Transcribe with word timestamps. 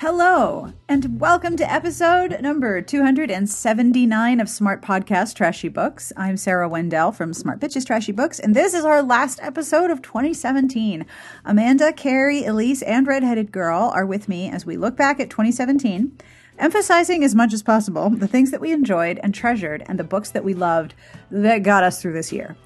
Hello, 0.00 0.72
and 0.88 1.20
welcome 1.20 1.58
to 1.58 1.70
episode 1.70 2.40
number 2.40 2.80
279 2.80 4.40
of 4.40 4.48
Smart 4.48 4.80
Podcast 4.80 5.34
Trashy 5.34 5.68
Books. 5.68 6.10
I'm 6.16 6.38
Sarah 6.38 6.70
Wendell 6.70 7.12
from 7.12 7.34
Smart 7.34 7.60
Bitches 7.60 7.84
Trashy 7.84 8.10
Books, 8.10 8.38
and 8.38 8.56
this 8.56 8.72
is 8.72 8.86
our 8.86 9.02
last 9.02 9.40
episode 9.42 9.90
of 9.90 10.00
2017. 10.00 11.04
Amanda, 11.44 11.92
Carrie, 11.92 12.44
Elyse, 12.44 12.82
and 12.86 13.06
Redheaded 13.06 13.52
Girl 13.52 13.92
are 13.94 14.06
with 14.06 14.26
me 14.26 14.48
as 14.48 14.64
we 14.64 14.78
look 14.78 14.96
back 14.96 15.20
at 15.20 15.28
2017, 15.28 16.16
emphasizing 16.58 17.22
as 17.22 17.34
much 17.34 17.52
as 17.52 17.62
possible 17.62 18.08
the 18.08 18.26
things 18.26 18.52
that 18.52 18.62
we 18.62 18.72
enjoyed 18.72 19.20
and 19.22 19.34
treasured 19.34 19.84
and 19.84 19.98
the 19.98 20.02
books 20.02 20.30
that 20.30 20.44
we 20.44 20.54
loved 20.54 20.94
that 21.30 21.58
got 21.58 21.84
us 21.84 22.00
through 22.00 22.14
this 22.14 22.32
year. 22.32 22.56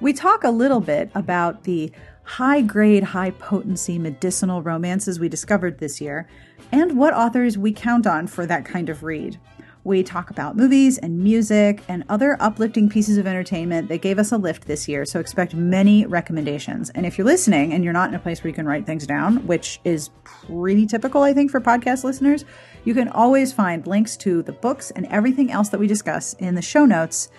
We 0.00 0.14
talk 0.14 0.44
a 0.44 0.50
little 0.50 0.80
bit 0.80 1.10
about 1.14 1.64
the 1.64 1.92
high 2.22 2.60
grade, 2.60 3.02
high 3.02 3.30
potency 3.32 3.98
medicinal 3.98 4.62
romances 4.62 5.18
we 5.18 5.28
discovered 5.28 5.78
this 5.78 6.00
year 6.00 6.28
and 6.72 6.96
what 6.96 7.14
authors 7.14 7.58
we 7.58 7.72
count 7.72 8.06
on 8.06 8.26
for 8.26 8.46
that 8.46 8.64
kind 8.64 8.88
of 8.88 9.02
read. 9.02 9.38
We 9.82 10.02
talk 10.02 10.28
about 10.28 10.58
movies 10.58 10.98
and 10.98 11.20
music 11.20 11.82
and 11.88 12.04
other 12.10 12.36
uplifting 12.38 12.90
pieces 12.90 13.16
of 13.16 13.26
entertainment 13.26 13.88
that 13.88 14.02
gave 14.02 14.18
us 14.18 14.30
a 14.30 14.36
lift 14.36 14.66
this 14.66 14.86
year, 14.86 15.06
so 15.06 15.20
expect 15.20 15.54
many 15.54 16.04
recommendations. 16.04 16.90
And 16.90 17.06
if 17.06 17.16
you're 17.16 17.26
listening 17.26 17.72
and 17.72 17.82
you're 17.82 17.94
not 17.94 18.10
in 18.10 18.14
a 18.14 18.18
place 18.18 18.44
where 18.44 18.50
you 18.50 18.54
can 18.54 18.66
write 18.66 18.84
things 18.84 19.06
down, 19.06 19.46
which 19.46 19.80
is 19.84 20.10
pretty 20.22 20.86
typical, 20.86 21.22
I 21.22 21.32
think, 21.32 21.50
for 21.50 21.62
podcast 21.62 22.04
listeners, 22.04 22.44
you 22.84 22.92
can 22.92 23.08
always 23.08 23.54
find 23.54 23.86
links 23.86 24.18
to 24.18 24.42
the 24.42 24.52
books 24.52 24.90
and 24.90 25.06
everything 25.06 25.50
else 25.50 25.70
that 25.70 25.80
we 25.80 25.86
discuss 25.86 26.34
in 26.34 26.56
the 26.56 26.62
show 26.62 26.84
notes 26.84 27.30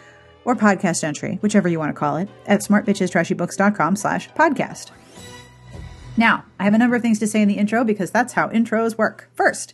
or 0.45 0.55
podcast 0.55 1.03
entry, 1.03 1.37
whichever 1.41 1.69
you 1.69 1.79
want 1.79 1.93
to 1.93 1.99
call 1.99 2.17
it, 2.17 2.29
at 2.45 2.61
smartbitchestrashybooks.com 2.61 3.95
slash 3.95 4.29
podcast. 4.31 4.91
Now, 6.17 6.45
I 6.59 6.65
have 6.65 6.73
a 6.73 6.77
number 6.77 6.95
of 6.95 7.01
things 7.01 7.19
to 7.19 7.27
say 7.27 7.41
in 7.41 7.47
the 7.47 7.55
intro 7.55 7.83
because 7.83 8.11
that's 8.11 8.33
how 8.33 8.49
intros 8.49 8.97
work. 8.97 9.29
First, 9.33 9.73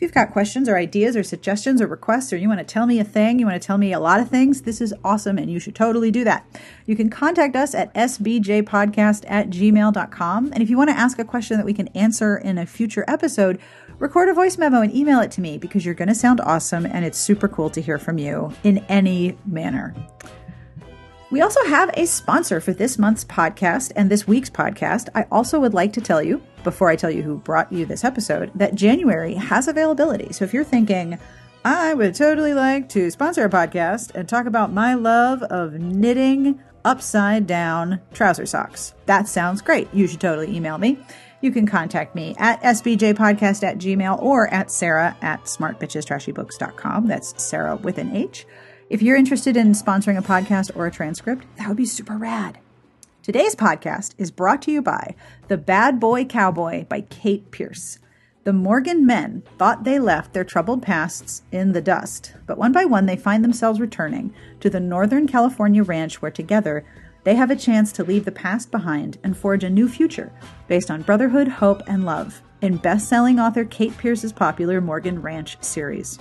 if 0.00 0.02
you've 0.02 0.14
got 0.14 0.32
questions 0.32 0.66
or 0.66 0.78
ideas 0.78 1.14
or 1.14 1.22
suggestions 1.22 1.82
or 1.82 1.86
requests, 1.86 2.32
or 2.32 2.38
you 2.38 2.48
want 2.48 2.60
to 2.60 2.64
tell 2.64 2.86
me 2.86 2.98
a 3.00 3.04
thing, 3.04 3.38
you 3.38 3.44
want 3.44 3.60
to 3.60 3.66
tell 3.66 3.76
me 3.76 3.92
a 3.92 4.00
lot 4.00 4.18
of 4.18 4.30
things, 4.30 4.62
this 4.62 4.80
is 4.80 4.94
awesome 5.04 5.36
and 5.36 5.50
you 5.50 5.58
should 5.58 5.74
totally 5.74 6.10
do 6.10 6.24
that. 6.24 6.46
You 6.86 6.96
can 6.96 7.10
contact 7.10 7.54
us 7.54 7.74
at 7.74 7.92
sbtbpodcast 7.92 9.24
at 9.28 9.50
gmail.com. 9.50 10.52
And 10.54 10.62
if 10.62 10.70
you 10.70 10.78
want 10.78 10.88
to 10.88 10.96
ask 10.96 11.18
a 11.18 11.24
question 11.24 11.58
that 11.58 11.66
we 11.66 11.74
can 11.74 11.88
answer 11.88 12.36
in 12.36 12.56
a 12.56 12.64
future 12.64 13.04
episode, 13.08 13.58
record 14.00 14.30
a 14.30 14.34
voice 14.34 14.56
memo 14.56 14.80
and 14.80 14.94
email 14.96 15.20
it 15.20 15.30
to 15.30 15.42
me 15.42 15.58
because 15.58 15.84
you're 15.84 15.94
going 15.94 16.08
to 16.08 16.14
sound 16.14 16.40
awesome 16.40 16.86
and 16.86 17.04
it's 17.04 17.18
super 17.18 17.46
cool 17.46 17.68
to 17.68 17.82
hear 17.82 17.98
from 17.98 18.16
you 18.18 18.52
in 18.64 18.78
any 18.88 19.36
manner. 19.44 19.94
We 21.30 21.42
also 21.42 21.62
have 21.66 21.90
a 21.94 22.06
sponsor 22.06 22.60
for 22.60 22.72
this 22.72 22.98
month's 22.98 23.24
podcast 23.26 23.92
and 23.94 24.10
this 24.10 24.26
week's 24.26 24.50
podcast. 24.50 25.10
I 25.14 25.26
also 25.30 25.60
would 25.60 25.74
like 25.74 25.92
to 25.92 26.00
tell 26.00 26.22
you, 26.22 26.42
before 26.64 26.88
I 26.88 26.96
tell 26.96 27.10
you 27.10 27.22
who 27.22 27.36
brought 27.36 27.70
you 27.70 27.84
this 27.84 28.02
episode, 28.02 28.50
that 28.54 28.74
January 28.74 29.34
has 29.34 29.68
availability. 29.68 30.32
So 30.32 30.44
if 30.44 30.54
you're 30.54 30.64
thinking, 30.64 31.18
I 31.64 31.92
would 31.92 32.14
totally 32.14 32.54
like 32.54 32.88
to 32.90 33.10
sponsor 33.10 33.44
a 33.44 33.50
podcast 33.50 34.14
and 34.14 34.26
talk 34.26 34.46
about 34.46 34.72
my 34.72 34.94
love 34.94 35.42
of 35.42 35.74
knitting 35.74 36.58
upside 36.86 37.46
down 37.46 38.00
trouser 38.14 38.46
socks. 38.46 38.94
That 39.04 39.28
sounds 39.28 39.60
great. 39.60 39.92
You 39.92 40.06
should 40.06 40.22
totally 40.22 40.56
email 40.56 40.78
me. 40.78 40.98
You 41.42 41.50
can 41.50 41.66
contact 41.66 42.14
me 42.14 42.34
at 42.38 42.60
sbtbpodcast 42.62 43.62
at 43.62 43.78
gmail 43.78 44.20
or 44.22 44.52
at 44.52 44.70
sarah 44.70 45.16
at 45.22 45.44
smartbitchestrashybooks.com. 45.44 47.06
That's 47.06 47.42
Sarah 47.42 47.76
with 47.76 47.98
an 47.98 48.14
H. 48.14 48.46
If 48.90 49.02
you're 49.02 49.16
interested 49.16 49.56
in 49.56 49.72
sponsoring 49.72 50.18
a 50.18 50.22
podcast 50.22 50.76
or 50.76 50.86
a 50.86 50.90
transcript, 50.90 51.46
that 51.56 51.68
would 51.68 51.76
be 51.76 51.86
super 51.86 52.16
rad. 52.18 52.58
Today's 53.22 53.54
podcast 53.54 54.14
is 54.18 54.30
brought 54.30 54.60
to 54.62 54.72
you 54.72 54.82
by 54.82 55.14
The 55.48 55.56
Bad 55.56 56.00
Boy 56.00 56.24
Cowboy 56.24 56.84
by 56.84 57.02
Kate 57.02 57.50
Pearce. 57.50 57.98
The 58.44 58.52
Morgan 58.52 59.06
men 59.06 59.42
thought 59.58 59.84
they 59.84 59.98
left 59.98 60.32
their 60.32 60.44
troubled 60.44 60.82
pasts 60.82 61.42
in 61.52 61.72
the 61.72 61.82
dust, 61.82 62.34
but 62.46 62.58
one 62.58 62.72
by 62.72 62.84
one 62.84 63.06
they 63.06 63.16
find 63.16 63.44
themselves 63.44 63.78
returning 63.78 64.34
to 64.60 64.70
the 64.70 64.80
Northern 64.80 65.26
California 65.28 65.82
ranch 65.82 66.20
where 66.20 66.30
together 66.30 66.84
they 67.24 67.34
have 67.34 67.50
a 67.50 67.56
chance 67.56 67.92
to 67.92 68.04
leave 68.04 68.24
the 68.24 68.32
past 68.32 68.70
behind 68.70 69.18
and 69.22 69.36
forge 69.36 69.64
a 69.64 69.70
new 69.70 69.88
future 69.88 70.32
based 70.68 70.90
on 70.90 71.02
brotherhood, 71.02 71.48
hope, 71.48 71.82
and 71.86 72.04
love 72.04 72.42
in 72.62 72.76
best 72.76 73.08
selling 73.08 73.38
author 73.38 73.64
Kate 73.64 73.96
Pearce's 73.96 74.32
popular 74.32 74.80
Morgan 74.80 75.22
Ranch 75.22 75.62
series. 75.62 76.18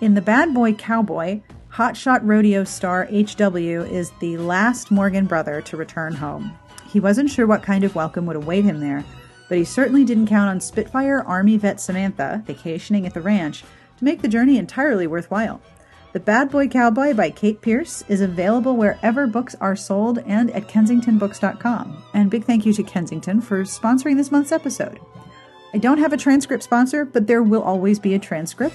In 0.00 0.14
The 0.14 0.22
Bad 0.22 0.54
Boy 0.54 0.72
Cowboy, 0.72 1.40
Hotshot 1.72 2.20
rodeo 2.24 2.64
star 2.64 3.06
H.W. 3.10 3.82
is 3.82 4.10
the 4.20 4.36
last 4.38 4.90
Morgan 4.90 5.26
brother 5.26 5.60
to 5.62 5.76
return 5.76 6.14
home. 6.14 6.58
He 6.90 6.98
wasn't 6.98 7.30
sure 7.30 7.46
what 7.46 7.62
kind 7.62 7.84
of 7.84 7.94
welcome 7.94 8.26
would 8.26 8.36
await 8.36 8.64
him 8.64 8.80
there, 8.80 9.04
but 9.48 9.58
he 9.58 9.64
certainly 9.64 10.04
didn't 10.04 10.26
count 10.26 10.50
on 10.50 10.60
Spitfire 10.60 11.20
Army 11.20 11.56
vet 11.56 11.80
Samantha, 11.80 12.42
vacationing 12.46 13.06
at 13.06 13.14
the 13.14 13.20
ranch, 13.20 13.62
to 13.98 14.04
make 14.04 14.22
the 14.22 14.28
journey 14.28 14.58
entirely 14.58 15.06
worthwhile. 15.06 15.60
The 16.12 16.18
Bad 16.18 16.50
Boy 16.50 16.66
Cowboy 16.66 17.14
by 17.14 17.30
Kate 17.30 17.60
Pearce 17.60 18.02
is 18.08 18.20
available 18.20 18.76
wherever 18.76 19.28
books 19.28 19.54
are 19.60 19.76
sold 19.76 20.18
and 20.26 20.50
at 20.50 20.66
kensingtonbooks.com. 20.66 22.02
And 22.12 22.28
big 22.28 22.42
thank 22.42 22.66
you 22.66 22.72
to 22.72 22.82
Kensington 22.82 23.40
for 23.40 23.62
sponsoring 23.62 24.16
this 24.16 24.32
month's 24.32 24.50
episode. 24.50 24.98
I 25.72 25.78
don't 25.78 25.98
have 25.98 26.12
a 26.12 26.16
transcript 26.16 26.64
sponsor, 26.64 27.04
but 27.04 27.28
there 27.28 27.44
will 27.44 27.62
always 27.62 28.00
be 28.00 28.12
a 28.14 28.18
transcript. 28.18 28.74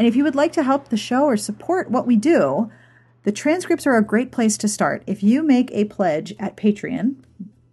And 0.00 0.08
if 0.08 0.16
you 0.16 0.24
would 0.24 0.34
like 0.34 0.52
to 0.54 0.64
help 0.64 0.88
the 0.88 0.96
show 0.96 1.22
or 1.22 1.36
support 1.36 1.88
what 1.88 2.04
we 2.04 2.16
do, 2.16 2.68
the 3.22 3.30
transcripts 3.30 3.86
are 3.86 3.96
a 3.96 4.04
great 4.04 4.32
place 4.32 4.58
to 4.58 4.66
start. 4.66 5.04
If 5.06 5.22
you 5.22 5.44
make 5.44 5.70
a 5.70 5.84
pledge 5.84 6.34
at 6.40 6.56
Patreon, 6.56 7.14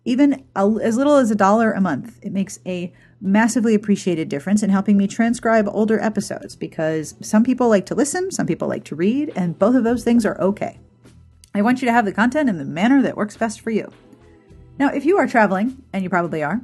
even 0.06 0.44
as 0.56 0.98
little 0.98 1.16
as 1.16 1.32
a 1.32 1.36
dollar 1.36 1.72
a 1.72 1.82
month, 1.82 2.20
it 2.22 2.32
makes 2.32 2.60
a 2.64 2.94
massively 3.22 3.76
appreciated 3.76 4.30
difference 4.30 4.64
in 4.64 4.70
helping 4.70 4.98
me 4.98 5.08
transcribe 5.08 5.68
older 5.68 6.00
episodes 6.00 6.56
because 6.56 7.16
some 7.22 7.44
people 7.44 7.70
like 7.70 7.86
to 7.88 7.96
listen, 7.96 8.32
some 8.32 8.48
people 8.48 8.68
like 8.68 8.84
to 8.86 8.96
read, 8.96 9.32
and 9.36 9.60
both 9.60 9.76
of 9.76 9.84
those 9.84 10.04
things 10.04 10.26
are 10.26 10.40
okay. 10.40 10.80
I 11.54 11.62
want 11.62 11.82
you 11.82 11.88
to 11.88 11.92
have 11.92 12.06
the 12.06 12.14
content 12.14 12.50
in 12.50 12.58
the 12.58 12.66
manner 12.66 13.02
that 13.02 13.18
works 13.18 13.36
best 13.36 13.62
for 13.62 13.72
you. 13.72 13.92
Now, 14.78 14.90
if 14.90 15.04
you 15.04 15.18
are 15.18 15.28
traveling, 15.28 15.84
and 15.92 16.04
you 16.04 16.10
probably 16.10 16.44
are, 16.44 16.62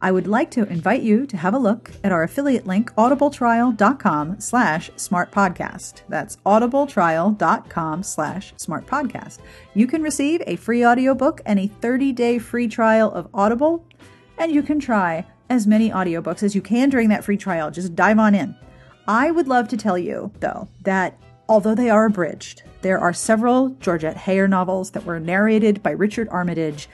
I 0.00 0.12
would 0.12 0.26
like 0.26 0.50
to 0.52 0.68
invite 0.68 1.02
you 1.02 1.24
to 1.26 1.38
have 1.38 1.54
a 1.54 1.58
look 1.58 1.90
at 2.04 2.12
our 2.12 2.22
affiliate 2.22 2.66
link, 2.66 2.94
audibletrial.com 2.96 4.40
slash 4.40 4.90
smartpodcast. 4.90 6.02
That's 6.08 6.36
audibletrial.com 6.44 8.02
slash 8.02 8.54
smartpodcast. 8.54 9.38
You 9.72 9.86
can 9.86 10.02
receive 10.02 10.42
a 10.46 10.56
free 10.56 10.84
audiobook 10.84 11.40
and 11.46 11.58
a 11.58 11.68
30-day 11.68 12.40
free 12.40 12.68
trial 12.68 13.10
of 13.10 13.28
Audible, 13.32 13.86
and 14.36 14.52
you 14.52 14.62
can 14.62 14.78
try 14.78 15.24
as 15.48 15.66
many 15.66 15.90
audiobooks 15.90 16.42
as 16.42 16.54
you 16.54 16.62
can 16.62 16.88
during 16.88 17.08
that 17.08 17.24
free 17.24 17.36
trial. 17.36 17.70
Just 17.70 17.94
dive 17.94 18.18
on 18.18 18.34
in. 18.34 18.56
I 19.08 19.30
would 19.30 19.48
love 19.48 19.68
to 19.68 19.76
tell 19.76 19.96
you, 19.96 20.32
though, 20.40 20.68
that 20.82 21.18
although 21.48 21.74
they 21.74 21.90
are 21.90 22.06
abridged, 22.06 22.62
there 22.82 22.98
are 22.98 23.12
several 23.12 23.70
Georgette 23.80 24.16
Heyer 24.16 24.48
novels 24.48 24.90
that 24.92 25.04
were 25.04 25.20
narrated 25.20 25.82
by 25.82 25.90
Richard 25.90 26.28
Armitage 26.30 26.88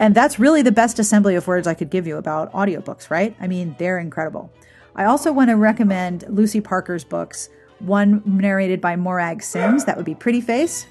and 0.00 0.14
that's 0.14 0.38
really 0.38 0.62
the 0.62 0.72
best 0.72 0.98
assembly 0.98 1.34
of 1.34 1.46
words 1.46 1.66
I 1.66 1.74
could 1.74 1.90
give 1.90 2.06
you 2.06 2.16
about 2.16 2.50
audiobooks, 2.52 3.10
right? 3.10 3.36
I 3.38 3.46
mean, 3.46 3.76
they're 3.78 3.98
incredible. 3.98 4.50
I 4.96 5.04
also 5.04 5.30
want 5.30 5.50
to 5.50 5.56
recommend 5.56 6.24
Lucy 6.26 6.62
Parker's 6.62 7.04
books, 7.04 7.50
one 7.80 8.22
narrated 8.24 8.80
by 8.80 8.96
Morag 8.96 9.42
Sims, 9.42 9.84
that 9.84 9.98
would 9.98 10.06
be 10.06 10.14
Pretty 10.14 10.40
Face, 10.40 10.86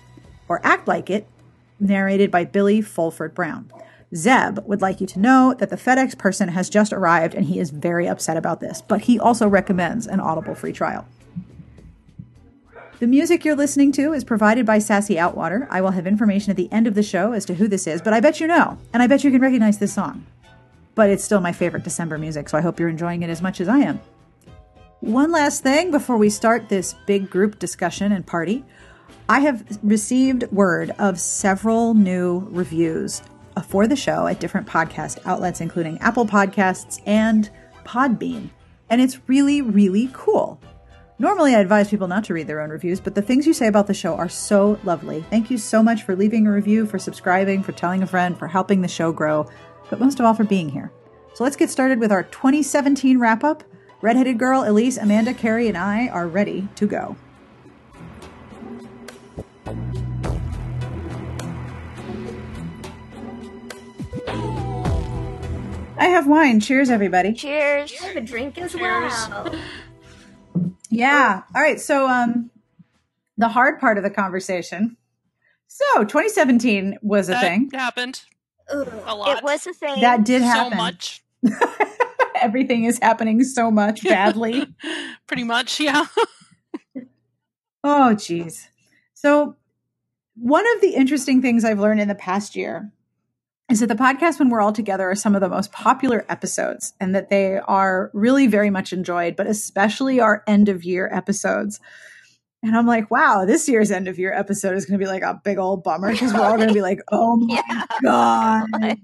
or 0.48 0.62
Act 0.64 0.88
Like 0.88 1.10
It, 1.10 1.28
narrated 1.80 2.30
by 2.30 2.46
Billie 2.46 2.82
Fulford 2.82 3.34
Brown. 3.34 3.72
Zeb 4.16 4.60
would 4.66 4.82
like 4.82 5.00
you 5.00 5.08
to 5.08 5.20
know 5.20 5.54
that 5.60 5.70
the 5.70 5.76
FedEx 5.76 6.18
person 6.18 6.50
has 6.50 6.70
just 6.70 6.92
arrived 6.92 7.36
and 7.36 7.46
he 7.46 7.60
is 7.60 7.70
very 7.70 8.08
upset 8.08 8.38
about 8.38 8.60
this, 8.60 8.82
but 8.82 9.02
he 9.02 9.20
also 9.20 9.48
recommends 9.48 10.08
an 10.08 10.20
Audible 10.20 10.56
free 10.56 10.74
trial. 10.74 11.06
The 13.00 13.08
music 13.08 13.46
you're 13.46 13.56
listening 13.56 13.92
to 13.94 14.14
is 14.14 14.24
provided 14.24 14.66
by 14.66 14.80
Sassy 14.80 15.16
Outwater. 15.16 15.68
I 15.70 15.80
will 15.80 15.92
have 15.92 16.08
information 16.08 16.52
at 16.52 16.58
the 16.58 16.72
end 16.72 16.86
of 16.86 16.96
the 16.96 17.04
show 17.04 17.32
as 17.32 17.46
to 17.46 17.54
who 17.54 17.68
this 17.68 17.88
is, 17.88 18.02
but 18.02 18.14
I 18.14 18.20
bet 18.20 18.40
you 18.40 18.48
know, 18.48 18.78
and 18.92 19.02
I 19.02 19.08
bet 19.08 19.24
you 19.24 19.32
can 19.32 19.42
recognize 19.42 19.78
this 19.78 19.94
song. 19.94 20.26
But 20.96 21.10
it's 21.10 21.24
still 21.24 21.40
my 21.40 21.54
favorite 21.54 21.84
December 21.84 22.18
music, 22.18 22.50
so 22.50 22.58
I 22.58 22.62
hope 22.62 22.80
you're 22.80 22.90
enjoying 22.90 23.22
it 23.22 23.30
as 23.30 23.42
much 23.42 23.62
as 23.62 23.70
I 23.70 23.78
am. 23.78 24.02
One 25.02 25.32
last 25.32 25.64
thing 25.64 25.92
before 25.92 26.18
we 26.18 26.30
start 26.30 26.68
this 26.68 26.94
big 27.06 27.30
group 27.30 27.58
discussion 27.58 28.12
and 28.12 28.28
party. 28.28 28.66
I 29.30 29.40
have 29.42 29.80
received 29.82 30.52
word 30.52 30.92
of 31.00 31.20
several 31.22 31.94
new 31.94 32.48
reviews 32.50 33.22
for 33.62 33.88
the 33.88 33.96
show 33.96 34.28
at 34.28 34.40
different 34.40 34.68
podcast 34.68 35.20
outlets, 35.26 35.62
including 35.62 35.98
Apple 36.00 36.26
Podcasts 36.26 37.02
and 37.06 37.50
Podbean. 37.86 38.50
And 38.90 39.02
it's 39.02 39.20
really, 39.28 39.62
really 39.62 40.10
cool. 40.14 40.60
Normally, 41.22 41.54
I 41.54 41.60
advise 41.60 41.90
people 41.90 42.08
not 42.08 42.24
to 42.26 42.34
read 42.34 42.48
their 42.48 42.62
own 42.62 42.70
reviews, 42.70 43.02
but 43.02 43.14
the 43.14 43.22
things 43.22 43.46
you 43.46 43.54
say 43.54 43.68
about 43.68 43.88
the 43.88 43.94
show 43.94 44.16
are 44.16 44.30
so 44.30 44.80
lovely. 44.86 45.26
Thank 45.30 45.52
you 45.52 45.58
so 45.58 45.84
much 45.84 46.04
for 46.04 46.16
leaving 46.16 46.48
a 46.48 46.52
review, 46.52 46.86
for 46.86 46.98
subscribing, 46.98 47.62
for 47.62 47.74
telling 47.74 48.02
a 48.02 48.08
friend, 48.08 48.38
for 48.38 48.48
helping 48.48 48.82
the 48.82 48.88
show 48.88 49.12
grow, 49.12 49.46
but 49.90 50.00
most 50.00 50.20
of 50.20 50.26
all, 50.26 50.34
for 50.34 50.46
being 50.46 50.70
here. 50.70 50.94
So 51.34 51.44
let's 51.44 51.58
get 51.58 51.70
started 51.70 52.00
with 52.00 52.12
our 52.12 52.24
2017 52.24 53.20
wrap 53.20 53.44
up. 53.44 53.64
Redheaded 54.02 54.40
Girl, 54.40 54.64
Elyse, 54.64 55.02
Amanda, 55.02 55.34
Carrie, 55.34 55.68
and 55.68 55.78
I 55.78 56.08
are 56.08 56.28
ready 56.28 56.70
to 56.76 56.88
go. 56.88 57.18
I 66.00 66.06
have 66.06 66.28
wine. 66.28 66.60
Cheers, 66.60 66.90
everybody. 66.90 67.34
Cheers. 67.34 67.92
You 67.92 68.00
have 68.08 68.16
a 68.16 68.22
drink 68.22 68.58
as 68.58 68.76
well. 68.76 69.56
Yeah. 70.92 71.44
All 71.56 71.62
right. 71.62 71.80
So, 71.80 72.08
um, 72.10 72.50
the 73.38 73.48
hard 73.48 73.80
part 73.80 73.98
of 74.00 74.04
the 74.04 74.10
conversation. 74.10 74.98
So, 75.68 76.00
2017 76.04 76.98
was 77.04 77.30
a 77.30 77.34
that 77.34 77.42
thing. 77.42 77.70
happened 77.72 78.24
Ugh. 78.74 78.92
a 79.06 79.16
lot. 79.16 79.38
It 79.38 79.44
was 79.44 79.68
a 79.68 79.74
thing. 79.74 80.02
That 80.02 80.26
did 80.26 80.42
happen. 80.42 80.72
so 80.72 80.76
much. 80.78 81.24
Everything 82.42 82.86
is 82.86 82.98
happening 83.00 83.44
so 83.44 83.70
much 83.70 84.04
badly. 84.04 84.66
Pretty 85.28 85.44
much, 85.44 85.80
yeah. 85.80 86.08
Oh, 87.84 88.16
geez. 88.16 88.68
So, 89.14 89.58
one 90.36 90.66
of 90.76 90.82
the 90.82 90.96
interesting 90.96 91.40
things 91.42 91.64
I've 91.64 91.80
learned 91.80 92.02
in 92.02 92.08
the 92.08 92.16
past 92.16 92.56
year 92.56 92.92
is 93.70 93.80
that 93.82 93.88
the 93.88 93.96
podcast, 93.96 94.40
when 94.40 94.50
we're 94.50 94.62
all 94.62 94.74
together, 94.74 95.10
are 95.10 95.16
some 95.16 95.36
of 95.36 95.42
the 95.42 95.50
most 95.50 95.72
popular 95.72 96.26
episodes 96.30 96.94
and 97.00 97.14
that 97.16 97.30
they 97.30 97.58
are 97.58 98.10
really 98.14 98.48
very 98.48 98.70
much 98.70 98.92
enjoyed, 98.94 99.36
but 99.36 99.48
especially 99.48 100.20
our 100.20 100.44
end 100.48 100.70
of 100.70 100.84
year 100.84 101.10
episodes. 101.14 101.80
And 102.64 102.76
I'm 102.76 102.88
like, 102.88 103.10
wow, 103.10 103.46
this 103.46 103.70
year's 103.70 103.92
end 103.92 104.08
of 104.08 104.20
year 104.20 104.34
episode 104.34 104.76
is 104.76 104.86
going 104.86 105.00
to 105.00 105.04
be 105.04 105.10
like 105.10 105.22
a 105.24 105.40
big 105.44 105.58
old 105.60 105.84
bummer 105.84 106.12
because 106.12 106.34
we're 106.34 106.42
all 106.42 106.58
going 106.58 106.68
to 106.68 106.74
be 106.74 106.82
like, 106.82 107.00
oh 107.12 107.38
my 107.48 107.62
Yeah. 107.70 107.86
God, 108.04 108.98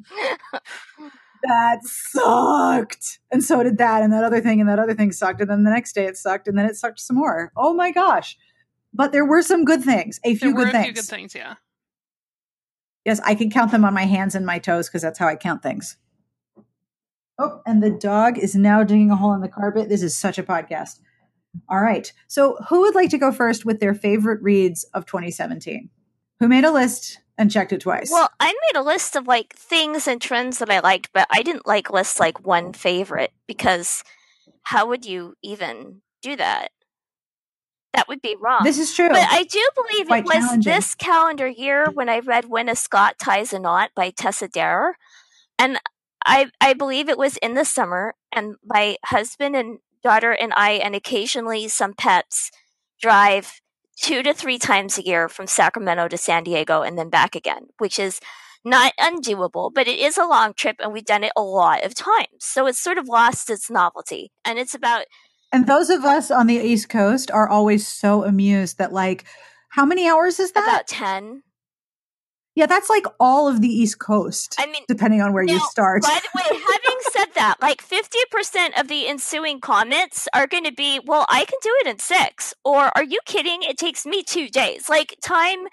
that 1.43 1.79
sucked. 1.83 3.19
And 3.31 3.43
so 3.43 3.63
did 3.63 3.77
that. 3.77 4.01
And 4.01 4.11
that 4.11 4.23
other 4.23 4.41
thing 4.41 4.59
and 4.59 4.69
that 4.69 4.79
other 4.79 4.93
thing 4.95 5.11
sucked. 5.11 5.41
And 5.41 5.49
then 5.49 5.63
the 5.63 5.71
next 5.71 5.93
day 5.93 6.05
it 6.05 6.17
sucked. 6.17 6.47
And 6.47 6.57
then 6.57 6.65
it 6.65 6.75
sucked 6.75 6.99
some 6.99 7.15
more. 7.17 7.51
Oh 7.55 7.73
my 7.73 7.91
gosh. 7.91 8.35
But 8.93 9.11
there 9.11 9.25
were 9.25 9.41
some 9.41 9.63
good 9.65 9.83
things, 9.83 10.19
a 10.23 10.35
few 10.35 10.51
there 10.53 10.55
were 10.55 10.65
good 10.65 10.69
a 10.69 10.71
things. 10.71 10.85
few 10.85 10.93
good 10.93 11.05
things, 11.05 11.35
yeah. 11.35 11.55
Yes, 13.05 13.21
I 13.23 13.35
can 13.35 13.51
count 13.51 13.71
them 13.71 13.85
on 13.85 13.93
my 13.93 14.05
hands 14.05 14.35
and 14.35 14.45
my 14.45 14.59
toes 14.59 14.89
because 14.89 15.03
that's 15.03 15.19
how 15.19 15.27
I 15.27 15.35
count 15.35 15.61
things. 15.61 15.97
Oh, 17.37 17.61
and 17.65 17.83
the 17.83 17.91
dog 17.91 18.37
is 18.37 18.55
now 18.55 18.83
digging 18.83 19.11
a 19.11 19.15
hole 19.15 19.33
in 19.33 19.41
the 19.41 19.47
carpet. 19.47 19.89
This 19.89 20.01
is 20.01 20.15
such 20.15 20.37
a 20.37 20.43
podcast. 20.43 20.99
All 21.69 21.79
right. 21.79 22.11
So, 22.27 22.57
who 22.69 22.81
would 22.81 22.95
like 22.95 23.09
to 23.11 23.17
go 23.17 23.31
first 23.31 23.65
with 23.65 23.79
their 23.79 23.93
favorite 23.93 24.41
reads 24.41 24.83
of 24.93 25.05
2017? 25.05 25.89
Who 26.39 26.47
made 26.47 26.63
a 26.63 26.71
list 26.71 27.19
and 27.37 27.51
checked 27.51 27.73
it 27.73 27.81
twice? 27.81 28.09
Well, 28.11 28.29
I 28.39 28.47
made 28.47 28.79
a 28.79 28.83
list 28.83 29.15
of 29.15 29.27
like 29.27 29.53
things 29.55 30.07
and 30.07 30.21
trends 30.21 30.59
that 30.59 30.69
I 30.69 30.79
liked, 30.79 31.09
but 31.13 31.27
I 31.31 31.43
didn't 31.43 31.67
like 31.67 31.91
list 31.91 32.19
like 32.19 32.45
one 32.45 32.73
favorite 32.73 33.31
because 33.47 34.03
how 34.63 34.87
would 34.87 35.05
you 35.05 35.35
even 35.43 36.01
do 36.21 36.35
that? 36.37 36.71
That 37.95 38.07
would 38.07 38.21
be 38.21 38.35
wrong. 38.39 38.63
this 38.63 38.77
is 38.77 38.93
true. 38.93 39.09
But 39.09 39.27
I 39.29 39.43
do 39.43 39.67
believe 39.75 40.07
Quite 40.07 40.25
it 40.25 40.35
was 40.35 40.63
this 40.63 40.95
calendar 40.95 41.47
year 41.47 41.87
when 41.93 42.09
I 42.09 42.19
read 42.19 42.45
When 42.45 42.69
a 42.69 42.75
Scot 42.75 43.17
Ties 43.19 43.53
a 43.53 43.59
Knot 43.59 43.91
by 43.95 44.09
Tessa 44.09 44.47
Dare. 44.47 44.97
And 45.57 45.79
I 46.25 46.51
I 46.59 46.73
believe 46.73 47.09
it 47.09 47.17
was 47.17 47.37
in 47.37 47.53
the 47.53 47.65
summer 47.65 48.15
and 48.31 48.55
my 48.65 48.97
husband 49.05 49.55
and 49.55 49.79
daughter 50.03 50.31
and 50.31 50.53
I 50.55 50.71
and 50.71 50.95
occasionally 50.95 51.67
some 51.67 51.93
pets 51.93 52.51
drive 53.01 53.61
two 53.97 54.21
to 54.23 54.33
three 54.33 54.57
times 54.57 54.97
a 54.97 55.05
year 55.05 55.29
from 55.29 55.47
Sacramento 55.47 56.07
to 56.09 56.17
San 56.17 56.43
Diego 56.43 56.81
and 56.81 56.97
then 56.97 57.09
back 57.09 57.35
again, 57.35 57.67
which 57.77 57.97
is 57.97 58.19
not 58.65 58.93
undoable, 58.99 59.71
but 59.73 59.87
it 59.87 59.99
is 59.99 60.17
a 60.17 60.25
long 60.25 60.53
trip 60.53 60.77
and 60.79 60.91
we've 60.91 61.05
done 61.05 61.23
it 61.23 61.31
a 61.37 61.41
lot 61.41 61.83
of 61.83 61.93
times. 61.93 62.39
So 62.39 62.65
it's 62.65 62.81
sort 62.81 62.97
of 62.97 63.07
lost 63.07 63.49
its 63.49 63.69
novelty. 63.69 64.31
And 64.43 64.57
it's 64.57 64.73
about 64.73 65.05
and 65.55 65.67
those 65.67 65.89
of 65.89 66.03
us 66.03 66.31
on 66.31 66.47
the 66.47 66.55
East 66.55 66.89
Coast 66.89 67.31
are 67.31 67.47
always 67.47 67.87
so 67.87 68.25
amused 68.25 68.77
that, 68.77 68.91
like, 68.91 69.23
how 69.69 69.85
many 69.85 70.05
hours 70.07 70.37
is 70.39 70.51
that? 70.51 70.63
about 70.63 70.87
10. 70.87 71.43
yeah, 72.55 72.65
that's 72.65 72.89
like 72.89 73.05
all 73.21 73.47
of 73.47 73.61
the 73.61 73.69
East 73.69 73.97
Coast, 73.99 74.55
I 74.59 74.65
mean, 74.65 74.83
depending 74.87 75.21
on 75.21 75.31
where 75.33 75.43
you 75.43 75.59
start. 75.59 76.01
By 76.01 76.19
the 76.21 76.29
way, 76.37 76.59
having 76.59 76.99
said 77.11 77.27
that, 77.35 77.55
like 77.61 77.81
50% 77.81 78.79
of 78.79 78.89
the 78.89 79.07
ensuing 79.07 79.61
comments 79.61 80.27
are 80.33 80.45
going 80.45 80.65
to 80.65 80.73
be, 80.73 80.99
well, 81.05 81.25
I 81.29 81.45
can 81.45 81.59
do 81.61 81.73
it 81.81 81.87
in 81.87 81.99
six. 81.99 82.53
Or 82.65 82.91
are 82.95 83.03
you 83.03 83.19
kidding? 83.25 83.63
It 83.63 83.77
takes 83.77 84.05
me 84.05 84.23
two 84.23 84.49
days. 84.49 84.89
Like 84.89 85.17
time 85.21 85.67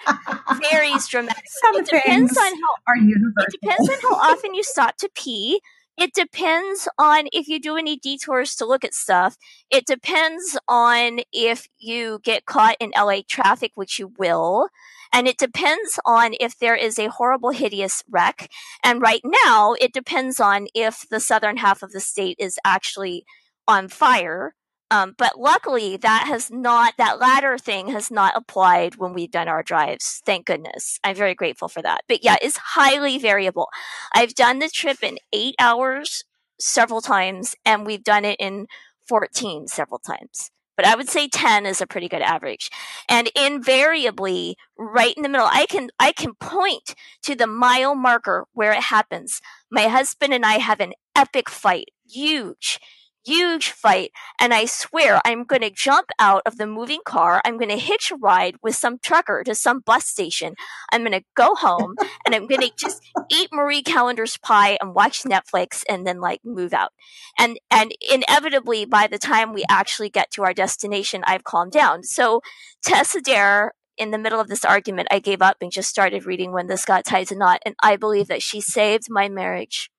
varies 0.70 1.08
dramatically. 1.10 1.48
Some 1.60 1.76
it 1.76 1.86
depends 1.86 2.36
on 2.36 2.52
how 2.52 2.74
are 2.86 2.96
universal. 2.96 3.46
it 3.48 3.60
depends 3.60 3.88
on 3.88 3.96
how 4.02 4.14
often 4.30 4.54
you 4.54 4.62
stop 4.62 4.96
to 4.98 5.10
pee. 5.14 5.60
It 5.98 6.14
depends 6.14 6.88
on 6.98 7.28
if 7.32 7.48
you 7.48 7.60
do 7.60 7.76
any 7.76 7.98
detours 7.98 8.54
to 8.56 8.66
look 8.66 8.84
at 8.84 8.94
stuff. 8.94 9.36
It 9.70 9.86
depends 9.86 10.58
on 10.66 11.20
if 11.32 11.68
you 11.78 12.20
get 12.24 12.46
caught 12.46 12.76
in 12.80 12.92
LA 12.96 13.20
traffic, 13.28 13.72
which 13.74 13.98
you 13.98 14.12
will. 14.18 14.68
And 15.12 15.28
it 15.28 15.36
depends 15.36 16.00
on 16.06 16.34
if 16.40 16.58
there 16.58 16.74
is 16.74 16.98
a 16.98 17.10
horrible, 17.10 17.50
hideous 17.50 18.02
wreck. 18.10 18.48
And 18.82 19.02
right 19.02 19.20
now, 19.44 19.74
it 19.74 19.92
depends 19.92 20.40
on 20.40 20.66
if 20.74 21.06
the 21.10 21.20
southern 21.20 21.58
half 21.58 21.82
of 21.82 21.92
the 21.92 22.00
state 22.00 22.36
is 22.38 22.58
actually 22.64 23.24
on 23.68 23.88
fire. 23.88 24.54
Um, 24.92 25.14
but 25.16 25.40
luckily, 25.40 25.96
that 25.96 26.26
has 26.28 26.50
not, 26.50 26.98
that 26.98 27.18
latter 27.18 27.56
thing 27.56 27.88
has 27.88 28.10
not 28.10 28.36
applied 28.36 28.96
when 28.96 29.14
we've 29.14 29.30
done 29.30 29.48
our 29.48 29.62
drives. 29.62 30.20
Thank 30.26 30.44
goodness. 30.44 31.00
I'm 31.02 31.16
very 31.16 31.34
grateful 31.34 31.68
for 31.68 31.80
that. 31.80 32.02
But 32.08 32.22
yeah, 32.22 32.36
it's 32.42 32.58
highly 32.58 33.16
variable. 33.16 33.70
I've 34.14 34.34
done 34.34 34.58
the 34.58 34.68
trip 34.68 35.02
in 35.02 35.16
eight 35.32 35.54
hours 35.58 36.24
several 36.60 37.00
times, 37.00 37.54
and 37.64 37.86
we've 37.86 38.04
done 38.04 38.26
it 38.26 38.36
in 38.38 38.66
14 39.08 39.66
several 39.66 39.98
times. 39.98 40.50
But 40.76 40.84
I 40.84 40.94
would 40.94 41.08
say 41.08 41.26
10 41.26 41.64
is 41.64 41.80
a 41.80 41.86
pretty 41.86 42.08
good 42.08 42.20
average. 42.20 42.70
And 43.08 43.30
invariably, 43.34 44.58
right 44.78 45.14
in 45.16 45.22
the 45.22 45.28
middle, 45.30 45.48
I 45.50 45.64
can 45.70 45.88
I 45.98 46.12
can 46.12 46.34
point 46.34 46.94
to 47.22 47.34
the 47.34 47.46
mile 47.46 47.94
marker 47.94 48.46
where 48.52 48.72
it 48.72 48.84
happens. 48.84 49.40
My 49.70 49.88
husband 49.88 50.34
and 50.34 50.44
I 50.44 50.54
have 50.54 50.80
an 50.80 50.92
epic 51.16 51.48
fight. 51.48 51.88
Huge 52.10 52.78
huge 53.24 53.70
fight 53.70 54.10
and 54.40 54.52
I 54.52 54.66
swear 54.66 55.20
I'm 55.24 55.44
going 55.44 55.62
to 55.62 55.70
jump 55.70 56.10
out 56.18 56.42
of 56.46 56.56
the 56.56 56.66
moving 56.66 57.00
car. 57.04 57.40
I'm 57.44 57.58
going 57.58 57.70
to 57.70 57.78
hitch 57.78 58.10
a 58.10 58.16
ride 58.16 58.56
with 58.62 58.74
some 58.74 58.98
trucker 58.98 59.42
to 59.44 59.54
some 59.54 59.80
bus 59.80 60.06
station. 60.06 60.54
I'm 60.90 61.02
going 61.02 61.12
to 61.12 61.24
go 61.34 61.54
home 61.54 61.94
and 62.26 62.34
I'm 62.34 62.46
going 62.46 62.60
to 62.62 62.70
just 62.76 63.02
eat 63.30 63.48
Marie 63.52 63.82
Callender's 63.82 64.36
pie 64.38 64.78
and 64.80 64.94
watch 64.94 65.22
Netflix 65.22 65.82
and 65.88 66.06
then 66.06 66.20
like 66.20 66.40
move 66.44 66.72
out. 66.72 66.90
And 67.38 67.58
and 67.70 67.92
inevitably 68.10 68.84
by 68.84 69.06
the 69.06 69.18
time 69.18 69.52
we 69.52 69.64
actually 69.68 70.10
get 70.10 70.30
to 70.32 70.44
our 70.44 70.54
destination, 70.54 71.22
I've 71.26 71.44
calmed 71.44 71.72
down. 71.72 72.02
So 72.02 72.40
Tessa 72.84 73.20
Dare 73.20 73.72
in 73.98 74.10
the 74.10 74.18
middle 74.18 74.40
of 74.40 74.48
this 74.48 74.64
argument, 74.64 75.08
I 75.10 75.18
gave 75.18 75.42
up 75.42 75.58
and 75.60 75.70
just 75.70 75.88
started 75.88 76.26
reading 76.26 76.52
When 76.52 76.66
the 76.66 76.76
Scot 76.76 77.04
Ties 77.04 77.30
a 77.30 77.36
Knot, 77.36 77.60
and 77.64 77.74
I 77.82 77.96
believe 77.96 78.28
that 78.28 78.42
she 78.42 78.60
saved 78.60 79.04
my 79.08 79.28
marriage 79.28 79.90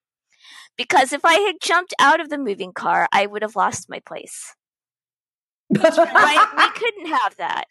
because 0.78 1.14
if 1.14 1.24
I 1.25 1.36
had 1.36 1.56
jumped 1.62 1.94
out 2.00 2.20
of 2.20 2.30
the 2.30 2.38
moving 2.38 2.74
car, 2.74 3.08
I 3.12 3.25
would 3.25 3.42
have 3.42 3.56
lost 3.56 3.89
my 3.89 4.00
place. 4.00 4.56
Right? 5.70 6.48
we 6.58 6.70
couldn't 6.80 7.08
have 7.08 7.36
that. 7.38 7.65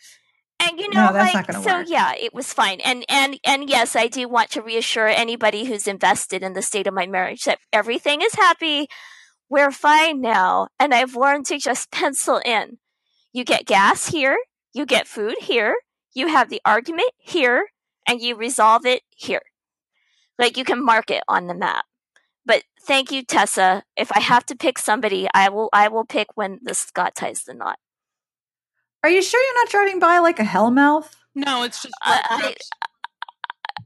And 0.60 0.78
you 0.78 0.88
know, 0.90 1.10
No, 1.10 1.12
like 1.12 1.52
so 1.52 1.78
work. 1.78 1.86
yeah, 1.88 2.12
it 2.14 2.32
was 2.32 2.52
fine. 2.52 2.80
And 2.84 3.04
and 3.08 3.38
and 3.44 3.68
yes, 3.68 3.96
I 3.96 4.06
do 4.06 4.28
want 4.28 4.50
to 4.50 4.62
reassure 4.62 5.08
anybody 5.08 5.64
who's 5.64 5.88
invested 5.88 6.42
in 6.42 6.52
the 6.52 6.62
state 6.62 6.86
of 6.86 6.94
my 6.94 7.06
marriage 7.06 7.44
that 7.44 7.58
everything 7.72 8.22
is 8.22 8.34
happy. 8.34 8.86
We're 9.48 9.72
fine 9.72 10.20
now. 10.20 10.68
And 10.78 10.94
I've 10.94 11.16
learned 11.16 11.46
to 11.46 11.58
just 11.58 11.90
pencil 11.92 12.40
in. 12.44 12.78
You 13.32 13.44
get 13.44 13.66
gas 13.66 14.08
here, 14.08 14.36
you 14.72 14.86
get 14.86 15.08
food 15.08 15.34
here, 15.40 15.74
you 16.14 16.28
have 16.28 16.48
the 16.48 16.60
argument 16.64 17.10
here, 17.18 17.66
and 18.06 18.20
you 18.20 18.36
resolve 18.36 18.86
it 18.86 19.02
here. 19.10 19.42
Like 20.38 20.56
you 20.56 20.64
can 20.64 20.84
mark 20.84 21.10
it 21.10 21.22
on 21.28 21.46
the 21.48 21.54
map. 21.54 21.84
But 22.44 22.64
thank 22.80 23.10
you, 23.12 23.22
Tessa. 23.24 23.84
If 23.96 24.10
I 24.12 24.20
have 24.20 24.44
to 24.46 24.56
pick 24.56 24.78
somebody, 24.78 25.28
I 25.34 25.48
will 25.48 25.68
I 25.72 25.88
will 25.88 26.04
pick 26.04 26.28
when 26.34 26.58
the 26.62 26.74
Scot 26.74 27.14
ties 27.14 27.44
the 27.44 27.54
knot. 27.54 27.78
Are 29.04 29.10
you 29.10 29.22
sure 29.22 29.42
you're 29.42 29.54
not 29.64 29.68
driving 29.70 29.98
by 29.98 30.18
like 30.18 30.38
a 30.38 30.44
hellmouth? 30.44 31.10
No, 31.34 31.62
it's 31.64 31.82
just 31.82 31.94
I- 32.02 32.20
road 32.42 32.46
I- 32.46 32.54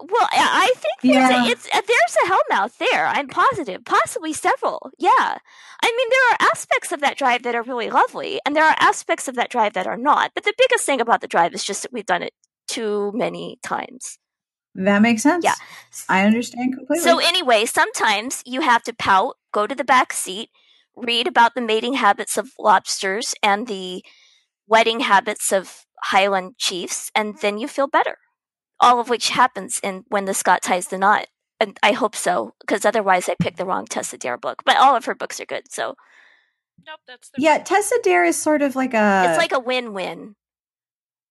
Well, 0.01 0.29
I 0.33 0.71
I 0.71 0.73
think 0.77 1.01
there's 1.03 1.31
Yeah. 1.31 1.45
a, 1.47 1.49
it's 1.49 1.67
uh, 1.73 1.81
there's 1.87 2.17
a 2.25 2.31
hellmouth 2.31 2.77
there. 2.79 3.07
I'm 3.07 3.29
positive, 3.29 3.85
possibly 3.85 4.33
several. 4.33 4.91
Yeah, 4.99 5.39
I 5.83 5.93
mean 5.97 6.09
there 6.11 6.31
are 6.33 6.49
aspects 6.53 6.93
of 6.93 7.01
that 7.01 7.17
drive 7.17 7.43
that 7.45 7.55
are 7.55 7.63
really 7.63 7.89
lovely, 7.91 8.39
and 8.45 8.55
there 8.55 8.65
are 8.65 8.77
aspects 8.79 9.27
of 9.29 9.37
that 9.37 9.51
drive 9.51 9.73
that 9.75 9.87
are 9.87 9.97
not. 9.97 10.33
But 10.35 10.45
the 10.45 10.55
biggest 10.59 10.85
thing 10.85 11.01
about 11.01 11.21
the 11.23 11.29
drive 11.29 11.55
is 11.55 11.65
just 11.65 11.83
that 11.83 11.93
we've 11.93 12.05
done 12.07 12.23
it 12.23 12.35
too 12.69 13.11
many 13.15 13.59
times. 13.63 14.19
That 14.77 15.03
makes 15.03 15.23
sense. 15.23 15.45
Yeah. 15.45 15.55
I 16.09 16.25
understand 16.25 16.75
completely. 16.77 17.03
So 17.03 17.19
anyway, 17.19 17.65
sometimes 17.65 18.43
you 18.45 18.61
have 18.61 18.83
to 18.85 18.93
pout, 18.93 19.37
go 19.53 19.67
to 19.67 19.75
the 19.75 19.85
back 19.85 20.13
seat, 20.13 20.51
read 20.95 21.27
about 21.27 21.55
the 21.55 21.61
mating 21.61 21.95
habits 21.95 22.37
of 22.37 22.53
lobsters 22.59 23.35
and 23.43 23.67
the 23.67 24.05
wedding 24.67 25.01
habits 25.01 25.53
of 25.53 25.87
Highland 26.03 26.59
chiefs, 26.59 27.11
and 27.15 27.37
then 27.41 27.59
you 27.59 27.69
feel 27.69 27.87
better. 27.87 28.19
All 28.79 29.01
of 29.01 29.09
which 29.09 29.31
happens 29.31 29.81
in 29.83 30.05
when 30.09 30.27
the 30.27 30.35
Scot 30.35 30.63
ties 30.63 30.89
the 30.89 30.99
knot. 30.99 31.27
And 31.59 31.79
I 31.83 31.93
hope 31.93 32.15
so, 32.15 32.53
because 32.61 32.85
otherwise 32.85 33.29
I 33.31 33.37
picked 33.41 33.57
the 33.57 33.65
wrong 33.65 33.87
Tessa 33.87 34.19
Dare 34.19 34.37
book. 34.37 34.63
But 34.67 34.77
all 34.77 34.95
of 34.95 35.07
her 35.07 35.15
books 35.15 35.41
are 35.41 35.47
good, 35.47 35.73
so 35.73 35.95
Nope, 36.87 37.01
that's 37.07 37.31
the 37.31 37.41
yeah, 37.41 37.59
Tessa 37.59 37.99
Dare 38.03 38.25
is 38.25 38.37
sort 38.37 38.61
of 38.61 38.77
like 38.77 38.93
a 38.93 39.25
it's 39.29 39.39
like 39.39 39.53
a 39.53 39.59
win-win. 39.59 40.37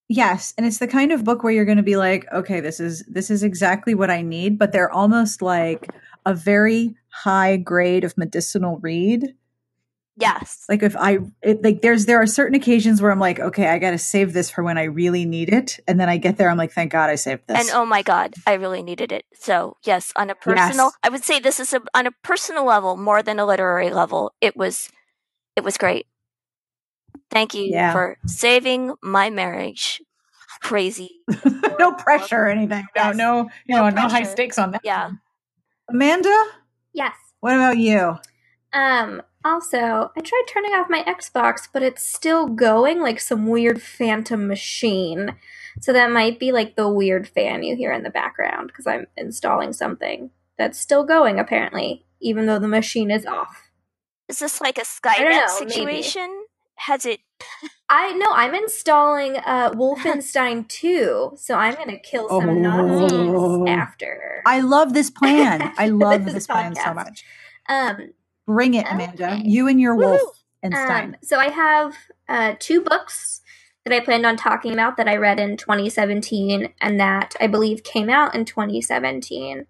Yes, 0.08 0.54
and 0.58 0.68
it's 0.68 0.78
the 0.78 0.88
kind 0.88 1.12
of 1.12 1.24
book 1.24 1.44
where 1.44 1.52
you're 1.52 1.66
going 1.66 1.78
to 1.78 1.84
be 1.84 1.98
like, 1.98 2.32
okay, 2.32 2.60
this 2.60 2.80
is 2.80 3.04
this 3.08 3.32
is 3.32 3.42
exactly 3.42 3.96
what 3.96 4.12
I 4.12 4.22
need, 4.22 4.60
but 4.60 4.72
they're 4.72 4.92
almost 4.92 5.42
like 5.42 5.88
a 6.26 6.34
very 6.34 6.96
high 7.10 7.58
grade 7.58 8.04
of 8.04 8.18
medicinal 8.18 8.78
read. 8.78 9.34
Yes. 10.18 10.64
Like 10.70 10.82
if 10.82 10.96
I 10.96 11.20
it, 11.42 11.64
like 11.64 11.82
there's 11.82 12.06
there 12.06 12.22
are 12.22 12.28
certain 12.28 12.56
occasions 12.56 13.02
where 13.02 13.12
I'm 13.12 13.20
like, 13.20 13.40
okay, 13.40 13.68
I 13.68 13.80
got 13.80 13.92
to 13.92 13.98
save 13.98 14.32
this 14.32 14.50
for 14.50 14.64
when 14.64 14.78
I 14.78 14.84
really 14.84 15.26
need 15.26 15.50
it, 15.50 15.80
and 15.88 16.00
then 16.00 16.08
I 16.08 16.18
get 16.18 16.38
there, 16.38 16.50
I'm 16.50 16.58
like, 16.58 16.72
thank 16.72 16.92
God 16.92 17.10
I 17.10 17.16
saved 17.16 17.48
this. 17.48 17.60
And 17.60 17.70
oh 17.76 17.86
my 17.86 18.04
God, 18.04 18.36
I 18.46 18.54
really 18.54 18.84
needed 18.84 19.12
it. 19.12 19.26
So 19.34 19.76
yes, 19.84 20.14
on 20.16 20.30
a 20.30 20.36
personal, 20.36 20.86
Yes. 20.86 20.94
I 21.04 21.10
would 21.10 21.24
say 21.24 21.40
this 21.40 21.60
is 21.60 21.74
a, 21.74 21.82
on 21.96 22.06
a 22.06 22.12
personal 22.24 22.64
level 22.64 22.96
more 22.96 23.24
than 23.24 23.40
a 23.40 23.46
literary 23.46 23.90
level. 23.90 24.34
It 24.40 24.56
was, 24.56 24.90
it 25.56 25.64
was 25.64 25.78
great. 25.78 26.06
Thank 27.36 27.54
you 27.54 27.63
Yeah. 27.65 27.92
for 27.92 28.18
saving 28.25 28.94
my 29.04 29.30
marriage. 29.30 30.01
Crazy. 30.62 31.20
no 31.80 31.92
pressure 31.92 32.38
or 32.44 32.48
anything. 32.48 32.88
No, 32.96 33.04
Yes. 33.04 33.15
no, 33.18 33.42
you 33.65 33.75
No 33.75 33.89
know, 33.89 34.04
no 34.04 34.08
high 34.08 34.24
stakes 34.24 34.58
on 34.58 34.72
that. 34.72 34.82
Yeah. 34.86 35.12
Amanda, 35.89 36.34
Yes. 36.94 37.13
what 37.42 37.54
about 37.54 37.77
you? 37.77 38.18
Um, 38.72 39.22
also, 39.44 40.12
I 40.18 40.22
tried 40.22 40.44
turning 40.48 40.72
off 40.74 40.88
my 40.89 41.04
Xbox, 41.04 41.68
but 41.72 41.84
it's 41.84 42.01
still 42.01 42.48
going 42.48 43.01
like 43.01 43.20
some 43.20 43.48
weird 43.48 43.82
phantom 43.82 44.48
machine. 44.48 45.36
So 45.82 45.92
that 45.92 46.12
might 46.12 46.39
be 46.39 46.54
like 46.54 46.77
the 46.77 46.88
weird 46.89 47.27
fan 47.27 47.63
you 47.63 47.75
hear 47.75 47.92
in 47.92 48.04
the 48.04 48.10
background 48.10 48.68
because 48.68 48.88
I'm 48.88 49.08
installing 49.18 49.74
something 49.74 50.32
that's 50.58 50.80
still 50.80 51.04
going 51.04 51.38
apparently, 51.38 52.06
even 52.22 52.46
though 52.46 52.60
the 52.60 52.68
machine 52.70 53.12
is 53.12 53.25
off. 53.25 53.70
Is 54.30 54.39
this 54.39 54.62
like 54.62 54.77
a 54.77 54.86
don't 55.04 55.18
Skynet 55.18 55.32
know, 55.32 55.60
maybe. 55.60 55.70
situation? 55.72 56.46
Has 56.77 57.06
it? 57.06 57.20
I 57.89 58.13
know 58.13 58.30
I'm 58.32 58.56
installing 58.56 59.38
uh 59.38 59.72
Wolfenstein 59.72 60.68
2, 60.70 61.34
so 61.38 61.56
I'm 61.56 61.75
gonna 61.75 62.00
kill 62.00 62.27
some 62.30 62.50
Oh. 62.50 62.54
Nazis 62.54 63.70
after. 63.70 64.42
I 64.46 64.62
love 64.62 64.94
this 64.94 65.10
plan. 65.10 65.74
I 65.77 65.89
love 65.89 66.25
This 66.25 66.34
this 66.34 66.48
plan 66.48 66.75
so 66.75 66.94
much. 66.94 67.24
um 67.70 68.13
Bring 68.48 68.75
it, 68.75 68.86
Amanda. 68.89 69.34
Okay. 69.34 69.42
You 69.46 69.68
and 69.68 69.80
your 69.82 69.96
Woohoo. 69.96 70.20
and 70.62 70.74
Stein. 70.75 71.04
Um, 71.10 71.15
so 71.24 71.39
I 71.39 71.50
have 71.50 71.96
uh, 72.30 72.54
two 72.60 72.82
books 72.82 73.42
that 73.84 73.94
I 73.94 74.00
planned 74.01 74.25
on 74.25 74.38
talking 74.38 74.72
about 74.72 74.98
that 74.98 75.08
I 75.08 75.15
read 75.18 75.39
in 75.39 75.58
2017 75.58 76.74
and 76.80 77.00
that 77.00 77.34
I 77.42 77.48
believe 77.48 77.84
came 77.84 78.08
out 78.10 78.36
in 78.36 78.46
2017. 78.46 79.65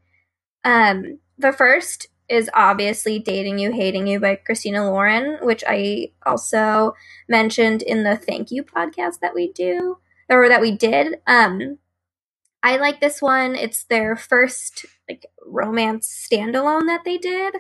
Um, 0.66 1.20
the 1.38 1.54
first 1.54 2.08
is 2.30 2.50
obviously 2.54 3.20
Dating 3.20 3.60
You, 3.60 3.72
Hating 3.72 4.08
You 4.08 4.20
by 4.20 4.36
Christina 4.36 4.90
Lauren, 4.90 5.38
which 5.42 5.64
I 5.68 6.12
also 6.26 6.94
mentioned 7.30 7.82
in 7.82 8.04
the 8.04 8.18
Thank 8.18 8.52
You 8.52 8.64
podcast 8.64 9.20
that 9.22 9.36
we 9.36 9.52
do 9.52 9.98
or 10.30 10.50
that 10.50 10.62
we 10.62 10.72
did. 10.72 11.20
Um, 11.28 11.78
I 12.64 12.78
like 12.78 13.00
this 13.00 13.22
one. 13.22 13.56
It's 13.56 13.84
their 13.84 14.16
first 14.16 14.86
like 15.08 15.26
romance 15.46 16.28
standalone 16.32 16.88
that 16.88 17.04
they 17.06 17.18
did. 17.18 17.56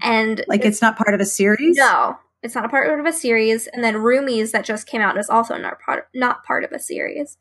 And 0.00 0.44
like 0.48 0.64
it's 0.64 0.82
not 0.82 0.96
part 0.96 1.14
of 1.14 1.20
a 1.20 1.26
series? 1.26 1.76
no, 1.76 2.16
it's 2.42 2.54
not 2.54 2.64
a 2.64 2.68
part 2.68 2.98
of 2.98 3.04
a 3.04 3.12
series. 3.12 3.66
And 3.66 3.84
then 3.84 3.96
Roomies 3.96 4.52
that 4.52 4.64
just 4.64 4.86
came 4.86 5.00
out 5.02 5.18
is 5.18 5.28
also 5.28 5.56
not 5.58 5.80
part 5.80 6.08
not 6.14 6.44
part 6.44 6.64
of 6.64 6.72
a 6.72 6.78
series. 6.78 7.36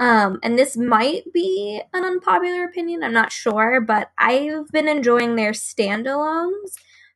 Um, 0.00 0.40
and 0.42 0.58
this 0.58 0.78
might 0.78 1.30
be 1.32 1.82
an 1.92 2.04
unpopular 2.04 2.64
opinion. 2.64 3.02
I'm 3.04 3.12
not 3.12 3.30
sure, 3.30 3.82
but 3.82 4.10
I've 4.16 4.68
been 4.72 4.88
enjoying 4.88 5.36
their 5.36 5.52
standalones 5.52 6.72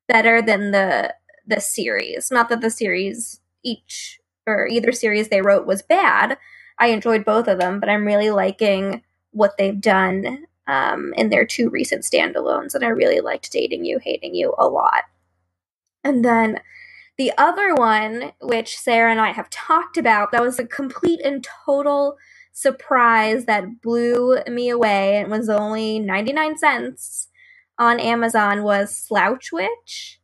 better 0.06 0.42
than 0.42 0.70
the 0.70 1.14
the 1.46 1.60
series. 1.60 2.30
Not 2.30 2.48
that 2.50 2.60
the 2.60 2.70
series 2.70 3.40
each 3.62 4.20
or 4.46 4.66
either 4.68 4.92
series 4.92 5.28
they 5.28 5.40
wrote 5.40 5.66
was 5.66 5.82
bad. 5.82 6.36
I 6.78 6.88
enjoyed 6.88 7.24
both 7.24 7.48
of 7.48 7.58
them, 7.58 7.80
but 7.80 7.88
I'm 7.88 8.06
really 8.06 8.30
liking 8.30 9.02
what 9.30 9.56
they've 9.56 9.80
done 9.80 10.44
um, 10.66 11.14
in 11.16 11.30
their 11.30 11.46
two 11.46 11.70
recent 11.70 12.02
standalones, 12.02 12.74
and 12.74 12.84
I 12.84 12.88
really 12.88 13.20
liked 13.20 13.50
Dating 13.50 13.84
You, 13.84 13.98
Hating 13.98 14.34
You 14.34 14.54
a 14.58 14.68
lot. 14.68 15.04
And 16.02 16.24
then 16.24 16.60
the 17.16 17.32
other 17.38 17.74
one, 17.74 18.32
which 18.40 18.78
Sarah 18.78 19.10
and 19.10 19.20
I 19.20 19.32
have 19.32 19.48
talked 19.48 19.96
about, 19.96 20.32
that 20.32 20.42
was 20.42 20.58
a 20.58 20.66
complete 20.66 21.20
and 21.24 21.46
total 21.64 22.16
surprise 22.54 23.46
that 23.46 23.82
blew 23.82 24.38
me 24.48 24.70
away 24.70 25.18
and 25.18 25.30
was 25.32 25.50
only 25.50 26.00
99 26.00 26.58
cents 26.58 27.28
on 27.78 28.00
Amazon 28.00 28.64
was 28.64 28.96
Slouch 28.96 29.52
Witch. 29.52 30.20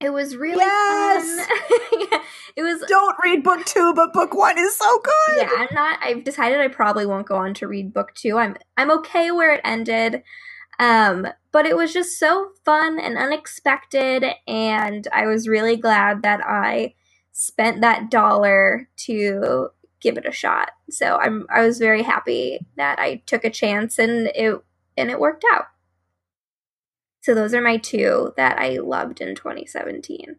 It 0.00 0.12
was 0.12 0.36
really 0.36 0.58
Yes! 0.58 1.48
fun. 1.48 2.20
it 2.56 2.62
was 2.62 2.84
Don't 2.88 3.16
read 3.24 3.44
book 3.44 3.66
two, 3.66 3.94
but 3.94 4.12
book 4.14 4.34
one 4.34 4.58
is 4.58 4.76
so 4.76 5.00
good. 5.00 5.42
yeah, 5.42 5.50
I'm 5.56 5.68
not. 5.74 6.00
I've 6.04 6.24
decided 6.24 6.60
I 6.60 6.68
probably 6.68 7.06
won't 7.06 7.26
go 7.28 7.36
on 7.36 7.54
to 7.56 7.68
read 7.68 7.94
book 7.94 8.14
two. 8.14 8.38
I'm 8.38 8.56
I'm 8.76 8.92
okay 8.92 9.32
where 9.32 9.54
it 9.54 9.62
ended, 9.64 10.22
um, 10.80 11.28
but 11.52 11.66
it 11.66 11.76
was 11.76 11.92
just 11.92 12.18
so 12.18 12.50
fun 12.64 12.98
and 13.00 13.18
unexpected, 13.18 14.24
and 14.48 15.08
I 15.12 15.26
was 15.26 15.48
really 15.48 15.76
glad 15.76 16.22
that 16.24 16.40
I 16.46 16.94
spent 17.32 17.82
that 17.82 18.10
dollar 18.10 18.88
to 19.06 19.68
give 20.04 20.18
it 20.18 20.26
a 20.26 20.32
shot. 20.32 20.70
So 20.90 21.16
I'm 21.16 21.46
I 21.52 21.66
was 21.66 21.78
very 21.78 22.02
happy 22.02 22.60
that 22.76 23.00
I 23.00 23.22
took 23.26 23.44
a 23.44 23.50
chance 23.50 23.98
and 23.98 24.28
it 24.28 24.62
and 24.96 25.10
it 25.10 25.18
worked 25.18 25.44
out. 25.52 25.64
So 27.22 27.34
those 27.34 27.54
are 27.54 27.62
my 27.62 27.78
two 27.78 28.34
that 28.36 28.58
I 28.58 28.76
loved 28.76 29.22
in 29.22 29.34
2017. 29.34 30.36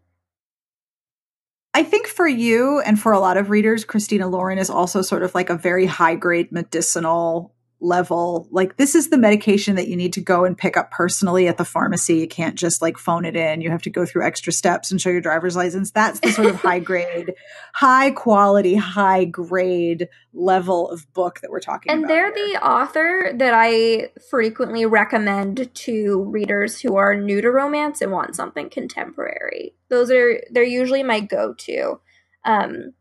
I 1.74 1.84
think 1.84 2.08
for 2.08 2.28
you 2.28 2.80
and 2.80 2.98
for 2.98 3.12
a 3.12 3.20
lot 3.20 3.38
of 3.38 3.50
readers, 3.50 3.84
Christina 3.84 4.30
Lauren 4.30 4.60
is 4.60 4.70
also 4.70 5.02
sort 5.02 5.24
of 5.24 5.34
like 5.34 5.50
a 5.50 5.58
very 5.58 5.88
high 5.88 6.16
grade 6.16 6.52
medicinal 6.52 7.55
level. 7.80 8.48
Like, 8.52 8.78
this 8.78 8.96
is 8.96 9.10
the 9.10 9.18
medication 9.18 9.76
that 9.76 9.88
you 9.88 9.96
need 9.96 10.14
to 10.14 10.22
go 10.22 10.46
and 10.46 10.58
pick 10.58 10.78
up 10.78 10.92
personally 10.92 11.48
at 11.48 11.58
the 11.58 11.66
pharmacy. 11.66 12.18
You 12.18 12.28
can't 12.28 12.56
just 12.56 12.82
like 12.82 12.98
phone 12.98 13.26
it 13.26 13.36
in. 13.36 13.62
You 13.62 13.70
have 13.70 13.82
to 13.84 13.90
go 13.90 14.06
through 14.06 14.26
extra 14.26 14.54
steps 14.54 14.92
and 14.92 15.00
show 15.00 15.10
your 15.10 15.22
driver's 15.22 15.56
license. 15.56 15.92
That's 15.92 16.20
the 16.20 16.32
sort 16.32 16.48
of 16.48 16.56
high 16.56 16.80
grade, 16.86 17.34
high 17.74 18.12
quality, 18.12 18.76
high 18.76 19.26
grade 19.26 20.08
level 20.34 20.90
of 20.90 21.12
book 21.14 21.40
that 21.42 21.52
we're 21.52 21.60
talking 21.60 21.92
about. 21.92 22.02
And 22.02 22.10
they're 22.10 22.34
here. 22.34 22.48
the 22.54 22.66
author 22.66 23.32
that 23.36 23.54
I 23.54 24.10
frequently 24.30 24.86
recommend 24.86 25.74
to 25.74 26.24
readers 26.24 26.82
who 26.82 26.98
are 26.98 27.16
new 27.16 27.42
to 27.42 27.52
romance 27.52 28.02
and 28.02 28.12
want 28.12 28.36
something 28.36 28.70
contemporary. 28.70 29.76
Those 29.90 30.12
are 30.12 30.42
they're 30.52 30.64
usually 30.64 31.04
my 31.04 31.20
go-to. 31.20 32.00
Um 32.44 32.94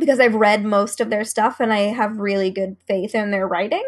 because 0.00 0.18
I've 0.18 0.34
read 0.34 0.64
most 0.64 1.00
of 1.00 1.10
their 1.10 1.24
stuff 1.24 1.60
and 1.60 1.72
I 1.72 1.92
have 1.92 2.18
really 2.18 2.50
good 2.50 2.76
faith 2.88 3.14
in 3.14 3.30
their 3.30 3.46
writing. 3.46 3.84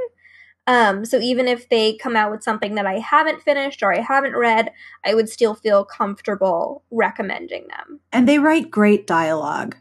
Um 0.69 1.05
so 1.05 1.19
even 1.19 1.49
if 1.49 1.69
they 1.69 1.97
come 1.97 2.15
out 2.15 2.31
with 2.31 2.45
something 2.45 2.77
that 2.77 2.87
I 2.87 2.99
haven't 3.01 3.43
finished 3.43 3.83
or 3.83 3.93
I 3.93 4.01
haven't 4.01 4.37
read, 4.37 4.71
I 5.05 5.15
would 5.15 5.29
still 5.29 5.55
feel 5.55 5.85
comfortable 5.85 6.85
recommending 6.93 7.67
them. 7.69 8.01
and 8.13 8.29
they 8.29 8.39
write 8.39 8.71
great 8.71 9.07
dialogue. 9.07 9.77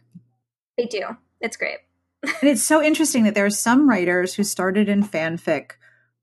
They 0.77 0.85
do. 0.85 1.03
It's 1.39 1.57
great. 1.57 1.77
And 2.23 2.49
it's 2.49 2.63
so 2.63 2.81
interesting 2.81 3.23
that 3.25 3.35
there 3.35 3.45
are 3.45 3.51
some 3.51 3.89
writers 3.89 4.33
who 4.35 4.43
started 4.43 4.89
in 4.89 5.03
fanfic 5.03 5.71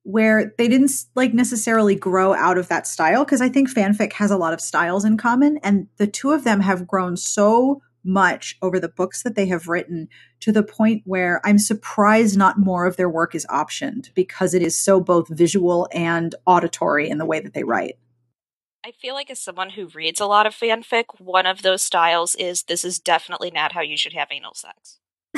where 0.04 0.54
they 0.56 0.68
didn't 0.68 0.92
like 1.14 1.34
necessarily 1.34 1.94
grow 1.94 2.34
out 2.34 2.56
of 2.56 2.68
that 2.68 2.86
style 2.86 3.24
because 3.24 3.40
I 3.40 3.48
think 3.48 3.70
fanfic 3.70 4.14
has 4.14 4.30
a 4.30 4.36
lot 4.38 4.54
of 4.54 4.60
styles 4.60 5.04
in 5.04 5.16
common 5.18 5.58
and 5.62 5.86
the 5.98 6.06
two 6.06 6.30
of 6.32 6.44
them 6.44 6.60
have 6.60 6.86
grown 6.86 7.16
so 7.16 7.82
much 8.08 8.56
over 8.62 8.80
the 8.80 8.88
books 8.88 9.22
that 9.22 9.36
they 9.36 9.46
have 9.46 9.68
written 9.68 10.08
to 10.40 10.50
the 10.50 10.62
point 10.62 11.02
where 11.04 11.40
I'm 11.44 11.58
surprised 11.58 12.36
not 12.36 12.58
more 12.58 12.86
of 12.86 12.96
their 12.96 13.08
work 13.08 13.34
is 13.34 13.46
optioned 13.46 14.12
because 14.14 14.54
it 14.54 14.62
is 14.62 14.76
so 14.76 15.00
both 15.00 15.28
visual 15.28 15.88
and 15.92 16.34
auditory 16.46 17.08
in 17.08 17.18
the 17.18 17.26
way 17.26 17.38
that 17.40 17.54
they 17.54 17.64
write. 17.64 17.98
I 18.84 18.92
feel 18.92 19.14
like 19.14 19.30
as 19.30 19.38
someone 19.38 19.70
who 19.70 19.88
reads 19.88 20.20
a 20.20 20.26
lot 20.26 20.46
of 20.46 20.54
fanfic, 20.54 21.04
one 21.18 21.46
of 21.46 21.62
those 21.62 21.82
styles 21.82 22.34
is 22.36 22.62
this 22.62 22.84
is 22.84 22.98
definitely 22.98 23.50
not 23.50 23.72
how 23.72 23.82
you 23.82 23.96
should 23.96 24.14
have 24.14 24.28
anal 24.30 24.54
sex. 24.54 24.98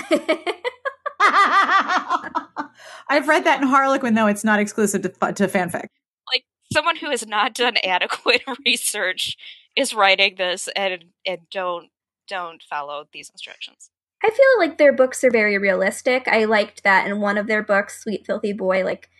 I've 3.08 3.28
read 3.28 3.44
that 3.44 3.60
in 3.60 3.68
Harlequin 3.68 4.14
though 4.14 4.28
it's 4.28 4.44
not 4.44 4.60
exclusive 4.60 5.02
to, 5.02 5.08
to 5.08 5.48
fanfic. 5.48 5.86
Like 6.32 6.44
someone 6.72 6.96
who 6.96 7.10
has 7.10 7.26
not 7.26 7.54
done 7.54 7.76
adequate 7.84 8.42
research 8.64 9.36
is 9.76 9.94
writing 9.94 10.36
this 10.36 10.68
and 10.76 11.04
and 11.26 11.40
don't 11.50 11.90
don't 12.30 12.62
follow 12.62 13.08
these 13.12 13.28
instructions. 13.28 13.90
I 14.22 14.30
feel 14.30 14.58
like 14.58 14.78
their 14.78 14.92
books 14.92 15.24
are 15.24 15.30
very 15.30 15.58
realistic. 15.58 16.28
I 16.28 16.44
liked 16.44 16.84
that 16.84 17.06
in 17.06 17.20
one 17.20 17.36
of 17.36 17.46
their 17.46 17.62
books, 17.62 18.00
Sweet 18.02 18.24
Filthy 18.24 18.52
Boy, 18.52 18.84
like 18.84 19.10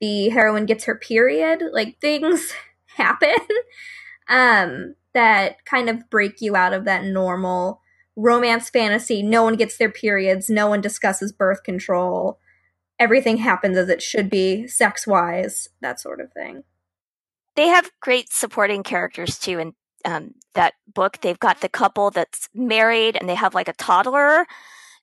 the 0.00 0.28
heroine 0.28 0.66
gets 0.66 0.84
her 0.84 0.94
period, 0.94 1.62
like 1.72 1.98
things 2.00 2.52
happen 2.96 3.36
um 4.28 4.94
that 5.14 5.64
kind 5.64 5.88
of 5.88 6.10
break 6.10 6.40
you 6.40 6.56
out 6.56 6.74
of 6.74 6.84
that 6.84 7.04
normal 7.04 7.80
romance 8.16 8.68
fantasy. 8.68 9.22
No 9.22 9.42
one 9.42 9.54
gets 9.54 9.76
their 9.76 9.90
periods, 9.90 10.50
no 10.50 10.66
one 10.66 10.80
discusses 10.80 11.32
birth 11.32 11.62
control. 11.62 12.38
Everything 12.98 13.38
happens 13.38 13.76
as 13.76 13.88
it 13.88 14.02
should 14.02 14.28
be, 14.28 14.66
sex 14.66 15.06
wise, 15.06 15.68
that 15.80 16.00
sort 16.00 16.20
of 16.20 16.32
thing. 16.32 16.64
They 17.54 17.68
have 17.68 17.90
great 18.00 18.32
supporting 18.32 18.82
characters 18.82 19.38
too 19.38 19.58
in 19.58 19.74
um, 20.04 20.34
that 20.54 20.74
book. 20.92 21.18
They've 21.20 21.38
got 21.38 21.60
the 21.60 21.68
couple 21.68 22.10
that's 22.10 22.48
married 22.54 23.16
and 23.16 23.28
they 23.28 23.34
have 23.34 23.54
like 23.54 23.68
a 23.68 23.72
toddler 23.74 24.46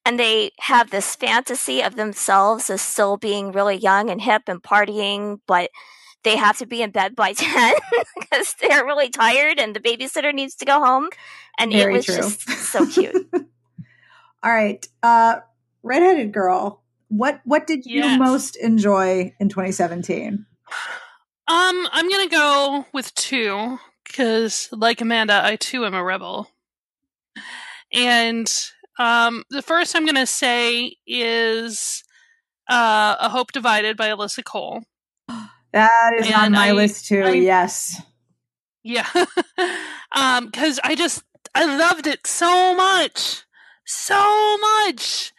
and 0.06 0.20
they 0.20 0.52
have 0.60 0.92
this 0.92 1.16
fantasy 1.16 1.82
of 1.82 1.96
themselves 1.96 2.70
as 2.70 2.82
still 2.82 3.18
being 3.18 3.52
really 3.52 3.76
young 3.76 4.10
and 4.10 4.22
hip 4.22 4.44
and 4.48 4.62
partying, 4.62 5.40
but 5.48 5.70
they 6.24 6.38
have 6.38 6.58
to 6.58 6.66
be 6.66 6.82
in 6.82 6.92
bed 6.92 7.16
by 7.16 7.34
10 7.38 7.74
because 8.20 8.56
they're 8.62 8.86
really 8.86 9.10
tired 9.10 9.60
and 9.60 9.76
the 9.76 9.80
babysitter 9.80 10.34
needs 10.34 10.56
to 10.56 10.66
go 10.66 10.80
home. 10.84 11.10
And 11.58 11.72
Very 11.72 11.94
it 11.94 11.98
was 11.98 12.06
true. 12.06 12.16
just 12.16 12.50
so 12.72 12.86
cute. 12.86 13.16
All 14.44 14.52
right. 14.52 14.86
Uh 15.04 15.38
redheaded 15.84 16.32
girl. 16.32 16.82
What 17.10 17.42
what 17.46 17.68
did 17.68 17.86
you 17.86 18.02
Yes. 18.02 18.20
most 18.20 18.56
enjoy 18.56 19.34
in 19.40 19.50
2017? 19.50 20.46
Um, 21.48 21.88
I'm 21.92 22.10
gonna 22.10 22.28
go 22.28 22.86
with 22.92 23.14
two 23.14 23.80
because, 24.06 24.70
like 24.72 25.02
Amanda, 25.02 25.42
I 25.44 25.56
too 25.56 25.86
am 25.86 25.94
a 25.94 26.04
rebel. 26.04 26.50
And 27.94 28.52
um, 28.98 29.44
the 29.50 29.62
first 29.62 29.96
I'm 29.96 30.06
gonna 30.06 30.26
say 30.26 30.98
is 31.06 32.04
uh, 32.70 33.16
"A 33.20 33.30
Hope 33.30 33.52
Divided" 33.52 33.98
by 33.98 34.10
Alyssa 34.10 34.44
Cole. 34.44 34.84
That 35.74 36.14
is 36.18 36.32
on 36.34 36.54
my 36.54 36.70
I- 36.70 36.72
list 36.72 37.06
too. 37.08 37.22
I- 37.24 37.32
yes. 37.34 38.02
Yeah, 38.82 39.08
um, 40.16 40.46
because 40.46 40.80
I 40.84 40.96
just 40.96 41.24
I 41.54 41.66
loved 41.66 42.08
it 42.08 42.26
so 42.28 42.74
much, 42.76 43.44
so 43.84 44.58
much. 44.58 45.34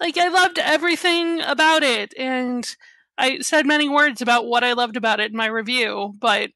Like 0.00 0.18
I 0.18 0.28
loved 0.28 0.58
everything 0.58 1.40
about 1.40 1.82
it, 1.84 2.12
and 2.18 2.68
I 3.16 3.38
said 3.38 3.66
many 3.66 3.88
words 3.88 4.20
about 4.20 4.46
what 4.46 4.62
I 4.62 4.72
loved 4.74 4.96
about 4.96 5.20
it 5.20 5.30
in 5.30 5.36
my 5.36 5.46
review, 5.46 6.12
but 6.20 6.50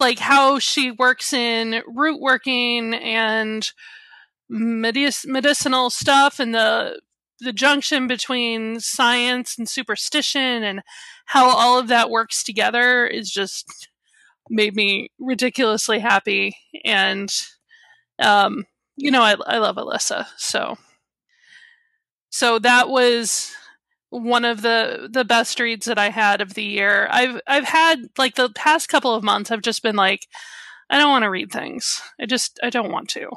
like 0.00 0.18
how 0.18 0.58
she 0.58 0.90
works 0.90 1.32
in 1.32 1.82
root 1.86 2.20
working 2.20 2.94
and 2.94 3.70
medic- 4.48 5.26
medicinal 5.26 5.90
stuff 5.90 6.40
and 6.40 6.54
the 6.54 7.00
the 7.40 7.52
junction 7.54 8.06
between 8.06 8.80
science 8.80 9.58
and 9.58 9.68
superstition 9.68 10.62
and 10.62 10.82
how 11.26 11.48
all 11.48 11.78
of 11.78 11.88
that 11.88 12.10
works 12.10 12.42
together 12.44 13.06
is 13.06 13.30
just 13.30 13.88
made 14.50 14.76
me 14.76 15.10
ridiculously 15.20 16.00
happy. 16.00 16.56
And 16.84 17.30
um 18.20 18.66
you 18.96 19.10
know 19.10 19.22
I 19.22 19.36
I 19.46 19.58
love 19.58 19.76
Alyssa 19.76 20.26
so. 20.38 20.76
So 22.30 22.58
that 22.60 22.88
was 22.88 23.54
one 24.10 24.44
of 24.44 24.62
the 24.62 25.08
the 25.10 25.24
best 25.24 25.58
reads 25.60 25.86
that 25.86 25.98
I 25.98 26.10
had 26.10 26.40
of 26.40 26.54
the 26.54 26.64
year. 26.64 27.08
I've 27.10 27.40
I've 27.46 27.64
had 27.64 28.08
like 28.18 28.34
the 28.34 28.50
past 28.50 28.88
couple 28.88 29.14
of 29.14 29.24
months 29.24 29.50
I've 29.50 29.62
just 29.62 29.82
been 29.82 29.96
like 29.96 30.26
I 30.90 30.98
don't 30.98 31.10
want 31.10 31.22
to 31.22 31.30
read 31.30 31.52
things. 31.52 32.02
I 32.20 32.26
just 32.26 32.58
I 32.62 32.70
don't 32.70 32.92
want 32.92 33.08
to. 33.10 33.30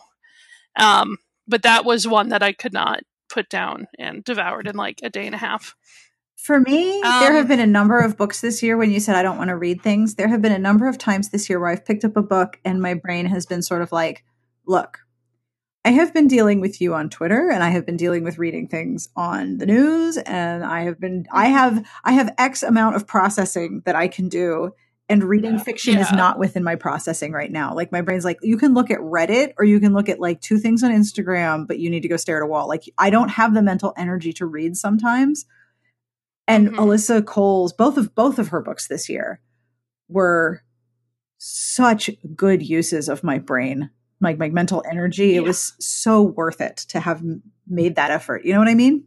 Um 0.75 1.17
but 1.47 1.61
that 1.63 1.85
was 1.85 2.07
one 2.07 2.29
that 2.29 2.43
I 2.43 2.53
could 2.53 2.73
not 2.73 3.01
put 3.29 3.49
down 3.49 3.87
and 3.99 4.23
devoured 4.23 4.67
in 4.67 4.75
like 4.75 4.99
a 5.03 5.09
day 5.09 5.25
and 5.25 5.35
a 5.35 5.39
half. 5.39 5.75
For 6.35 6.59
me, 6.59 6.99
there 7.01 7.29
Um, 7.29 7.35
have 7.35 7.47
been 7.47 7.59
a 7.59 7.67
number 7.67 7.99
of 7.99 8.17
books 8.17 8.41
this 8.41 8.61
year 8.61 8.75
when 8.75 8.91
you 8.91 8.99
said 8.99 9.15
I 9.15 9.23
don't 9.23 9.37
want 9.37 9.49
to 9.49 9.55
read 9.55 9.81
things. 9.81 10.15
There 10.15 10.27
have 10.27 10.41
been 10.41 10.51
a 10.51 10.59
number 10.59 10.87
of 10.87 10.97
times 10.97 11.29
this 11.29 11.49
year 11.49 11.59
where 11.59 11.69
I've 11.69 11.85
picked 11.85 12.03
up 12.03 12.17
a 12.17 12.21
book 12.21 12.59
and 12.65 12.81
my 12.81 12.95
brain 12.95 13.27
has 13.27 13.45
been 13.45 13.61
sort 13.61 13.81
of 13.81 13.91
like, 13.93 14.25
look, 14.67 15.02
I 15.85 15.91
have 15.91 16.13
been 16.13 16.27
dealing 16.27 16.61
with 16.61 16.79
you 16.79 16.93
on 16.93 17.09
Twitter 17.09 17.49
and 17.49 17.61
I 17.61 17.69
have 17.69 17.85
been 17.85 17.97
dealing 17.97 18.23
with 18.23 18.37
reading 18.37 18.67
things 18.67 19.09
on 19.17 19.57
the 19.57 19.65
news 19.65 20.17
and 20.17 20.63
I 20.63 20.83
have 20.83 20.99
been 20.99 21.25
I 21.31 21.47
have 21.47 21.85
I 22.05 22.13
have 22.13 22.33
X 22.37 22.63
amount 22.63 22.95
of 22.95 23.05
processing 23.05 23.81
that 23.85 23.95
I 23.95 24.07
can 24.07 24.29
do 24.29 24.71
and 25.09 25.21
reading 25.25 25.59
fiction 25.59 25.97
is 25.97 26.09
not 26.13 26.39
within 26.39 26.63
my 26.63 26.75
processing 26.75 27.33
right 27.33 27.51
now. 27.51 27.75
Like 27.75 27.91
my 27.91 27.99
brain's 28.01 28.23
like 28.23 28.39
you 28.41 28.57
can 28.57 28.73
look 28.73 28.89
at 28.89 28.99
Reddit 28.99 29.53
or 29.57 29.65
you 29.65 29.81
can 29.81 29.93
look 29.93 30.07
at 30.07 30.21
like 30.21 30.39
two 30.39 30.57
things 30.57 30.83
on 30.83 30.91
Instagram 30.91 31.67
but 31.67 31.79
you 31.79 31.89
need 31.89 32.03
to 32.03 32.07
go 32.07 32.15
stare 32.15 32.37
at 32.37 32.43
a 32.43 32.47
wall. 32.47 32.69
Like 32.69 32.83
I 32.97 33.09
don't 33.09 33.29
have 33.29 33.53
the 33.53 33.61
mental 33.61 33.93
energy 33.97 34.31
to 34.33 34.45
read 34.45 34.77
sometimes. 34.77 35.45
And 36.47 36.69
Mhm. 36.69 36.75
Alyssa 36.75 37.25
Cole's 37.25 37.73
both 37.73 37.97
of 37.97 38.15
both 38.15 38.39
of 38.39 38.49
her 38.49 38.61
books 38.61 38.87
this 38.87 39.09
year 39.09 39.41
were 40.07 40.63
such 41.37 42.09
good 42.35 42.61
uses 42.63 43.09
of 43.09 43.21
my 43.21 43.37
brain, 43.37 43.89
like 44.23 44.37
my 44.37 44.49
mental 44.49 44.83
energy. 44.89 45.35
It 45.35 45.43
was 45.43 45.73
so 45.79 46.21
worth 46.21 46.61
it 46.61 46.77
to 46.89 46.99
have 46.99 47.19
m- 47.19 47.43
made 47.67 47.95
that 47.95 48.11
effort. 48.11 48.45
You 48.45 48.53
know 48.53 48.59
what 48.59 48.67
I 48.67 48.75
mean? 48.75 49.05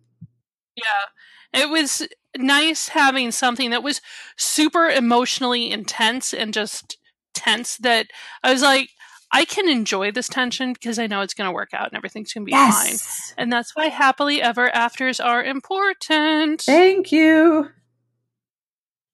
Yeah. 0.77 1.63
It 1.63 1.71
was 1.71 2.07
nice 2.37 2.89
having 2.89 3.31
something 3.31 3.71
that 3.71 3.83
was 3.83 4.01
super 4.37 4.89
emotionally 4.89 5.71
intense 5.71 6.35
and 6.35 6.53
just 6.53 6.99
tense 7.35 7.77
that 7.79 8.09
I 8.43 8.53
was 8.53 8.63
like, 8.63 8.91
I 9.33 9.45
can 9.45 9.69
enjoy 9.69 10.13
this 10.13 10.29
tension 10.29 10.73
because 10.73 10.99
I 10.99 11.07
know 11.07 11.21
it's 11.21 11.35
going 11.35 11.49
to 11.49 11.55
work 11.55 11.71
out 11.73 11.89
and 11.89 11.97
everything's 11.97 12.33
going 12.33 12.47
to 12.47 12.51
be 12.51 12.53
fine. 12.53 12.97
And 13.37 13.53
that's 13.53 13.75
why 13.75 13.89
happily 13.89 14.41
ever 14.41 14.73
afters 14.75 15.19
are 15.19 15.43
important. 15.43 16.63
Thank 16.63 17.11
you. 17.11 17.71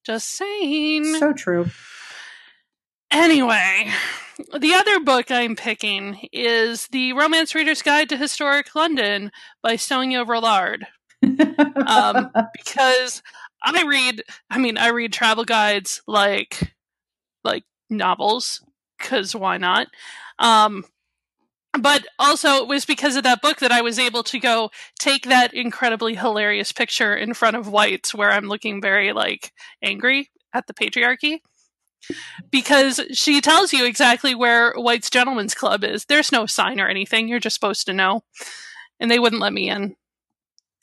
Just 0.04 0.30
saying. 0.30 1.16
So 1.16 1.32
true. 1.32 1.70
Anyway, 3.12 3.90
the 4.58 4.72
other 4.72 4.98
book 4.98 5.30
I'm 5.30 5.54
picking 5.54 6.28
is 6.32 6.86
The 6.88 7.12
Romance 7.12 7.54
Reader's 7.54 7.82
Guide 7.82 8.08
to 8.08 8.16
Historic 8.16 8.74
London 8.74 9.30
by 9.62 9.76
Sonia 9.76 10.24
Rollard. 10.24 10.86
Um, 11.22 12.30
because 12.56 13.22
I 13.62 13.82
read, 13.82 14.22
I 14.50 14.56
mean, 14.56 14.78
I 14.78 14.88
read 14.88 15.12
travel 15.12 15.44
guides 15.44 16.00
like, 16.06 16.74
like 17.44 17.64
novels, 17.90 18.64
because 18.98 19.36
why 19.36 19.58
not? 19.58 19.88
Um, 20.38 20.82
but 21.78 22.06
also 22.18 22.56
it 22.56 22.66
was 22.66 22.86
because 22.86 23.16
of 23.16 23.24
that 23.24 23.42
book 23.42 23.58
that 23.58 23.72
I 23.72 23.82
was 23.82 23.98
able 23.98 24.22
to 24.24 24.40
go 24.40 24.70
take 24.98 25.24
that 25.24 25.52
incredibly 25.52 26.14
hilarious 26.14 26.72
picture 26.72 27.14
in 27.14 27.34
front 27.34 27.56
of 27.56 27.68
White's 27.68 28.14
where 28.14 28.30
I'm 28.30 28.48
looking 28.48 28.80
very 28.80 29.12
like 29.12 29.52
angry 29.82 30.30
at 30.54 30.66
the 30.66 30.74
patriarchy. 30.74 31.40
Because 32.50 33.00
she 33.12 33.40
tells 33.40 33.72
you 33.72 33.84
exactly 33.84 34.34
where 34.34 34.72
White's 34.74 35.10
Gentlemen's 35.10 35.54
Club 35.54 35.84
is. 35.84 36.04
There's 36.04 36.32
no 36.32 36.46
sign 36.46 36.80
or 36.80 36.88
anything. 36.88 37.28
You're 37.28 37.40
just 37.40 37.54
supposed 37.54 37.86
to 37.86 37.92
know. 37.92 38.24
And 39.00 39.10
they 39.10 39.18
wouldn't 39.18 39.42
let 39.42 39.52
me 39.52 39.68
in. 39.68 39.96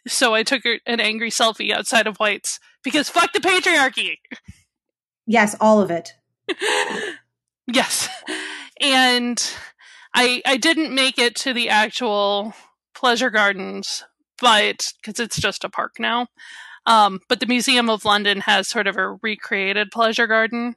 So 0.07 0.33
I 0.33 0.43
took 0.43 0.63
an 0.65 0.99
angry 0.99 1.29
selfie 1.29 1.71
outside 1.73 2.07
of 2.07 2.17
White's 2.17 2.59
because 2.83 3.09
fuck 3.09 3.33
the 3.33 3.39
patriarchy. 3.39 4.17
yes, 5.25 5.55
all 5.59 5.81
of 5.81 5.91
it. 5.91 6.13
yes. 7.67 8.09
And 8.81 9.41
I 10.13 10.41
I 10.45 10.57
didn't 10.57 10.95
make 10.95 11.19
it 11.19 11.35
to 11.37 11.53
the 11.53 11.69
actual 11.69 12.53
pleasure 12.95 13.29
gardens, 13.29 14.03
but 14.41 14.93
because 15.01 15.19
it's 15.19 15.39
just 15.39 15.63
a 15.63 15.69
park 15.69 15.99
now. 15.99 16.27
Um, 16.85 17.19
but 17.27 17.39
the 17.39 17.45
Museum 17.45 17.89
of 17.89 18.05
London 18.05 18.41
has 18.41 18.67
sort 18.67 18.87
of 18.87 18.97
a 18.97 19.17
recreated 19.21 19.91
pleasure 19.91 20.27
garden 20.27 20.75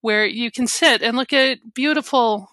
where 0.00 0.26
you 0.26 0.50
can 0.50 0.66
sit 0.66 1.02
and 1.02 1.16
look 1.16 1.32
at 1.32 1.74
beautiful 1.74 2.50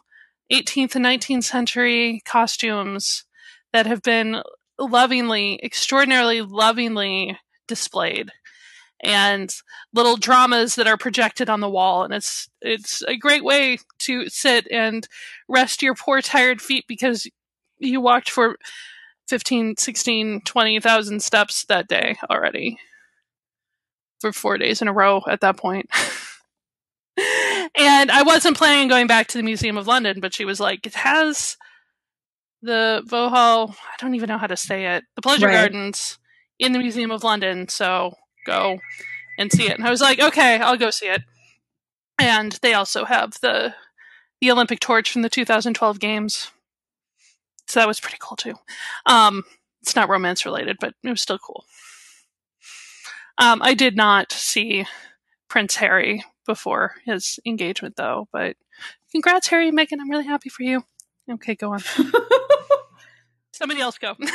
18th 0.51 0.95
and 0.95 1.05
19th 1.05 1.43
century 1.43 2.21
costumes 2.25 3.25
that 3.73 3.85
have 3.85 4.01
been 4.01 4.41
lovingly, 4.79 5.59
extraordinarily 5.63 6.41
lovingly 6.41 7.37
displayed. 7.67 8.31
And 9.03 9.53
little 9.93 10.17
dramas 10.17 10.75
that 10.75 10.87
are 10.87 10.97
projected 10.97 11.49
on 11.49 11.59
the 11.59 11.69
wall. 11.69 12.03
And 12.03 12.13
it's 12.13 12.49
it's 12.61 13.03
a 13.03 13.15
great 13.15 13.43
way 13.43 13.77
to 13.99 14.27
sit 14.27 14.67
and 14.71 15.07
rest 15.47 15.83
your 15.83 15.93
poor 15.93 16.21
tired 16.21 16.61
feet 16.61 16.85
because 16.87 17.27
you 17.77 18.01
walked 18.01 18.29
for 18.29 18.57
15 19.27 19.77
16 19.77 20.41
20,000 20.41 21.21
steps 21.21 21.65
that 21.65 21.87
day 21.87 22.17
already. 22.29 22.79
For 24.19 24.33
4 24.33 24.57
days 24.57 24.81
in 24.81 24.87
a 24.87 24.93
row 24.93 25.21
at 25.27 25.41
that 25.41 25.57
point 25.57 25.91
and 27.17 28.11
I 28.11 28.23
wasn't 28.23 28.57
planning 28.57 28.83
on 28.83 28.87
going 28.89 29.07
back 29.07 29.27
to 29.27 29.37
the 29.37 29.43
Museum 29.43 29.77
of 29.77 29.87
London 29.87 30.19
but 30.19 30.33
she 30.33 30.45
was 30.45 30.59
like 30.59 30.85
it 30.85 30.93
has 30.95 31.57
the 32.61 33.01
Vauxhall 33.05 33.71
I 33.71 33.95
don't 33.99 34.15
even 34.15 34.27
know 34.29 34.37
how 34.37 34.47
to 34.47 34.57
say 34.57 34.95
it 34.95 35.03
the 35.15 35.21
pleasure 35.21 35.47
Right. 35.47 35.53
gardens 35.53 36.19
in 36.59 36.73
the 36.73 36.79
Museum 36.79 37.11
of 37.11 37.23
London 37.23 37.67
so 37.67 38.13
go 38.45 38.79
and 39.37 39.51
see 39.51 39.67
it. 39.67 39.77
And 39.77 39.85
I 39.85 39.91
was 39.91 40.01
like, 40.01 40.19
okay, 40.19 40.57
I'll 40.57 40.77
go 40.77 40.89
see 40.89 41.07
it. 41.07 41.21
And 42.17 42.53
they 42.63 42.73
also 42.73 43.05
have 43.05 43.33
the 43.41 43.75
the 44.41 44.51
Olympic 44.51 44.79
torch 44.79 45.11
from 45.11 45.21
the 45.21 45.29
2012 45.29 45.99
games. 45.99 46.51
So 47.67 47.79
that 47.79 47.87
was 47.87 47.99
pretty 47.99 48.17
cool 48.19 48.37
too. 48.37 48.55
Um, 49.05 49.43
it's 49.81 49.95
not 49.95 50.09
romance 50.09 50.45
related, 50.45 50.77
but 50.79 50.93
it 51.03 51.09
was 51.09 51.21
still 51.21 51.37
cool. 51.39 51.65
Um, 53.37 53.61
I 53.61 53.73
did 53.73 53.95
not 53.95 54.31
see 54.31 54.85
Prince 55.49 55.75
Harry 55.75 56.23
before 56.47 56.95
his 57.05 57.39
engagement 57.45 57.95
though, 57.95 58.27
but 58.33 58.55
congrats, 59.11 59.47
Harry 59.49 59.67
and 59.67 59.77
Meghan. 59.77 59.99
I'm 60.01 60.09
really 60.09 60.25
happy 60.25 60.49
for 60.49 60.63
you. 60.63 60.83
Okay, 61.29 61.53
go 61.53 61.73
on. 61.73 61.79
Somebody 63.53 63.81
else 63.81 63.97
go. 63.97 64.15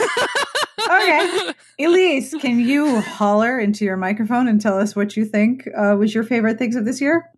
Okay. 0.85 1.53
Elyse, 1.81 2.41
can 2.41 2.59
you 2.59 3.01
holler 3.01 3.59
into 3.59 3.85
your 3.85 3.97
microphone 3.97 4.49
and 4.49 4.61
tell 4.61 4.79
us 4.79 4.97
what 4.97 5.17
you 5.17 5.25
think 5.25 5.69
uh, 5.77 5.95
was 5.97 6.15
your 6.15 6.25
favorite 6.25 6.59
things 6.59 6.75
of 6.77 6.85
this 6.85 7.01
year? 7.01 7.31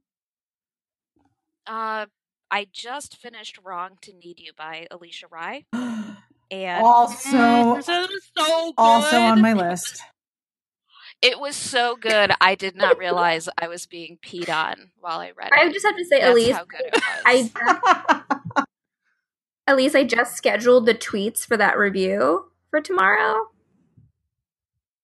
Uh, 1.67 2.07
I 2.51 2.67
just 2.73 3.17
finished 3.19 3.59
"Wrong 3.63 3.99
to 4.03 4.13
Need 4.15 4.41
You" 4.41 4.53
by 4.57 4.87
Alisha 4.91 5.25
Rai, 5.31 5.67
and 6.51 6.85
also, 6.85 7.31
that 7.31 7.77
was 7.77 7.87
so 8.37 8.67
good. 8.67 8.75
also 8.79 9.21
on 9.21 9.41
my 9.43 9.53
list. 9.53 10.01
It 11.23 11.41
was 11.41 11.57
so 11.57 11.97
good. 11.97 12.33
I 12.41 12.55
did 12.55 12.77
not 12.77 12.99
realize 12.99 13.49
I 13.59 13.69
was 13.69 13.87
being 13.87 14.19
peed 14.23 14.49
on 14.55 14.91
while 15.01 15.21
I 15.21 15.33
read 15.37 15.49
it. 15.53 15.59
I 15.59 15.73
just 15.73 15.87
have 15.87 15.97
to 15.97 16.05
say, 16.05 16.21
That's 16.21 16.39
Elyse, 16.39 16.53
how 16.53 16.65
good 16.65 16.81
it 16.83 16.95
was. 16.95 17.03
I 18.57 18.65
Elyse, 19.71 19.95
I 19.95 20.05
just 20.05 20.37
scheduled 20.37 20.85
the 20.87 20.95
tweets 20.95 21.47
for 21.47 21.57
that 21.57 21.79
review 21.79 22.51
for 22.71 22.81
tomorrow, 22.83 23.49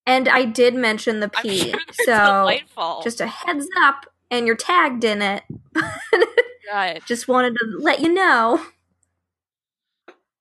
and 0.04 0.28
I 0.28 0.44
did 0.44 0.74
mention 0.74 1.20
the 1.20 1.30
pee. 1.30 1.70
sure 1.70 1.80
so 2.04 2.04
delightful. 2.04 3.00
just 3.02 3.20
a 3.22 3.26
heads 3.26 3.66
up, 3.82 4.06
and 4.30 4.46
you're 4.46 4.56
tagged 4.56 5.04
in 5.04 5.22
it. 5.22 5.44
Just 7.06 7.26
wanted 7.26 7.54
to 7.54 7.66
let 7.80 7.98
you 8.00 8.12
know. 8.14 8.64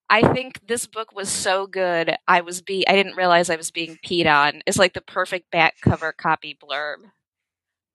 I 0.10 0.34
think 0.34 0.68
this 0.68 0.88
book 0.88 1.14
was 1.14 1.30
so 1.30 1.68
good. 1.68 2.16
I 2.28 2.42
was 2.42 2.62
be 2.62 2.88
I 2.88 2.94
didn't 2.94 3.16
realize 3.16 3.50
I 3.50 3.56
was 3.56 3.72
being 3.72 4.00
peed 4.04 4.26
on. 4.26 4.62
It's 4.66 4.78
like 4.78 4.94
the 4.94 5.02
perfect 5.02 5.52
back 5.52 5.76
cover 5.82 6.12
copy 6.12 6.58
blurb. 6.60 7.12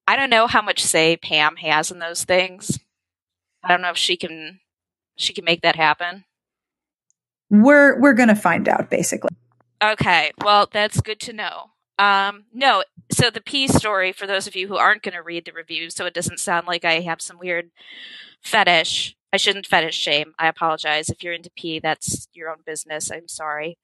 I 0.06 0.16
don't 0.16 0.30
know 0.30 0.46
how 0.46 0.62
much 0.62 0.82
say 0.82 1.16
Pam 1.16 1.56
has 1.56 1.90
in 1.90 1.98
those 1.98 2.24
things. 2.24 2.78
I 3.62 3.68
don't 3.68 3.82
know 3.82 3.90
if 3.90 3.96
she 3.96 4.16
can 4.16 4.60
she 5.16 5.32
can 5.32 5.44
make 5.44 5.62
that 5.62 5.76
happen. 5.76 6.24
we're 7.50 8.00
we're 8.00 8.14
gonna 8.14 8.36
find 8.36 8.68
out 8.68 8.90
basically. 8.90 9.30
Okay, 9.82 10.32
well 10.42 10.68
that's 10.70 11.00
good 11.00 11.20
to 11.20 11.32
know. 11.32 11.70
Um, 11.98 12.44
no, 12.52 12.82
so 13.10 13.30
the 13.30 13.40
P 13.40 13.68
story 13.68 14.12
for 14.12 14.26
those 14.26 14.46
of 14.46 14.56
you 14.56 14.66
who 14.66 14.76
aren't 14.76 15.02
going 15.02 15.14
to 15.14 15.22
read 15.22 15.44
the 15.44 15.52
review, 15.52 15.90
so 15.90 16.06
it 16.06 16.14
doesn't 16.14 16.40
sound 16.40 16.66
like 16.66 16.84
I 16.84 17.00
have 17.00 17.22
some 17.22 17.38
weird 17.38 17.70
fetish. 18.40 19.16
I 19.34 19.36
shouldn't 19.36 19.66
fetish 19.66 19.96
shame. 19.96 20.32
I 20.38 20.46
apologize 20.46 21.08
if 21.08 21.24
you're 21.24 21.32
into 21.34 21.50
pee, 21.56 21.80
That's 21.80 22.28
your 22.34 22.50
own 22.50 22.58
business. 22.64 23.10
I'm 23.10 23.26
sorry. 23.26 23.78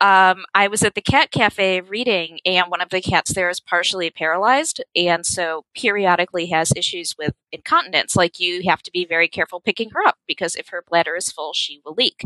Um, 0.00 0.44
I 0.54 0.68
was 0.68 0.84
at 0.84 0.94
the 0.94 1.00
cat 1.00 1.32
cafe 1.32 1.80
reading, 1.80 2.38
and 2.44 2.70
one 2.70 2.80
of 2.80 2.90
the 2.90 3.00
cats 3.00 3.34
there 3.34 3.50
is 3.50 3.58
partially 3.60 4.10
paralyzed, 4.10 4.82
and 4.94 5.26
so 5.26 5.64
periodically 5.76 6.46
has 6.46 6.72
issues 6.76 7.16
with 7.18 7.34
incontinence. 7.50 8.14
Like 8.14 8.38
you 8.38 8.62
have 8.68 8.82
to 8.82 8.92
be 8.92 9.04
very 9.04 9.26
careful 9.26 9.60
picking 9.60 9.90
her 9.90 10.06
up 10.06 10.18
because 10.28 10.54
if 10.54 10.68
her 10.68 10.84
bladder 10.88 11.16
is 11.16 11.32
full, 11.32 11.52
she 11.52 11.80
will 11.84 11.94
leak. 11.94 12.22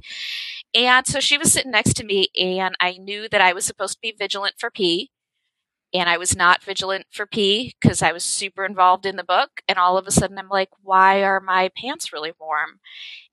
And 0.75 1.07
so 1.07 1.21
she 1.21 1.39
was 1.39 1.53
sitting 1.53 1.71
next 1.71 1.95
to 1.95 2.05
me, 2.05 2.29
and 2.39 2.77
I 2.81 2.99
knew 2.99 3.27
that 3.31 3.41
I 3.41 3.55
was 3.55 3.65
supposed 3.65 3.95
to 3.95 4.01
be 4.03 4.15
vigilant 4.19 4.57
for 4.59 4.71
pee, 4.71 5.11
and 5.95 6.09
I 6.09 6.19
was 6.19 6.37
not 6.37 6.63
vigilant 6.63 7.07
for 7.11 7.27
pee 7.27 7.75
because 7.81 8.03
I 8.03 8.13
was 8.13 8.25
super 8.25 8.65
involved 8.65 9.07
in 9.07 9.17
the 9.17 9.25
book. 9.25 9.63
And 9.69 9.79
all 9.79 9.97
of 9.97 10.07
a 10.07 10.11
sudden, 10.11 10.39
I'm 10.39 10.49
like, 10.49 10.71
why 10.83 11.23
are 11.23 11.41
my 11.41 11.71
pants 11.77 12.13
really 12.13 12.33
warm? 12.39 12.81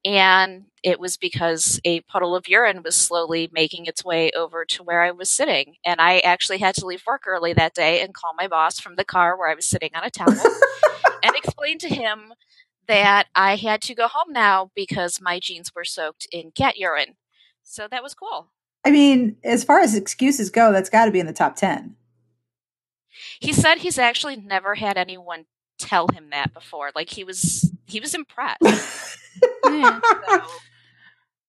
And 0.06 0.66
it 0.84 1.00
was 1.00 1.18
because 1.18 1.80
a 1.84 2.02
puddle 2.02 2.36
of 2.36 2.48
urine 2.48 2.84
was 2.84 2.96
slowly 2.96 3.50
making 3.52 3.86
its 3.86 4.04
way 4.04 4.32
over 4.32 4.66
to 4.66 4.84
where 4.84 5.02
I 5.02 5.12
was 5.12 5.30
sitting. 5.30 5.76
And 5.86 6.00
I 6.00 6.20
actually 6.20 6.58
had 6.60 6.76
to 6.76 6.86
leave 6.86 7.04
work 7.08 7.24
early 7.26 7.54
that 7.54 7.74
day 7.74 8.02
and 8.02 8.14
call 8.14 8.34
my 8.38 8.48
boss 8.48 8.80
from 8.80 8.96
the 8.96 9.06
car 9.06 9.38
where 9.38 9.50
I 9.50 9.56
was 9.56 9.68
sitting 9.68 9.92
on 9.96 10.04
a 10.04 10.10
towel 10.10 10.30
and 11.24 11.36
explain 11.36 11.80
to 11.80 11.90
him 11.90 12.34
that 12.88 13.28
I 13.34 13.56
had 13.56 13.82
to 13.84 13.96
go 13.96 14.08
home 14.08 14.32
now 14.32 14.72
because 14.76 15.22
my 15.22 15.40
jeans 15.40 15.72
were 15.74 15.86
soaked 15.86 16.28
in 16.32 16.52
cat 16.52 16.78
urine. 16.78 17.16
So 17.64 17.88
that 17.90 18.04
was 18.04 18.14
cool. 18.14 18.52
I 18.86 18.92
mean, 18.92 19.38
as 19.44 19.64
far 19.64 19.80
as 19.80 19.96
excuses 19.96 20.50
go, 20.50 20.74
that's 20.74 20.90
got 20.90 21.06
to 21.06 21.12
be 21.12 21.22
in 21.22 21.26
the 21.28 21.34
top 21.34 21.56
ten. 21.56 21.96
He 23.40 23.54
said 23.54 23.80
he's 23.80 23.98
actually 24.00 24.36
never 24.36 24.76
had 24.76 24.98
anyone 24.98 25.46
tell 25.80 26.08
him 26.08 26.30
that 26.32 26.54
before. 26.54 26.92
Like 26.96 27.10
he 27.10 27.24
was 27.24 27.72
he 27.86 28.00
was 28.00 28.14
impressed. 28.14 28.62
Yeah. 29.66 30.00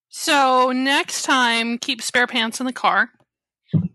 So, 0.08 0.66
So 0.66 0.72
next 0.72 1.22
time, 1.22 1.76
keep 1.78 2.00
spare 2.00 2.26
pants 2.26 2.60
in 2.60 2.66
the 2.66 2.72
car. 2.72 3.10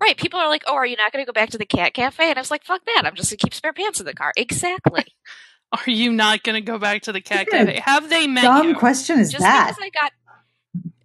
right. 0.02 0.18
People 0.18 0.40
are 0.40 0.48
like, 0.50 0.64
Oh, 0.68 0.76
are 0.76 0.86
you 0.86 0.98
not 0.98 1.12
gonna 1.12 1.26
go 1.26 1.32
back 1.32 1.50
to 1.52 1.58
the 1.58 1.66
cat 1.66 1.94
cafe? 1.94 2.30
And 2.30 2.38
I 2.38 2.42
was 2.42 2.52
like, 2.52 2.64
Fuck 2.66 2.82
that, 2.86 3.04
I'm 3.06 3.16
just 3.16 3.32
gonna 3.32 3.38
keep 3.38 3.54
spare 3.54 3.74
pants 3.74 4.00
in 4.00 4.06
the 4.06 4.14
car. 4.14 4.34
Exactly. 4.38 5.06
Are 5.72 5.92
you 5.92 6.12
not 6.12 6.42
going 6.42 6.56
to 6.56 6.62
go 6.62 6.80
back 6.80 7.04
to 7.04 7.12
the 7.12 7.22
cat 7.22 7.46
What 7.52 7.52
cafe? 7.68 7.80
Have 7.86 8.10
they 8.10 8.26
met 8.26 8.42
Dumb 8.42 8.70
you? 8.70 8.76
question 8.76 9.20
is 9.20 9.32
just 9.32 9.44
that? 9.44 9.68
because 9.78 9.84
I 9.86 9.90
got 10.02 10.12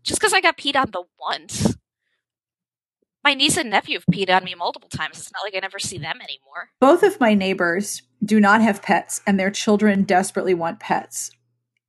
just 0.02 0.18
because 0.18 0.32
I 0.32 0.40
got 0.40 0.56
peed 0.56 0.74
on 0.74 0.90
the 0.90 1.02
once. 1.20 1.76
My 3.24 3.32
niece 3.32 3.56
and 3.56 3.70
nephew 3.70 3.98
have 3.98 4.04
peed 4.12 4.28
on 4.28 4.44
me 4.44 4.54
multiple 4.54 4.90
times. 4.90 5.18
It's 5.18 5.32
not 5.32 5.42
like 5.42 5.56
I 5.56 5.60
never 5.60 5.78
see 5.78 5.96
them 5.96 6.20
anymore. 6.20 6.68
Both 6.78 7.02
of 7.02 7.18
my 7.18 7.32
neighbors 7.32 8.02
do 8.22 8.38
not 8.38 8.60
have 8.60 8.82
pets, 8.82 9.22
and 9.26 9.40
their 9.40 9.50
children 9.50 10.02
desperately 10.02 10.52
want 10.52 10.78
pets. 10.78 11.30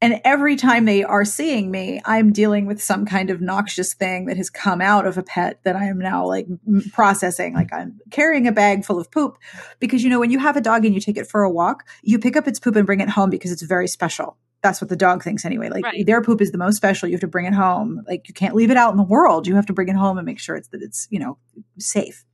And 0.01 0.21
every 0.23 0.55
time 0.55 0.85
they 0.85 1.03
are 1.03 1.25
seeing 1.25 1.71
me, 1.71 2.01
I'm 2.05 2.31
dealing 2.31 2.65
with 2.65 2.81
some 2.81 3.05
kind 3.05 3.29
of 3.29 3.41
noxious 3.41 3.93
thing 3.93 4.27
that 4.27 4.37
has 4.37 4.49
come 4.49 4.79
out 4.79 5.05
of 5.05 5.17
a 5.17 5.23
pet 5.23 5.59
that 5.63 5.75
I 5.75 5.85
am 5.85 5.99
now 5.99 6.25
like 6.25 6.47
processing. 6.93 7.53
Like 7.53 7.73
I'm 7.73 7.99
carrying 8.11 8.47
a 8.47 8.51
bag 8.53 8.85
full 8.85 8.99
of 8.99 9.11
poop 9.11 9.37
because, 9.79 10.03
you 10.03 10.09
know, 10.09 10.19
when 10.19 10.31
you 10.31 10.39
have 10.39 10.55
a 10.55 10.61
dog 10.61 10.85
and 10.85 10.93
you 10.93 11.01
take 11.01 11.17
it 11.17 11.27
for 11.27 11.43
a 11.43 11.49
walk, 11.49 11.85
you 12.01 12.17
pick 12.17 12.37
up 12.37 12.47
its 12.47 12.59
poop 12.59 12.75
and 12.75 12.85
bring 12.85 13.01
it 13.01 13.09
home 13.09 13.29
because 13.29 13.51
it's 13.51 13.61
very 13.61 13.87
special. 13.87 14.37
That's 14.65 14.82
what 14.82 14.89
the 14.89 14.95
dog 14.95 15.23
thinks 15.23 15.45
anyway. 15.45 15.69
Like 15.69 15.86
Right. 15.86 16.06
their 16.06 16.21
poop 16.21 16.41
is 16.41 16.51
the 16.51 16.58
most 16.58 16.75
special. 16.75 17.08
You 17.08 17.13
have 17.13 17.21
to 17.21 17.28
bring 17.28 17.45
it 17.45 17.54
home. 17.54 18.01
Like 18.08 18.28
you 18.28 18.34
can't 18.34 18.56
leave 18.56 18.71
it 18.71 18.78
out 18.78 18.89
in 18.91 18.97
the 18.97 19.04
world. 19.04 19.45
You 19.45 19.56
have 19.56 19.67
to 19.67 19.73
bring 19.73 19.89
it 19.89 19.95
home 19.95 20.17
and 20.17 20.25
make 20.25 20.39
sure 20.39 20.56
it's 20.56 20.69
that 20.69 20.82
it's, 20.82 21.08
you 21.12 21.19
know, 21.19 21.38
safe. 21.78 22.25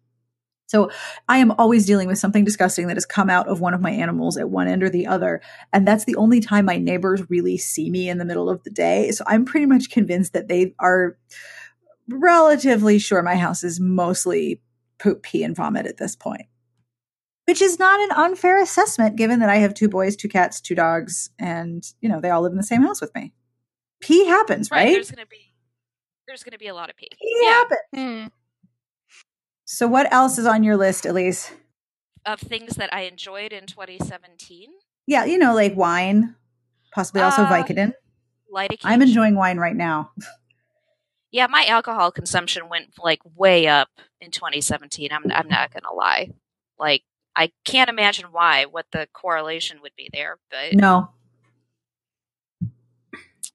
So 0.67 0.89
I 1.27 1.39
am 1.39 1.51
always 1.57 1.85
dealing 1.85 2.07
with 2.07 2.17
something 2.17 2.45
disgusting 2.45 2.87
that 2.87 2.95
has 2.95 3.05
come 3.05 3.29
out 3.29 3.49
of 3.49 3.59
one 3.59 3.73
of 3.73 3.81
my 3.81 3.91
animals 3.91 4.37
at 4.37 4.49
one 4.49 4.69
end 4.69 4.83
or 4.83 4.89
the 4.89 5.05
other. 5.05 5.41
And 5.73 5.85
that's 5.85 6.05
the 6.05 6.15
only 6.15 6.39
time 6.39 6.63
my 6.63 6.77
neighbors 6.77 7.29
really 7.29 7.57
see 7.57 7.89
me 7.89 8.07
in 8.07 8.19
the 8.19 8.23
middle 8.23 8.49
of 8.49 8.63
the 8.63 8.69
day. 8.69 9.11
So 9.11 9.25
I'm 9.27 9.43
pretty 9.43 9.65
much 9.65 9.89
convinced 9.91 10.31
that 10.31 10.47
they 10.47 10.73
are 10.79 11.17
relatively 12.07 12.99
sure 12.99 13.21
my 13.21 13.35
house 13.35 13.65
is 13.65 13.81
mostly 13.81 14.61
poop, 14.97 15.23
pee, 15.23 15.43
and 15.43 15.55
vomit 15.55 15.85
at 15.85 15.97
this 15.97 16.15
point. 16.15 16.45
Which 17.47 17.61
is 17.61 17.79
not 17.79 17.99
an 17.99 18.11
unfair 18.11 18.61
assessment 18.61 19.15
given 19.15 19.39
that 19.39 19.49
I 19.49 19.57
have 19.57 19.73
two 19.73 19.89
boys, 19.89 20.15
two 20.15 20.29
cats, 20.29 20.61
two 20.61 20.75
dogs, 20.75 21.31
and 21.39 21.83
you 21.99 22.07
know, 22.07 22.21
they 22.21 22.29
all 22.29 22.41
live 22.41 22.51
in 22.51 22.57
the 22.57 22.63
same 22.63 22.83
house 22.83 23.01
with 23.01 23.13
me. 23.15 23.33
Pee 23.99 24.25
happens, 24.25 24.71
right? 24.71 24.93
There's 24.93 25.11
gonna 25.11 25.25
be 25.25 25.53
there's 26.27 26.43
gonna 26.43 26.57
be 26.57 26.67
a 26.67 26.73
lot 26.75 26.89
of 26.89 26.95
pee. 26.95 27.09
Pee 27.19 27.39
Yeah. 27.41 27.49
happens. 27.51 27.79
Hmm. 27.93 28.27
So 29.65 29.87
what 29.87 30.11
else 30.13 30.37
is 30.37 30.45
on 30.45 30.63
your 30.63 30.77
list, 30.77 31.03
Elyse? 31.05 31.51
Of 32.25 32.39
things 32.39 32.75
that 32.75 32.93
I 32.93 33.01
enjoyed 33.01 33.51
in 33.53 33.65
2017. 33.65 34.69
Yeah, 35.07 35.25
you 35.25 35.37
know, 35.37 35.55
like 35.55 35.75
wine, 35.75 36.35
possibly 36.93 37.21
also 37.21 37.43
Uh, 37.43 37.49
Vicodin. 37.49 37.93
Light 38.49 38.79
I'm 38.83 39.01
enjoying 39.01 39.35
wine 39.35 39.57
right 39.57 39.75
now. 39.75 40.11
Yeah, 41.31 41.47
my 41.47 41.65
alcohol 41.65 42.11
consumption 42.11 42.67
went 42.69 42.93
like 42.99 43.21
way 43.35 43.65
up 43.67 43.89
in 44.19 44.31
2017. 44.31 45.11
I'm 45.11 45.31
I'm 45.31 45.47
not 45.47 45.71
gonna 45.73 45.93
lie. 45.93 46.31
Like 46.77 47.03
I 47.35 47.51
can't 47.65 47.89
imagine 47.89 48.27
why, 48.31 48.65
what 48.65 48.85
the 48.91 49.07
correlation 49.13 49.79
would 49.81 49.95
be 49.95 50.09
there, 50.13 50.37
but 50.49 50.73
No, 50.73 51.09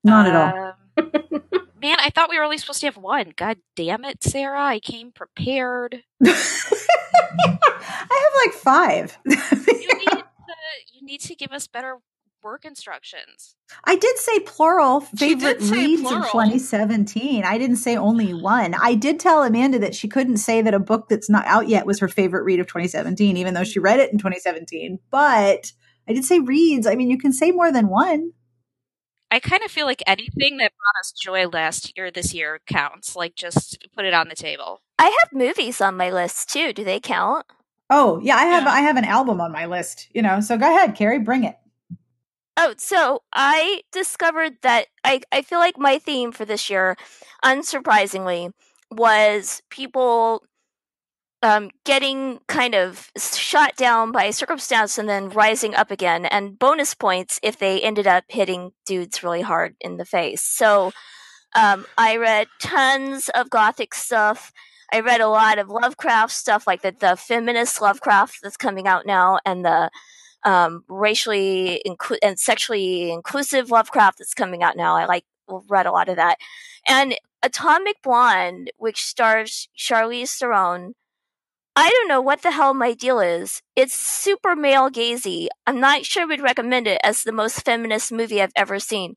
not 0.02 0.26
at 0.26 0.34
all. 0.34 0.54
all. 0.54 0.72
Man, 1.80 1.98
I 2.00 2.10
thought 2.10 2.30
we 2.30 2.38
were 2.38 2.44
only 2.44 2.58
supposed 2.58 2.80
to 2.80 2.86
have 2.86 2.96
one. 2.96 3.32
God 3.36 3.58
damn 3.76 4.04
it, 4.04 4.22
Sarah! 4.22 4.62
I 4.62 4.80
came 4.80 5.12
prepared. 5.12 6.02
I 6.24 6.30
have 8.08 8.46
like 8.46 8.54
five. 8.54 9.18
You 9.26 9.36
need 9.98 10.06
to 10.06 10.24
you 10.92 11.02
need 11.02 11.20
to 11.20 11.34
give 11.34 11.52
us 11.52 11.66
better 11.66 11.98
work 12.42 12.64
instructions. 12.64 13.56
I 13.84 13.96
did 13.96 14.18
say 14.18 14.40
plural 14.40 15.00
favorite 15.00 15.60
say 15.60 15.72
reads 15.72 16.02
plural. 16.02 16.24
of 16.24 16.30
2017. 16.30 17.44
I 17.44 17.58
didn't 17.58 17.76
say 17.76 17.96
only 17.96 18.32
one. 18.32 18.74
I 18.74 18.94
did 18.94 19.18
tell 19.18 19.42
Amanda 19.42 19.78
that 19.80 19.94
she 19.94 20.08
couldn't 20.08 20.36
say 20.38 20.62
that 20.62 20.74
a 20.74 20.78
book 20.78 21.08
that's 21.08 21.28
not 21.28 21.46
out 21.46 21.68
yet 21.68 21.86
was 21.86 22.00
her 22.00 22.08
favorite 22.08 22.44
read 22.44 22.60
of 22.60 22.66
2017, 22.66 23.36
even 23.36 23.54
though 23.54 23.64
she 23.64 23.78
read 23.78 24.00
it 24.00 24.12
in 24.12 24.18
2017. 24.18 24.98
But 25.10 25.72
I 26.08 26.12
did 26.12 26.24
say 26.24 26.38
reads. 26.38 26.86
I 26.86 26.94
mean, 26.94 27.10
you 27.10 27.18
can 27.18 27.32
say 27.32 27.50
more 27.50 27.72
than 27.72 27.88
one. 27.88 28.32
I 29.30 29.40
kind 29.40 29.62
of 29.64 29.70
feel 29.70 29.86
like 29.86 30.02
anything 30.06 30.58
that 30.58 30.72
brought 30.72 31.00
us 31.00 31.12
joy 31.12 31.48
last 31.48 31.92
year, 31.96 32.12
this 32.12 32.32
year 32.32 32.60
counts. 32.66 33.16
Like, 33.16 33.34
just 33.34 33.84
put 33.94 34.04
it 34.04 34.14
on 34.14 34.28
the 34.28 34.36
table. 34.36 34.80
I 34.98 35.06
have 35.06 35.32
movies 35.32 35.80
on 35.80 35.96
my 35.96 36.10
list 36.10 36.50
too. 36.50 36.72
Do 36.72 36.84
they 36.84 37.00
count? 37.00 37.44
Oh, 37.90 38.20
yeah, 38.22 38.36
I 38.36 38.44
have 38.46 38.64
Yeah. 38.64 38.70
I 38.70 38.80
have 38.80 38.96
an 38.96 39.04
album 39.04 39.40
on 39.40 39.52
my 39.52 39.66
list, 39.66 40.08
you 40.12 40.22
know. 40.22 40.40
So 40.40 40.56
go 40.56 40.68
ahead, 40.68 40.94
Carrie, 40.94 41.18
bring 41.18 41.44
it. 41.44 41.56
Oh, 42.56 42.74
so 42.78 43.22
I 43.34 43.82
discovered 43.92 44.54
that 44.62 44.86
I, 45.04 45.20
I 45.30 45.42
feel 45.42 45.58
like 45.58 45.78
my 45.78 45.98
theme 45.98 46.32
for 46.32 46.44
this 46.46 46.70
year, 46.70 46.96
unsurprisingly, 47.44 48.52
was 48.90 49.62
people 49.70 50.42
um, 51.42 51.70
getting 51.84 52.40
kind 52.48 52.74
of 52.74 53.10
shot 53.18 53.76
down 53.76 54.10
by 54.10 54.30
circumstance 54.30 54.96
and 54.98 55.08
then 55.08 55.28
rising 55.28 55.74
up 55.74 55.90
again, 55.90 56.24
and 56.26 56.58
bonus 56.58 56.94
points 56.94 57.38
if 57.42 57.58
they 57.58 57.80
ended 57.82 58.06
up 58.06 58.24
hitting 58.28 58.72
dudes 58.86 59.22
really 59.22 59.42
hard 59.42 59.76
in 59.80 59.98
the 59.98 60.06
face. 60.06 60.42
So 60.42 60.92
um, 61.54 61.86
I 61.98 62.16
read 62.16 62.48
tons 62.60 63.28
of 63.34 63.50
gothic 63.50 63.94
stuff. 63.94 64.52
I 64.92 65.00
read 65.00 65.20
a 65.20 65.28
lot 65.28 65.58
of 65.58 65.68
Lovecraft 65.68 66.32
stuff, 66.32 66.66
like 66.66 66.82
the, 66.82 66.94
the 66.98 67.16
feminist 67.16 67.80
Lovecraft 67.80 68.38
that's 68.42 68.56
coming 68.56 68.86
out 68.86 69.06
now, 69.06 69.38
and 69.44 69.64
the 69.64 69.90
um, 70.46 70.84
racially 70.88 71.82
inclu- 71.86 72.18
and 72.22 72.40
sexually 72.40 73.12
inclusive 73.12 73.70
Lovecraft 73.70 74.18
that's 74.20 74.34
coming 74.34 74.64
out 74.64 74.76
now. 74.78 74.96
I 74.96 75.06
like 75.06 75.26
read 75.70 75.86
a 75.86 75.92
lot 75.92 76.08
of 76.10 76.16
that, 76.16 76.38
and 76.88 77.16
Atomic 77.42 78.02
Blonde, 78.02 78.72
which 78.78 79.02
stars 79.04 79.68
Charlize 79.78 80.38
Theron, 80.38 80.94
I 81.76 81.90
don't 81.90 82.08
know 82.08 82.22
what 82.22 82.42
the 82.42 82.52
hell 82.52 82.74
my 82.74 82.94
deal 82.94 83.20
is. 83.20 83.60
It's 83.76 83.94
super 83.94 84.56
male 84.56 84.90
gazy. 84.90 85.48
I'm 85.66 85.80
not 85.80 86.06
sure 86.06 86.26
we'd 86.26 86.40
recommend 86.42 86.86
it 86.86 87.00
as 87.04 87.22
the 87.22 87.32
most 87.32 87.64
feminist 87.64 88.12
movie 88.12 88.40
I've 88.42 88.52
ever 88.56 88.78
seen. 88.78 89.14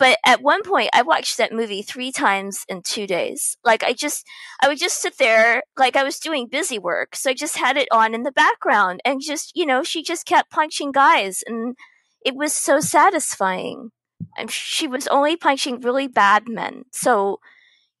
But 0.00 0.16
at 0.24 0.40
one 0.40 0.62
point, 0.62 0.88
I 0.94 1.02
watched 1.02 1.36
that 1.36 1.52
movie 1.52 1.82
three 1.82 2.10
times 2.10 2.64
in 2.70 2.80
two 2.80 3.06
days. 3.06 3.58
Like, 3.62 3.84
I 3.84 3.92
just, 3.92 4.26
I 4.62 4.66
would 4.66 4.78
just 4.78 5.02
sit 5.02 5.18
there, 5.18 5.62
like 5.76 5.94
I 5.94 6.04
was 6.04 6.18
doing 6.18 6.48
busy 6.50 6.78
work. 6.78 7.14
So 7.14 7.30
I 7.30 7.34
just 7.34 7.58
had 7.58 7.76
it 7.76 7.86
on 7.92 8.14
in 8.14 8.22
the 8.22 8.32
background 8.32 9.00
and 9.04 9.20
just, 9.20 9.52
you 9.54 9.66
know, 9.66 9.82
she 9.82 10.02
just 10.02 10.24
kept 10.24 10.50
punching 10.50 10.92
guys. 10.92 11.44
And 11.46 11.76
it 12.24 12.34
was 12.34 12.54
so 12.54 12.80
satisfying. 12.80 13.90
And 14.38 14.50
she 14.50 14.88
was 14.88 15.06
only 15.08 15.36
punching 15.36 15.80
really 15.80 16.08
bad 16.08 16.48
men. 16.48 16.84
So, 16.92 17.38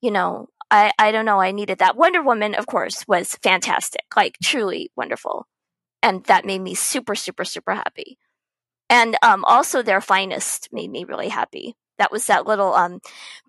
you 0.00 0.10
know, 0.10 0.46
I, 0.70 0.92
I 0.98 1.12
don't 1.12 1.26
know. 1.26 1.40
I 1.40 1.52
needed 1.52 1.80
that. 1.80 1.96
Wonder 1.96 2.22
Woman, 2.22 2.54
of 2.54 2.66
course, 2.66 3.06
was 3.06 3.34
fantastic, 3.42 4.04
like 4.16 4.38
truly 4.42 4.90
wonderful. 4.96 5.46
And 6.02 6.24
that 6.24 6.46
made 6.46 6.62
me 6.62 6.74
super, 6.74 7.14
super, 7.14 7.44
super 7.44 7.74
happy. 7.74 8.16
And 8.88 9.18
um, 9.22 9.44
also, 9.44 9.82
Their 9.82 10.00
Finest 10.00 10.70
made 10.72 10.90
me 10.90 11.04
really 11.04 11.28
happy. 11.28 11.76
That 12.00 12.10
was 12.10 12.26
that 12.26 12.46
little 12.46 12.74
um, 12.74 12.98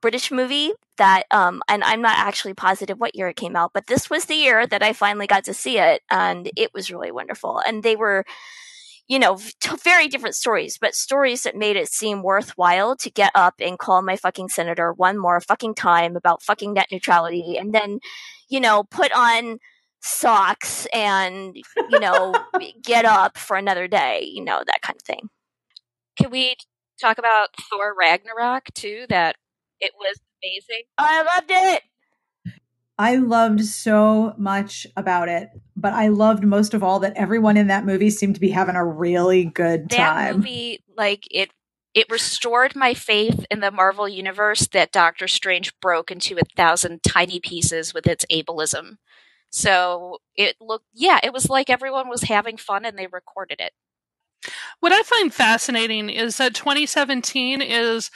British 0.01 0.29
movie 0.29 0.73
that, 0.97 1.23
um, 1.31 1.63
and 1.67 1.83
I'm 1.83 2.01
not 2.01 2.19
actually 2.19 2.53
positive 2.53 2.99
what 2.99 3.15
year 3.15 3.29
it 3.29 3.35
came 3.35 3.55
out, 3.55 3.71
but 3.73 3.87
this 3.87 4.09
was 4.09 4.25
the 4.25 4.35
year 4.35 4.67
that 4.67 4.83
I 4.83 4.93
finally 4.93 5.25
got 5.25 5.45
to 5.45 5.53
see 5.55 5.79
it, 5.79 6.03
and 6.11 6.51
it 6.55 6.71
was 6.75 6.91
really 6.91 7.11
wonderful. 7.11 7.59
And 7.65 7.81
they 7.81 7.95
were 7.95 8.25
you 9.07 9.19
know, 9.19 9.37
t- 9.59 9.75
very 9.83 10.07
different 10.07 10.35
stories, 10.35 10.77
but 10.79 10.95
stories 10.95 11.43
that 11.43 11.57
made 11.57 11.75
it 11.75 11.89
seem 11.89 12.23
worthwhile 12.23 12.95
to 12.95 13.11
get 13.11 13.31
up 13.35 13.55
and 13.59 13.77
call 13.77 14.01
my 14.01 14.15
fucking 14.15 14.47
senator 14.47 14.93
one 14.93 15.17
more 15.17 15.41
fucking 15.41 15.75
time 15.75 16.15
about 16.15 16.41
fucking 16.41 16.73
net 16.73 16.87
neutrality 16.93 17.57
and 17.59 17.73
then, 17.73 17.99
you 18.47 18.61
know, 18.61 18.83
put 18.83 19.11
on 19.11 19.57
socks 20.01 20.87
and, 20.93 21.57
you 21.89 21.99
know, 21.99 22.33
get 22.83 23.03
up 23.03 23.37
for 23.37 23.57
another 23.57 23.85
day, 23.85 24.29
you 24.31 24.43
know, 24.45 24.63
that 24.65 24.81
kind 24.81 24.95
of 24.95 25.03
thing. 25.03 25.27
Can 26.17 26.31
we 26.31 26.55
talk 27.01 27.17
about 27.17 27.49
Thor 27.69 27.93
Ragnarok 27.97 28.73
too? 28.73 29.05
That 29.09 29.35
it 29.79 29.91
was 29.97 30.19
amazing. 30.43 30.83
Oh, 30.97 31.05
I 31.07 31.21
loved 31.23 31.51
it. 31.51 31.81
I 32.97 33.15
loved 33.15 33.65
so 33.65 34.35
much 34.37 34.85
about 34.95 35.27
it, 35.27 35.49
but 35.75 35.91
I 35.93 36.09
loved 36.09 36.43
most 36.43 36.75
of 36.75 36.83
all 36.83 36.99
that 36.99 37.17
everyone 37.17 37.57
in 37.57 37.65
that 37.67 37.83
movie 37.83 38.11
seemed 38.11 38.35
to 38.35 38.41
be 38.41 38.51
having 38.51 38.75
a 38.75 38.85
really 38.85 39.43
good 39.43 39.89
That 39.89 40.13
time. 40.13 40.37
movie, 40.37 40.83
like 40.95 41.27
it, 41.31 41.49
it 41.95 42.11
restored 42.11 42.75
my 42.75 42.93
faith 42.93 43.43
in 43.49 43.59
the 43.59 43.71
Marvel 43.71 44.07
universe 44.07 44.67
that 44.67 44.91
Doctor 44.91 45.27
Strange 45.27 45.73
broke 45.79 46.11
into 46.11 46.37
a 46.37 46.43
thousand 46.55 47.01
tiny 47.01 47.39
pieces 47.39 47.91
with 47.91 48.05
its 48.05 48.23
ableism. 48.31 48.97
So 49.49 50.19
it 50.35 50.57
looked, 50.61 50.85
yeah, 50.93 51.19
it 51.23 51.33
was 51.33 51.49
like 51.49 51.71
everyone 51.71 52.07
was 52.07 52.23
having 52.23 52.55
fun 52.55 52.85
and 52.85 52.99
they 52.99 53.07
recorded 53.07 53.59
it. 53.59 53.73
What 54.79 54.91
I 54.91 55.03
find 55.03 55.33
fascinating 55.33 56.09
is 56.09 56.37
that 56.37 56.55
2017 56.55 57.61
is 57.61 58.09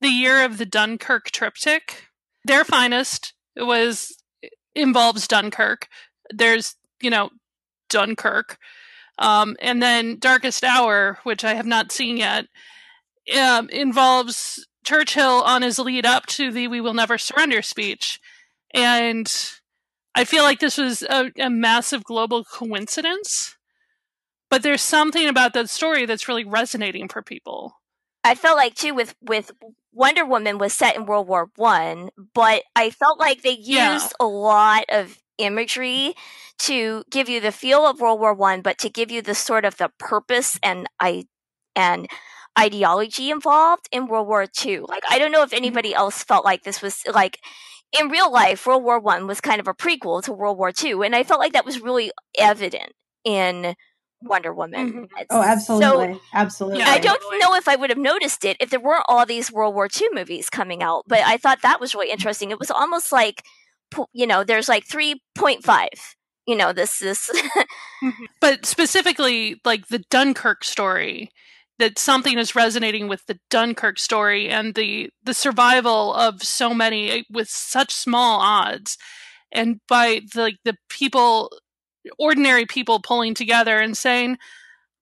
the 0.00 0.08
year 0.08 0.44
of 0.44 0.58
the 0.58 0.66
Dunkirk 0.66 1.30
triptych. 1.30 2.08
Their 2.44 2.64
finest 2.64 3.34
was 3.56 4.16
involves 4.74 5.26
Dunkirk. 5.28 5.88
There's, 6.30 6.76
you 7.00 7.10
know, 7.10 7.30
Dunkirk. 7.88 8.58
Um, 9.18 9.56
and 9.60 9.82
then 9.82 10.18
Darkest 10.18 10.62
Hour, 10.62 11.18
which 11.24 11.44
I 11.44 11.54
have 11.54 11.66
not 11.66 11.90
seen 11.90 12.16
yet, 12.16 12.46
um, 13.36 13.68
involves 13.70 14.66
Churchill 14.84 15.42
on 15.42 15.62
his 15.62 15.78
lead 15.78 16.06
up 16.06 16.26
to 16.26 16.52
the 16.52 16.68
We 16.68 16.80
Will 16.80 16.94
Never 16.94 17.18
Surrender 17.18 17.62
speech. 17.62 18.20
And 18.72 19.30
I 20.14 20.24
feel 20.24 20.44
like 20.44 20.60
this 20.60 20.78
was 20.78 21.02
a, 21.02 21.32
a 21.38 21.50
massive 21.50 22.04
global 22.04 22.44
coincidence. 22.44 23.56
But 24.50 24.62
there's 24.62 24.82
something 24.82 25.28
about 25.28 25.52
that 25.54 25.68
story 25.70 26.06
that's 26.06 26.28
really 26.28 26.44
resonating 26.44 27.08
for 27.08 27.22
people. 27.22 27.74
I 28.24 28.34
felt 28.34 28.56
like 28.56 28.74
too 28.74 28.94
with 28.94 29.14
with 29.22 29.50
Wonder 29.92 30.24
Woman 30.24 30.58
was 30.58 30.72
set 30.72 30.96
in 30.96 31.06
World 31.06 31.28
War 31.28 31.50
One, 31.56 32.10
but 32.34 32.62
I 32.76 32.90
felt 32.90 33.18
like 33.18 33.42
they 33.42 33.50
used 33.50 33.68
Yeah. 33.68 34.08
a 34.20 34.26
lot 34.26 34.84
of 34.88 35.18
imagery 35.38 36.14
to 36.60 37.04
give 37.10 37.28
you 37.28 37.40
the 37.40 37.52
feel 37.52 37.86
of 37.86 38.00
World 38.00 38.20
War 38.20 38.34
One, 38.34 38.60
but 38.62 38.78
to 38.78 38.90
give 38.90 39.10
you 39.10 39.22
the 39.22 39.34
sort 39.34 39.64
of 39.64 39.76
the 39.76 39.90
purpose 39.98 40.58
and 40.62 40.88
I 41.00 41.24
and 41.76 42.08
ideology 42.58 43.30
involved 43.30 43.88
in 43.92 44.08
World 44.08 44.26
War 44.26 44.46
Two. 44.46 44.84
Like 44.88 45.04
I 45.08 45.18
don't 45.18 45.32
know 45.32 45.42
if 45.42 45.50
mm-hmm. 45.50 45.56
anybody 45.56 45.94
else 45.94 46.24
felt 46.24 46.44
like 46.44 46.64
this 46.64 46.82
was 46.82 47.02
like 47.12 47.38
in 47.98 48.08
real 48.08 48.30
life, 48.30 48.66
World 48.66 48.84
War 48.84 48.98
One 48.98 49.26
was 49.26 49.40
kind 49.40 49.60
of 49.60 49.68
a 49.68 49.74
prequel 49.74 50.22
to 50.24 50.32
World 50.32 50.58
War 50.58 50.72
Two, 50.72 51.02
and 51.02 51.14
I 51.14 51.22
felt 51.22 51.40
like 51.40 51.52
that 51.52 51.64
was 51.64 51.80
really 51.80 52.10
evident 52.38 52.92
in 53.24 53.74
Wonder 54.22 54.52
Woman. 54.52 54.92
Mhm. 54.92 55.08
It's 55.18 55.26
oh, 55.30 55.42
so- 55.42 55.48
absolutely. 55.48 56.20
absolutely. 56.34 56.82
I 56.82 56.98
don't 56.98 57.22
know 57.40 57.54
if 57.54 57.68
I 57.68 57.76
would 57.76 57.90
have 57.90 57.98
noticed 57.98 58.44
it 58.44 58.56
if 58.60 58.70
there 58.70 58.80
weren't 58.80 59.04
all 59.08 59.24
these 59.24 59.52
World 59.52 59.74
War 59.74 59.88
II 59.88 60.08
movies 60.12 60.50
coming 60.50 60.82
out, 60.82 61.04
but 61.06 61.20
I 61.20 61.36
thought 61.36 61.62
that 61.62 61.80
was 61.80 61.94
really 61.94 62.10
interesting. 62.10 62.50
It 62.50 62.58
was 62.58 62.70
almost 62.70 63.12
like, 63.12 63.42
you 64.12 64.26
know, 64.26 64.44
there's 64.44 64.68
like 64.68 64.86
3.5. 64.86 65.86
You 66.46 66.56
know, 66.56 66.72
this, 66.72 66.98
this, 66.98 67.30
but 68.40 68.64
specifically 68.64 69.60
like 69.66 69.88
the 69.88 70.02
Dunkirk 70.10 70.64
story 70.64 71.30
that 71.78 71.98
something 71.98 72.38
is 72.38 72.56
resonating 72.56 73.06
with 73.06 73.24
the 73.26 73.38
Dunkirk 73.50 73.98
story 73.98 74.48
and 74.48 74.74
the 74.74 75.10
the 75.22 75.34
survival 75.34 76.14
of 76.14 76.42
so 76.42 76.72
many 76.72 77.10
eh, 77.10 77.22
with 77.30 77.48
such 77.48 77.92
small 77.92 78.40
odds 78.40 78.96
and 79.52 79.80
by 79.88 80.22
the, 80.34 80.40
like 80.40 80.56
the 80.64 80.76
people 80.88 81.50
ordinary 82.18 82.66
people 82.66 83.00
pulling 83.00 83.34
together 83.34 83.78
and 83.78 83.96
saying 83.96 84.38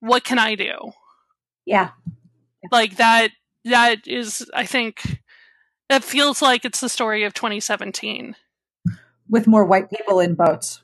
what 0.00 0.24
can 0.24 0.38
I 0.38 0.54
do 0.54 0.92
Yeah. 1.64 1.90
like 2.70 2.96
that 2.96 3.30
that 3.64 4.06
is 4.06 4.48
I 4.54 4.66
think 4.66 5.20
that 5.88 6.04
feels 6.04 6.40
like 6.42 6.64
it's 6.64 6.80
the 6.80 6.88
story 6.88 7.24
of 7.24 7.34
2017 7.34 8.34
With 9.28 9.46
more 9.46 9.64
white 9.64 9.90
people 9.90 10.20
in 10.20 10.34
boats. 10.34 10.82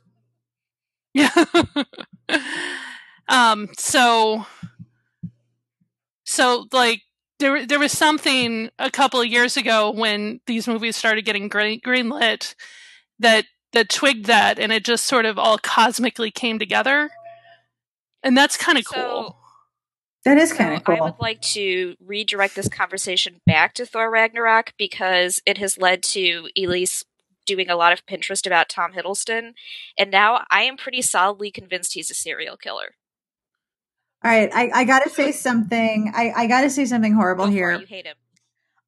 Yeah. 1.14 1.30
um. 3.28 3.68
So. 3.78 4.46
So 6.24 6.66
like 6.72 7.02
there 7.38 7.66
there 7.66 7.78
was 7.78 7.92
something 7.92 8.70
a 8.78 8.90
couple 8.90 9.20
of 9.20 9.26
years 9.26 9.56
ago 9.56 9.90
when 9.90 10.40
these 10.46 10.66
movies 10.66 10.96
started 10.96 11.24
getting 11.24 11.48
green 11.48 11.80
greenlit 11.80 12.54
that 13.18 13.44
that 13.72 13.88
twigged 13.88 14.26
that 14.26 14.58
and 14.58 14.72
it 14.72 14.84
just 14.84 15.06
sort 15.06 15.24
of 15.24 15.38
all 15.38 15.58
cosmically 15.58 16.30
came 16.30 16.58
together. 16.58 17.10
And 18.22 18.36
that's 18.36 18.56
kind 18.56 18.78
of 18.78 18.84
So- 18.84 18.94
cool. 18.94 19.38
That 20.24 20.38
is 20.38 20.50
So 20.50 20.56
kind 20.56 20.74
of 20.74 20.80
I 20.80 20.82
cool. 20.82 20.96
I 20.96 21.00
would 21.00 21.18
like 21.20 21.40
to 21.42 21.96
redirect 21.98 22.54
this 22.54 22.68
conversation 22.68 23.40
back 23.44 23.74
to 23.74 23.84
Thor 23.84 24.08
Ragnarok 24.08 24.72
because 24.78 25.42
it 25.44 25.58
has 25.58 25.78
led 25.78 26.04
to 26.04 26.48
Elyse 26.56 27.04
doing 27.44 27.68
a 27.68 27.74
lot 27.74 27.92
of 27.92 28.06
Pinterest 28.06 28.46
about 28.46 28.68
Tom 28.68 28.92
Hiddleston, 28.92 29.54
and 29.98 30.12
now 30.12 30.44
I 30.48 30.62
am 30.62 30.76
pretty 30.76 31.02
solidly 31.02 31.50
convinced 31.50 31.94
he's 31.94 32.08
a 32.08 32.14
serial 32.14 32.56
killer. 32.56 32.94
All 34.24 34.30
right, 34.30 34.48
I, 34.54 34.70
I 34.72 34.84
got 34.84 35.00
to 35.02 35.10
say 35.10 35.32
something. 35.32 36.12
I, 36.14 36.30
I 36.36 36.46
got 36.46 36.60
to 36.60 36.70
say 36.70 36.84
something 36.84 37.14
horrible 37.14 37.46
oh 37.46 37.48
Go 37.48 37.52
here. 37.52 37.72
You 37.72 37.86
hate 37.86 38.06
him. 38.06 38.14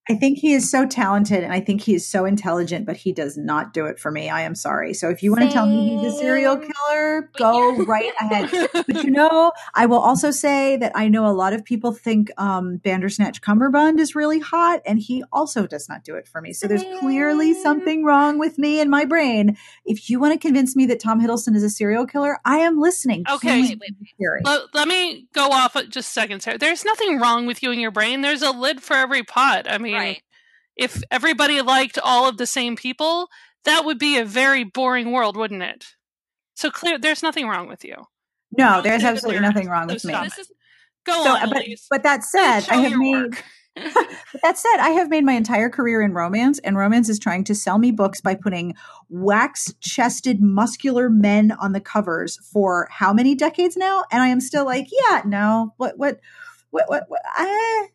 I 0.09 0.15
think 0.15 0.39
he 0.39 0.53
is 0.53 0.71
so 0.71 0.87
talented 0.87 1.43
and 1.43 1.53
I 1.53 1.61
think 1.61 1.81
he 1.81 1.95
is 1.95 2.07
so 2.07 2.27
intelligent, 2.27 2.85
but 2.85 2.97
he 2.97 3.13
does 3.13 3.39
not 3.39 3.73
do 3.73 3.87
it 3.87 3.99
for 3.99 4.11
me. 4.11 4.29
I 4.29 4.43
am 4.43 4.55
sorry. 4.55 4.93
So 4.93 5.09
if 5.09 5.23
you 5.23 5.31
want 5.33 5.45
to 5.45 5.51
tell 5.51 5.67
me 5.67 5.97
he's 5.97 6.15
a 6.15 6.19
serial 6.19 6.59
killer, 6.59 7.31
go 7.39 7.77
right 7.85 8.13
ahead. 8.21 8.51
But 8.87 9.05
you 9.05 9.11
know, 9.11 9.53
I 9.75 9.87
will 9.87 9.99
also 9.99 10.31
say 10.31 10.77
that 10.77 10.93
I 10.95 11.09
know 11.09 11.27
a 11.27 11.33
lot 11.33 11.55
of 11.55 11.65
people 11.65 11.93
think 11.93 12.31
um, 12.37 12.77
Bandersnatch 12.79 13.41
Cumberbund 13.41 13.99
is 13.99 14.15
really 14.15 14.41
hot, 14.41 14.83
and 14.85 14.99
he 14.99 15.25
also 15.33 15.67
does 15.67 15.89
not 15.89 16.05
do 16.05 16.17
it 16.17 16.29
for 16.29 16.41
me. 16.41 16.53
So 16.53 16.67
there's 16.67 16.85
clearly 17.01 17.55
something 17.55 18.05
wrong 18.05 18.39
with 18.39 18.59
me 18.59 18.81
and 18.81 18.91
my 18.91 19.05
brain. 19.05 19.57
If 19.87 20.11
you 20.11 20.21
want 20.21 20.35
to 20.35 20.39
convince 20.39 20.77
me 20.77 20.87
that 20.87 21.01
Tom 21.01 21.21
Hiddleston 21.21 21.57
is 21.57 21.63
a 21.63 21.71
serial 21.71 22.07
killer, 22.07 22.39
I 22.45 22.59
am 22.59 22.79
listening. 22.79 23.25
Okay. 23.31 23.61
Please 23.61 23.77
Wait, 23.81 23.95
wait, 24.01 24.45
let, 24.45 24.75
let 24.75 24.89
me 24.89 25.27
go 25.33 25.47
off 25.47 25.75
just 25.89 25.97
a 25.97 26.03
second, 26.03 26.41
Sarah. 26.41 26.59
There's 26.59 26.85
nothing 26.85 27.19
wrong 27.19 27.47
with 27.47 27.63
you 27.63 27.71
and 27.71 27.81
your 27.81 27.91
brain. 27.91 28.21
There's 28.21 28.43
a 28.43 28.51
lid 28.51 28.83
for 28.83 28.95
every 28.95 29.23
pot. 29.23 29.67
I 29.71 29.79
mean, 29.79 29.94
Right. 29.97 30.23
if 30.77 31.03
everybody 31.11 31.61
liked 31.63 31.99
all 31.99 32.29
of 32.29 32.37
the 32.37 32.47
same 32.47 32.77
people, 32.77 33.29
that 33.65 33.85
would 33.85 33.99
be 33.99 34.19
a 34.19 34.25
very 34.25 34.65
boring 34.65 35.13
world, 35.13 35.37
wouldn't 35.37 35.63
it? 35.63 35.87
So 36.55 36.71
clear, 36.71 36.99
there's 36.99 37.23
nothing 37.23 37.47
wrong 37.49 37.69
with 37.69 37.85
you. 37.85 37.97
No, 38.57 38.81
there's 38.83 39.03
say 39.03 39.09
absolutely 39.09 39.41
there- 39.41 39.49
nothing 39.49 39.69
wrong 39.69 39.87
with 39.89 40.03
so 40.03 40.09
me. 40.09 40.15
This 40.23 40.39
is 40.39 40.53
Go 41.05 41.23
So, 41.23 41.31
on, 41.37 41.51
but, 41.51 41.65
but 41.91 42.03
that 42.03 42.25
said, 42.25 42.61
I 42.71 42.77
have 42.77 42.97
made 42.97 43.23
work. 43.23 43.45
That 44.43 44.57
said, 44.57 44.77
I 44.79 44.91
have 44.91 45.11
made 45.11 45.25
my 45.25 45.33
entire 45.33 45.69
career 45.69 46.01
in 46.01 46.13
romance, 46.13 46.61
and 46.61 46.77
romance 46.77 47.09
is 47.09 47.19
trying 47.19 47.43
to 47.45 47.55
sell 47.57 47.77
me 47.79 47.91
books 47.91 48.21
by 48.21 48.37
putting 48.37 48.75
wax 49.09 49.75
chested, 49.81 50.41
muscular 50.41 51.11
men 51.11 51.51
on 51.53 51.73
the 51.73 51.81
covers 51.81 52.39
for 52.53 52.89
how 52.91 53.13
many 53.13 53.35
decades 53.35 53.77
now? 53.77 54.05
And 54.13 54.23
I 54.23 54.29
am 54.29 54.41
still 54.41 54.65
like, 54.65 54.87
yeah, 54.93 55.23
no, 55.25 55.75
what, 55.77 55.99
what, 55.99 56.21
what, 56.71 56.89
what, 56.89 57.05
what 57.09 57.23
I, 57.25 57.89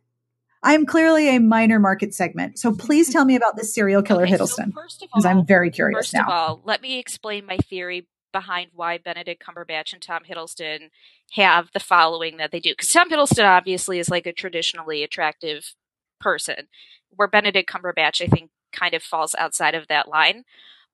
I 0.61 0.73
am 0.73 0.85
clearly 0.85 1.35
a 1.35 1.39
minor 1.39 1.79
market 1.79 2.13
segment. 2.13 2.59
So 2.59 2.73
please 2.73 3.11
tell 3.11 3.25
me 3.25 3.35
about 3.35 3.55
this 3.55 3.73
serial 3.73 4.01
killer 4.01 4.23
okay, 4.23 4.33
Hiddleston, 4.33 4.73
first 4.73 5.01
of 5.01 5.09
because 5.09 5.25
I'm 5.25 5.45
very 5.45 5.71
curious 5.71 5.97
First 5.97 6.13
now. 6.13 6.23
of 6.23 6.29
all, 6.29 6.61
let 6.65 6.81
me 6.81 6.99
explain 6.99 7.45
my 7.45 7.57
theory 7.57 8.07
behind 8.31 8.71
why 8.73 8.97
Benedict 8.97 9.43
Cumberbatch 9.43 9.93
and 9.93 10.01
Tom 10.01 10.23
Hiddleston 10.29 10.89
have 11.31 11.69
the 11.73 11.79
following 11.79 12.37
that 12.37 12.51
they 12.51 12.59
do. 12.59 12.71
Because 12.71 12.89
Tom 12.89 13.09
Hiddleston 13.09 13.45
obviously 13.45 13.99
is 13.99 14.09
like 14.09 14.25
a 14.25 14.33
traditionally 14.33 15.03
attractive 15.03 15.73
person, 16.19 16.67
where 17.09 17.27
Benedict 17.27 17.69
Cumberbatch, 17.69 18.21
I 18.21 18.27
think, 18.27 18.51
kind 18.71 18.93
of 18.93 19.01
falls 19.01 19.33
outside 19.35 19.75
of 19.75 19.87
that 19.87 20.07
line. 20.07 20.43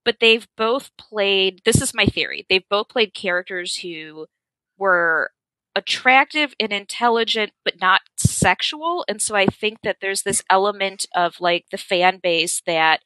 But 0.03 0.17
they've 0.21 0.47
both 0.55 0.91
played, 0.97 1.61
this 1.65 1.81
is 1.81 1.93
my 1.93 2.05
theory, 2.05 2.45
they've 2.49 2.69
both 2.69 2.89
played 2.89 3.13
characters 3.13 3.77
who 3.77 4.27
were 4.77 5.31
attractive 5.75 6.53
and 6.59 6.71
intelligent, 6.71 7.51
but 7.63 7.81
not 7.81 8.01
sexual. 8.17 9.03
And 9.07 9.21
so 9.21 9.35
I 9.35 9.45
think 9.45 9.79
that 9.83 9.97
there's 10.01 10.23
this 10.23 10.43
element 10.49 11.05
of 11.15 11.41
like 11.41 11.65
the 11.71 11.77
fan 11.77 12.19
base 12.21 12.61
that, 12.65 13.01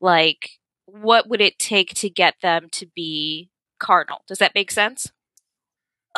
like, 0.00 0.50
what 0.86 1.28
would 1.28 1.40
it 1.40 1.58
take 1.58 1.94
to 1.94 2.08
get 2.08 2.36
them 2.40 2.68
to 2.72 2.86
be 2.86 3.50
carnal? 3.78 4.22
Does 4.28 4.38
that 4.38 4.54
make 4.54 4.70
sense? 4.70 5.10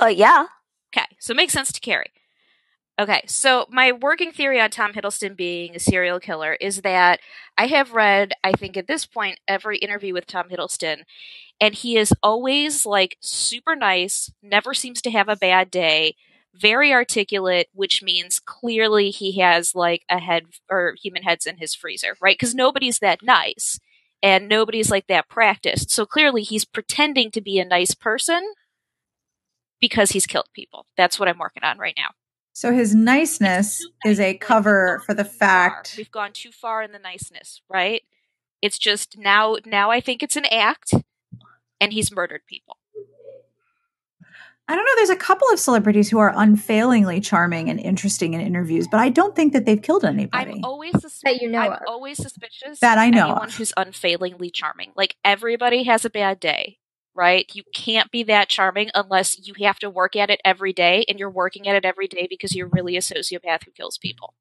Uh, 0.00 0.06
yeah. 0.06 0.46
Okay, 0.94 1.06
so 1.18 1.32
it 1.32 1.36
makes 1.36 1.52
sense 1.52 1.72
to 1.72 1.80
Carrie. 1.80 2.12
Okay, 2.98 3.22
so 3.26 3.66
my 3.70 3.92
working 3.92 4.30
theory 4.30 4.60
on 4.60 4.68
Tom 4.68 4.92
Hiddleston 4.92 5.34
being 5.34 5.74
a 5.74 5.78
serial 5.78 6.20
killer 6.20 6.54
is 6.60 6.82
that 6.82 7.20
I 7.56 7.66
have 7.68 7.92
read, 7.92 8.32
I 8.44 8.52
think 8.52 8.76
at 8.76 8.88
this 8.88 9.06
point, 9.06 9.40
every 9.48 9.78
interview 9.78 10.12
with 10.12 10.26
Tom 10.26 10.50
Hiddleston, 10.50 11.04
and 11.60 11.74
he 11.74 11.96
is 11.96 12.14
always 12.22 12.86
like 12.86 13.16
super 13.20 13.76
nice, 13.76 14.32
never 14.42 14.72
seems 14.74 15.02
to 15.02 15.10
have 15.10 15.28
a 15.28 15.36
bad 15.36 15.70
day, 15.70 16.16
very 16.54 16.92
articulate, 16.92 17.68
which 17.72 18.02
means 18.02 18.40
clearly 18.40 19.10
he 19.10 19.38
has 19.38 19.74
like 19.74 20.04
a 20.08 20.18
head 20.18 20.44
or 20.70 20.94
human 21.00 21.22
heads 21.22 21.46
in 21.46 21.58
his 21.58 21.74
freezer, 21.74 22.16
right? 22.20 22.36
Because 22.38 22.54
nobody's 22.54 22.98
that 23.00 23.22
nice 23.22 23.78
and 24.22 24.48
nobody's 24.48 24.90
like 24.90 25.06
that 25.08 25.28
practiced. 25.28 25.90
So 25.90 26.06
clearly 26.06 26.42
he's 26.42 26.64
pretending 26.64 27.30
to 27.32 27.40
be 27.40 27.58
a 27.58 27.64
nice 27.64 27.94
person 27.94 28.42
because 29.80 30.10
he's 30.10 30.26
killed 30.26 30.48
people. 30.54 30.86
That's 30.96 31.18
what 31.18 31.28
I'm 31.28 31.38
working 31.38 31.64
on 31.64 31.78
right 31.78 31.94
now. 31.96 32.10
So 32.52 32.72
his 32.72 32.94
niceness 32.94 33.86
is 34.04 34.18
a 34.18 34.34
cover 34.34 35.02
for 35.06 35.14
the 35.14 35.24
fact 35.24 35.94
we've 35.96 36.10
gone 36.10 36.32
too 36.32 36.50
far 36.50 36.82
in 36.82 36.92
the 36.92 36.98
niceness, 36.98 37.62
right? 37.68 38.02
It's 38.60 38.78
just 38.78 39.16
now 39.16 39.56
now 39.64 39.90
I 39.90 40.00
think 40.00 40.22
it's 40.22 40.36
an 40.36 40.46
act 40.50 40.92
and 41.80 41.92
he's 41.92 42.12
murdered 42.12 42.42
people. 42.46 42.76
I 44.68 44.76
don't 44.76 44.84
know. 44.84 44.92
There's 44.96 45.10
a 45.10 45.16
couple 45.16 45.48
of 45.50 45.58
celebrities 45.58 46.08
who 46.10 46.18
are 46.20 46.32
unfailingly 46.36 47.20
charming 47.20 47.68
and 47.68 47.80
interesting 47.80 48.34
in 48.34 48.40
interviews, 48.40 48.86
but 48.86 49.00
I 49.00 49.08
don't 49.08 49.34
think 49.34 49.52
that 49.52 49.66
they've 49.66 49.82
killed 49.82 50.04
anybody. 50.04 50.52
I'm 50.58 50.64
always 50.64 50.92
sus- 51.00 51.20
That 51.24 51.42
you 51.42 51.48
know 51.48 51.58
I'm 51.58 51.72
of. 51.72 51.78
always 51.88 52.18
suspicious 52.18 52.78
That 52.78 52.96
I 52.96 53.10
know 53.10 53.24
anyone 53.30 53.48
of. 53.48 53.56
who's 53.56 53.72
unfailingly 53.76 54.50
charming. 54.50 54.92
Like 54.94 55.16
everybody 55.24 55.82
has 55.84 56.04
a 56.04 56.10
bad 56.10 56.38
day, 56.38 56.78
right? 57.16 57.50
You 57.52 57.64
can't 57.74 58.12
be 58.12 58.22
that 58.24 58.48
charming 58.48 58.90
unless 58.94 59.44
you 59.44 59.54
have 59.64 59.80
to 59.80 59.90
work 59.90 60.14
at 60.14 60.30
it 60.30 60.40
every 60.44 60.72
day, 60.72 61.04
and 61.08 61.18
you're 61.18 61.30
working 61.30 61.66
at 61.66 61.74
it 61.74 61.84
every 61.84 62.06
day 62.06 62.28
because 62.30 62.54
you're 62.54 62.68
really 62.68 62.96
a 62.96 63.00
sociopath 63.00 63.64
who 63.64 63.72
kills 63.72 63.98
people. 63.98 64.34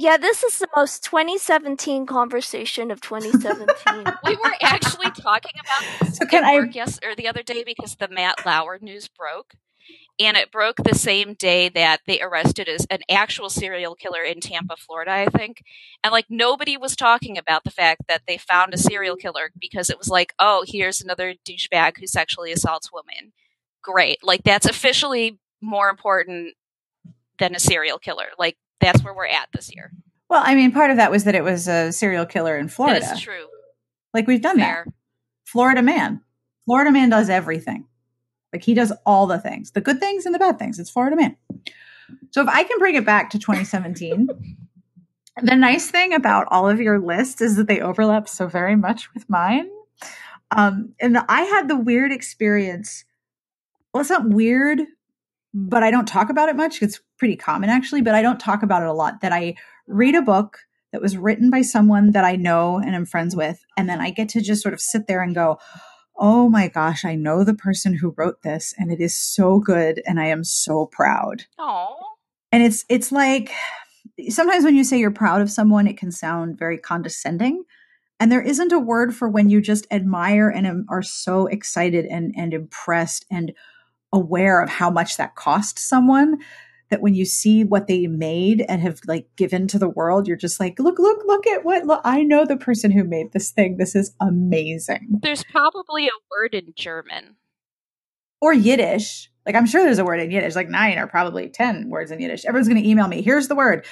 Yeah, 0.00 0.16
this 0.16 0.42
is 0.42 0.58
the 0.58 0.68
most 0.74 1.04
2017 1.04 2.06
conversation 2.06 2.90
of 2.90 3.02
2017. 3.02 4.14
We 4.24 4.34
were 4.36 4.54
actually 4.62 5.10
talking 5.10 5.52
about 5.60 6.00
this 6.08 6.16
So 6.16 6.24
can 6.24 6.42
at 6.42 6.48
I- 6.50 6.54
work 6.54 6.74
yes 6.74 6.98
or 7.04 7.14
the 7.14 7.28
other 7.28 7.42
day 7.42 7.64
because 7.64 7.96
the 7.96 8.08
Matt 8.08 8.46
Lauer 8.46 8.78
news 8.80 9.08
broke. 9.08 9.52
And 10.18 10.38
it 10.38 10.50
broke 10.50 10.76
the 10.78 10.94
same 10.94 11.34
day 11.34 11.68
that 11.68 12.00
they 12.06 12.22
arrested 12.22 12.66
as 12.66 12.86
an 12.88 13.00
actual 13.10 13.50
serial 13.50 13.94
killer 13.94 14.22
in 14.22 14.40
Tampa, 14.40 14.76
Florida, 14.78 15.10
I 15.10 15.26
think. 15.26 15.62
And 16.02 16.12
like 16.12 16.26
nobody 16.30 16.78
was 16.78 16.96
talking 16.96 17.36
about 17.36 17.64
the 17.64 17.70
fact 17.70 18.02
that 18.08 18.22
they 18.26 18.38
found 18.38 18.72
a 18.72 18.78
serial 18.78 19.16
killer 19.16 19.50
because 19.60 19.90
it 19.90 19.98
was 19.98 20.08
like, 20.08 20.32
oh, 20.38 20.64
here's 20.66 21.02
another 21.02 21.34
douchebag 21.46 21.98
who 21.98 22.06
sexually 22.06 22.52
assaults 22.52 22.90
women. 22.90 23.32
Great. 23.82 24.20
Like 24.22 24.44
that's 24.44 24.66
officially 24.66 25.38
more 25.60 25.90
important 25.90 26.54
than 27.38 27.54
a 27.54 27.60
serial 27.60 27.98
killer. 27.98 28.28
Like 28.38 28.56
that's 28.80 29.02
where 29.04 29.14
we're 29.14 29.26
at 29.26 29.48
this 29.52 29.74
year. 29.74 29.92
well, 30.28 30.42
I 30.44 30.54
mean, 30.54 30.72
part 30.72 30.90
of 30.90 30.96
that 30.96 31.10
was 31.10 31.24
that 31.24 31.34
it 31.34 31.44
was 31.44 31.68
a 31.68 31.92
serial 31.92 32.26
killer 32.26 32.56
in 32.56 32.68
Florida. 32.68 33.00
That 33.00 33.16
is 33.16 33.22
true. 33.22 33.46
Like 34.14 34.26
we've 34.26 34.42
done 34.42 34.58
Fair. 34.58 34.84
that. 34.86 34.94
Florida 35.44 35.82
man. 35.82 36.20
Florida 36.66 36.90
man 36.92 37.10
does 37.10 37.28
everything. 37.30 37.86
Like 38.52 38.64
he 38.64 38.74
does 38.74 38.92
all 39.06 39.26
the 39.26 39.38
things, 39.38 39.72
the 39.72 39.80
good 39.80 40.00
things 40.00 40.26
and 40.26 40.34
the 40.34 40.38
bad 40.38 40.58
things. 40.58 40.78
It's 40.78 40.90
Florida 40.90 41.16
man. 41.16 41.36
So 42.30 42.42
if 42.42 42.48
I 42.48 42.64
can 42.64 42.78
bring 42.78 42.96
it 42.96 43.04
back 43.06 43.30
to 43.30 43.38
2017, 43.38 44.28
the 45.42 45.56
nice 45.56 45.90
thing 45.90 46.12
about 46.12 46.46
all 46.50 46.68
of 46.68 46.80
your 46.80 46.98
lists 46.98 47.40
is 47.40 47.56
that 47.56 47.68
they 47.68 47.80
overlap 47.80 48.28
so 48.28 48.46
very 48.48 48.76
much 48.76 49.12
with 49.14 49.28
mine. 49.30 49.68
Um, 50.50 50.94
and 51.00 51.16
I 51.28 51.42
had 51.42 51.68
the 51.68 51.76
weird 51.76 52.10
experience. 52.10 53.04
Well, 53.92 54.00
it's 54.00 54.10
not 54.10 54.28
weird, 54.28 54.80
but 55.52 55.82
I 55.82 55.90
don't 55.90 56.06
talk 56.06 56.30
about 56.30 56.48
it 56.48 56.56
much. 56.56 56.82
It's 56.82 57.00
pretty 57.18 57.36
common 57.36 57.70
actually, 57.70 58.02
but 58.02 58.14
I 58.14 58.22
don't 58.22 58.40
talk 58.40 58.62
about 58.62 58.82
it 58.82 58.88
a 58.88 58.92
lot. 58.92 59.20
That 59.20 59.32
I 59.32 59.54
read 59.86 60.14
a 60.14 60.22
book 60.22 60.58
that 60.92 61.02
was 61.02 61.16
written 61.16 61.50
by 61.50 61.62
someone 61.62 62.12
that 62.12 62.24
I 62.24 62.36
know 62.36 62.78
and 62.78 62.94
am 62.94 63.06
friends 63.06 63.36
with, 63.36 63.64
and 63.76 63.88
then 63.88 64.00
I 64.00 64.10
get 64.10 64.28
to 64.30 64.40
just 64.40 64.62
sort 64.62 64.74
of 64.74 64.80
sit 64.80 65.06
there 65.06 65.22
and 65.22 65.34
go, 65.34 65.58
"Oh 66.16 66.48
my 66.48 66.68
gosh, 66.68 67.04
I 67.04 67.14
know 67.14 67.44
the 67.44 67.54
person 67.54 67.94
who 67.94 68.14
wrote 68.16 68.42
this, 68.42 68.74
and 68.78 68.92
it 68.92 69.00
is 69.00 69.16
so 69.16 69.58
good, 69.60 70.02
and 70.06 70.20
I 70.20 70.26
am 70.26 70.44
so 70.44 70.86
proud." 70.86 71.44
Oh. 71.58 71.96
and 72.52 72.62
it's 72.62 72.84
it's 72.88 73.12
like 73.12 73.50
sometimes 74.28 74.64
when 74.64 74.74
you 74.74 74.84
say 74.84 74.98
you're 74.98 75.10
proud 75.10 75.40
of 75.40 75.50
someone 75.50 75.86
it 75.86 75.96
can 75.96 76.10
sound 76.10 76.58
very 76.58 76.78
condescending 76.78 77.64
and 78.18 78.30
there 78.30 78.42
isn't 78.42 78.72
a 78.72 78.78
word 78.78 79.14
for 79.14 79.28
when 79.28 79.48
you 79.48 79.60
just 79.60 79.86
admire 79.90 80.48
and 80.50 80.84
are 80.90 81.02
so 81.02 81.46
excited 81.46 82.04
and 82.06 82.34
and 82.36 82.52
impressed 82.52 83.24
and 83.30 83.52
aware 84.12 84.62
of 84.62 84.68
how 84.68 84.90
much 84.90 85.16
that 85.16 85.34
cost 85.36 85.78
someone 85.78 86.38
that 86.90 87.00
when 87.00 87.14
you 87.14 87.24
see 87.24 87.62
what 87.62 87.86
they 87.86 88.08
made 88.08 88.64
and 88.68 88.82
have 88.82 89.00
like 89.06 89.28
given 89.36 89.68
to 89.68 89.78
the 89.78 89.88
world 89.88 90.26
you're 90.26 90.36
just 90.36 90.58
like 90.58 90.78
look 90.80 90.98
look 90.98 91.20
look 91.24 91.46
at 91.46 91.64
what 91.64 91.84
look, 91.86 92.00
i 92.04 92.22
know 92.22 92.44
the 92.44 92.56
person 92.56 92.90
who 92.90 93.04
made 93.04 93.30
this 93.32 93.50
thing 93.50 93.76
this 93.76 93.94
is 93.94 94.14
amazing 94.20 95.06
There's 95.22 95.44
probably 95.44 96.08
a 96.08 96.18
word 96.30 96.54
in 96.54 96.72
German. 96.76 97.36
or 98.40 98.52
Yiddish. 98.52 99.30
Like 99.46 99.54
I'm 99.54 99.66
sure 99.66 99.82
there's 99.82 99.98
a 99.98 100.04
word 100.04 100.20
in 100.20 100.30
Yiddish, 100.30 100.54
like 100.56 100.68
nine 100.68 100.98
or 100.98 101.06
probably 101.06 101.48
10 101.48 101.88
words 101.90 102.10
in 102.10 102.20
Yiddish. 102.20 102.44
Everyone's 102.44 102.68
going 102.68 102.82
to 102.82 102.88
email 102.88 103.06
me. 103.08 103.22
Here's 103.22 103.48
the 103.48 103.54
word. 103.54 103.86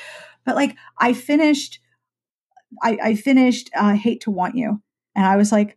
But 0.44 0.56
like 0.56 0.76
I 0.98 1.12
finished, 1.12 1.80
I, 2.82 2.98
I 3.02 3.14
finished 3.14 3.70
uh, 3.76 3.94
Hate 3.94 4.22
to 4.22 4.30
Want 4.30 4.56
You. 4.56 4.82
And 5.14 5.26
I 5.26 5.36
was 5.36 5.52
like, 5.52 5.76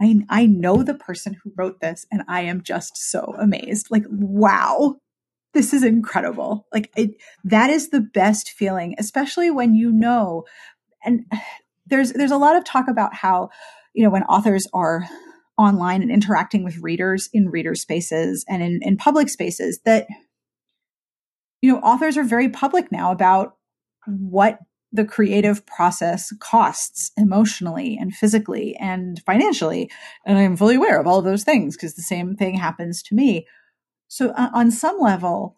I, 0.00 0.20
I 0.28 0.46
know 0.46 0.82
the 0.82 0.94
person 0.94 1.36
who 1.42 1.52
wrote 1.56 1.80
this 1.80 2.06
and 2.10 2.22
I 2.28 2.42
am 2.42 2.62
just 2.62 2.96
so 2.96 3.34
amazed. 3.38 3.88
Like, 3.90 4.04
wow, 4.08 4.96
this 5.54 5.72
is 5.72 5.82
incredible. 5.82 6.66
Like 6.72 6.90
it, 6.96 7.10
that 7.44 7.70
is 7.70 7.90
the 7.90 8.00
best 8.00 8.50
feeling, 8.50 8.94
especially 8.98 9.50
when 9.50 9.74
you 9.74 9.92
know, 9.92 10.44
and 11.04 11.24
there's, 11.86 12.12
there's 12.12 12.30
a 12.30 12.38
lot 12.38 12.56
of 12.56 12.64
talk 12.64 12.88
about 12.88 13.14
how, 13.14 13.50
you 13.92 14.04
know, 14.04 14.10
when 14.10 14.22
authors 14.24 14.66
are 14.72 15.04
online 15.58 16.02
and 16.02 16.10
interacting 16.10 16.64
with 16.64 16.78
readers 16.78 17.28
in 17.32 17.48
reader 17.48 17.74
spaces 17.74 18.44
and 18.48 18.62
in, 18.62 18.80
in 18.82 18.96
public 18.96 19.28
spaces 19.28 19.80
that 19.84 20.06
you 21.60 21.72
know 21.72 21.78
authors 21.80 22.16
are 22.16 22.24
very 22.24 22.48
public 22.48 22.90
now 22.90 23.12
about 23.12 23.56
what 24.06 24.58
the 24.92 25.04
creative 25.04 25.64
process 25.66 26.32
costs 26.40 27.12
emotionally 27.16 27.96
and 27.98 28.14
physically 28.14 28.76
and 28.76 29.22
financially. 29.24 29.90
And 30.26 30.38
i'm 30.38 30.56
fully 30.56 30.76
aware 30.76 31.00
of 31.00 31.06
all 31.06 31.18
of 31.18 31.24
those 31.24 31.44
things 31.44 31.76
because 31.76 31.94
the 31.94 32.02
same 32.02 32.36
thing 32.36 32.54
happens 32.54 33.02
to 33.04 33.14
me. 33.14 33.46
So 34.08 34.30
uh, 34.30 34.50
on 34.52 34.70
some 34.70 34.98
level 34.98 35.56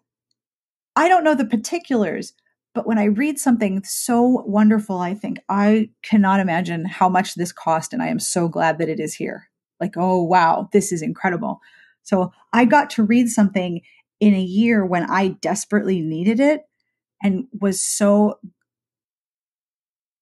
i 0.95 1.09
don't 1.09 1.25
know 1.25 1.35
the 1.35 1.45
particulars 1.45 2.31
but 2.73 2.87
when 2.87 2.97
i 2.97 3.03
read 3.03 3.37
something 3.37 3.83
so 3.83 4.43
wonderful 4.45 4.99
i 4.99 5.13
think 5.13 5.39
i 5.49 5.89
cannot 6.03 6.39
imagine 6.39 6.85
how 6.85 7.09
much 7.09 7.35
this 7.35 7.51
cost 7.51 7.91
and 7.91 8.01
i 8.01 8.07
am 8.07 8.19
so 8.19 8.47
glad 8.47 8.77
that 8.77 8.89
it 8.89 8.99
is 8.99 9.13
here. 9.13 9.49
Like, 9.79 9.93
oh, 9.97 10.23
wow, 10.23 10.69
this 10.71 10.91
is 10.91 11.01
incredible. 11.01 11.59
So 12.03 12.31
I 12.53 12.65
got 12.65 12.89
to 12.91 13.03
read 13.03 13.29
something 13.29 13.81
in 14.19 14.33
a 14.33 14.41
year 14.41 14.85
when 14.85 15.09
I 15.09 15.29
desperately 15.41 16.01
needed 16.01 16.39
it 16.39 16.61
and 17.21 17.45
was 17.59 17.83
so 17.83 18.39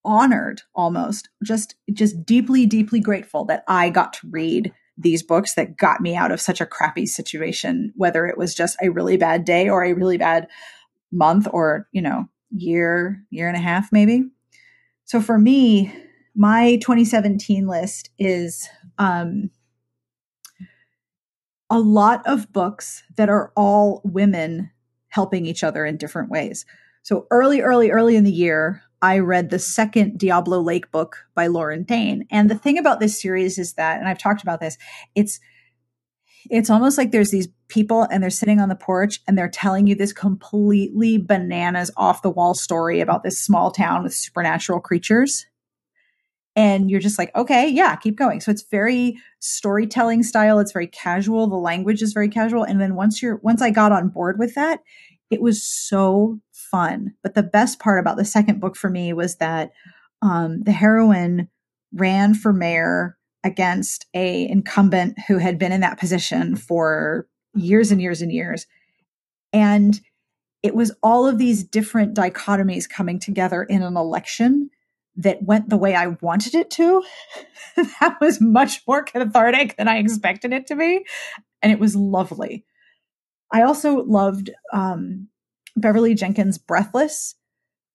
honored 0.05 0.61
almost 0.75 1.29
just 1.43 1.75
just 1.93 2.25
deeply 2.25 2.65
deeply 2.65 2.99
grateful 2.99 3.45
that 3.45 3.63
I 3.67 3.89
got 3.89 4.13
to 4.13 4.27
read 4.29 4.71
these 4.97 5.23
books 5.23 5.55
that 5.55 5.77
got 5.77 6.01
me 6.01 6.15
out 6.15 6.31
of 6.31 6.41
such 6.41 6.61
a 6.61 6.65
crappy 6.65 7.05
situation 7.05 7.93
whether 7.95 8.25
it 8.25 8.37
was 8.37 8.53
just 8.53 8.77
a 8.81 8.89
really 8.89 9.17
bad 9.17 9.45
day 9.45 9.69
or 9.69 9.83
a 9.83 9.93
really 9.93 10.17
bad 10.17 10.47
month 11.11 11.47
or 11.51 11.87
you 11.91 12.01
know 12.01 12.25
year 12.51 13.23
year 13.29 13.47
and 13.47 13.57
a 13.57 13.61
half 13.61 13.91
maybe 13.91 14.23
so 15.05 15.21
for 15.21 15.37
me 15.37 15.93
my 16.35 16.77
2017 16.77 17.67
list 17.67 18.09
is 18.17 18.67
um, 18.97 19.49
a 21.69 21.79
lot 21.79 22.25
of 22.25 22.51
books 22.51 23.03
that 23.17 23.29
are 23.29 23.51
all 23.55 24.01
women 24.03 24.71
helping 25.09 25.45
each 25.45 25.63
other 25.63 25.85
in 25.85 25.97
different 25.97 26.29
ways. 26.29 26.65
So 27.03 27.27
early, 27.29 27.61
early, 27.61 27.91
early 27.91 28.15
in 28.15 28.23
the 28.23 28.31
year, 28.31 28.81
I 29.03 29.19
read 29.19 29.49
the 29.49 29.59
second 29.59 30.17
Diablo 30.17 30.61
Lake 30.61 30.89
book 30.89 31.17
by 31.35 31.47
Lauren 31.47 31.83
Dane. 31.83 32.25
And 32.31 32.49
the 32.49 32.57
thing 32.57 32.77
about 32.77 33.01
this 33.01 33.21
series 33.21 33.59
is 33.59 33.73
that, 33.73 33.99
and 33.99 34.07
I've 34.07 34.17
talked 34.17 34.41
about 34.41 34.61
this, 34.61 34.77
it's 35.13 35.41
it's 36.49 36.69
almost 36.69 36.97
like 36.97 37.11
there's 37.11 37.31
these 37.31 37.47
people 37.67 38.03
and 38.03 38.21
they're 38.21 38.29
sitting 38.29 38.59
on 38.59 38.69
the 38.69 38.75
porch 38.75 39.21
and 39.27 39.37
they're 39.37 39.49
telling 39.49 39.87
you 39.87 39.95
this 39.95 40.11
completely 40.11 41.17
bananas 41.17 41.91
off 41.95 42.21
the 42.21 42.29
wall 42.29 42.53
story 42.53 43.01
about 43.01 43.23
this 43.23 43.39
small 43.39 43.71
town 43.71 44.03
with 44.03 44.13
supernatural 44.13 44.79
creatures. 44.79 45.45
And 46.55 46.89
you're 46.89 46.99
just 47.01 47.17
like 47.17 47.35
okay 47.35 47.67
yeah 47.67 47.97
keep 47.97 48.15
going. 48.15 48.39
So 48.39 48.51
it's 48.51 48.63
very 48.63 49.17
storytelling 49.39 50.23
style. 50.23 50.59
It's 50.59 50.71
very 50.71 50.87
casual. 50.87 51.47
The 51.47 51.55
language 51.55 52.01
is 52.01 52.13
very 52.13 52.29
casual. 52.29 52.63
And 52.63 52.79
then 52.79 52.95
once 52.95 53.21
you're 53.21 53.41
once 53.43 53.61
i 53.61 53.69
got 53.69 53.91
on 53.91 54.07
board 54.07 54.39
with 54.39 54.55
that 54.55 54.79
it 55.33 55.41
was 55.41 55.63
so 55.63 56.39
fun 56.64 57.14
but 57.24 57.34
the 57.34 57.43
best 57.43 57.80
part 57.80 57.99
about 57.99 58.18
the 58.18 58.26
second 58.26 58.59
book 58.59 58.76
for 58.76 58.89
me 58.89 59.14
was 59.14 59.38
that 59.38 59.72
um, 60.22 60.61
the 60.64 60.72
heroine 60.72 61.47
ran 61.93 62.34
for 62.34 62.53
mayor 62.53 63.18
against 63.43 64.05
a 64.14 64.47
incumbent 64.47 65.18
who 65.28 65.38
had 65.38 65.59
been 65.59 65.72
in 65.72 65.82
that 65.82 65.99
position 65.99 66.55
for 66.55 67.28
years 67.53 67.91
and 67.91 68.01
years 68.01 68.22
and 68.22 68.32
years 68.32 68.66
and 69.51 69.99
it 70.64 70.74
was 70.74 70.95
all 71.03 71.28
of 71.28 71.38
these 71.38 71.64
different 71.64 72.16
dichotomies 72.16 72.89
coming 72.89 73.20
together 73.20 73.64
in 73.64 73.84
an 73.84 73.97
election 73.97 74.70
that 75.18 75.43
went 75.43 75.70
the 75.70 75.78
way 75.78 75.93
I 75.93 76.07
wanted 76.07 76.55
it 76.55 76.72
to. 76.72 77.03
that 77.76 78.18
was 78.20 78.41
much 78.41 78.82
more 78.88 79.03
cathartic 79.03 79.76
than 79.78 79.88
I 79.88 79.97
expected 79.97 80.53
it 80.53 80.68
to 80.68 80.76
be. 80.76 81.05
And 81.61 81.72
it 81.72 81.80
was 81.80 81.95
lovely. 81.95 82.66
I 83.51 83.61
also 83.61 84.03
loved 84.03 84.49
um, 84.72 85.28
Beverly 85.76 86.15
Jenkins' 86.15 86.57
Breathless, 86.57 87.36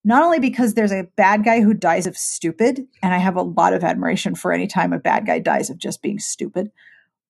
not 0.05 0.23
only 0.23 0.41
because 0.41 0.75
there's 0.75 0.93
a 0.93 1.09
bad 1.17 1.45
guy 1.45 1.61
who 1.61 1.75
dies 1.75 2.07
of 2.07 2.17
stupid, 2.17 2.87
and 3.03 3.13
I 3.13 3.19
have 3.19 3.37
a 3.37 3.43
lot 3.43 3.73
of 3.73 3.85
admiration 3.85 4.35
for 4.35 4.53
any 4.53 4.67
time 4.67 4.93
a 4.93 4.99
bad 4.99 5.27
guy 5.27 5.39
dies 5.39 5.71
of 5.71 5.79
just 5.79 6.03
being 6.03 6.19
stupid, 6.19 6.71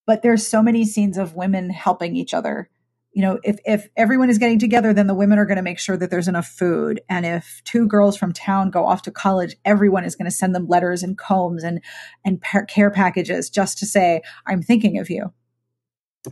but 0.07 0.23
there's 0.23 0.47
so 0.47 0.63
many 0.63 0.85
scenes 0.85 1.19
of 1.19 1.35
women 1.35 1.71
helping 1.71 2.17
each 2.17 2.35
other. 2.35 2.71
You 3.13 3.23
know 3.23 3.41
if 3.43 3.59
if 3.65 3.89
everyone 3.97 4.31
is 4.31 4.39
getting 4.39 4.61
together 4.61 4.93
then 4.93 5.09
the 5.09 5.15
women 5.15 5.39
are 5.39 5.47
going 5.47 5.57
to 5.57 5.63
make 5.63 5.81
sure 5.81 5.97
that 5.97 6.09
there's 6.09 6.29
enough 6.29 6.47
food 6.47 7.01
and 7.09 7.27
if 7.27 7.61
two 7.65 7.89
girls 7.89 8.17
from 8.17 8.33
town 8.33 8.71
go 8.71 8.87
off 8.87 9.03
to 9.03 9.11
college 9.11 9.57
everyone 9.65 10.05
is 10.05 10.15
going 10.15 10.31
to 10.31 10.37
send 10.37 10.55
them 10.55 10.69
letters 10.69 11.03
and 11.03 11.19
combs 11.19 11.65
and 11.65 11.81
and 12.25 12.41
care 12.69 12.91
packages 12.93 13.51
just 13.51 13.79
to 13.79 13.87
say 13.87 14.23
i'm 14.47 14.63
thinking 14.63 14.99
of 14.99 15.11
you. 15.11 15.33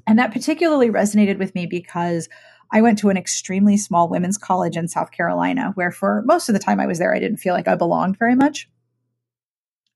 And 0.06 0.18
that 0.18 0.32
particularly 0.32 0.90
resonated 0.90 1.38
with 1.38 1.54
me 1.54 1.66
because 1.66 2.28
I 2.72 2.82
went 2.82 2.98
to 3.00 3.08
an 3.08 3.16
extremely 3.16 3.76
small 3.76 4.08
women's 4.08 4.38
college 4.38 4.76
in 4.76 4.88
South 4.88 5.10
Carolina 5.10 5.72
where 5.74 5.90
for 5.90 6.22
most 6.26 6.48
of 6.48 6.52
the 6.52 6.58
time 6.58 6.80
I 6.80 6.86
was 6.86 6.98
there 6.98 7.14
I 7.14 7.20
didn't 7.20 7.38
feel 7.38 7.54
like 7.54 7.68
I 7.68 7.74
belonged 7.74 8.18
very 8.18 8.34
much 8.34 8.68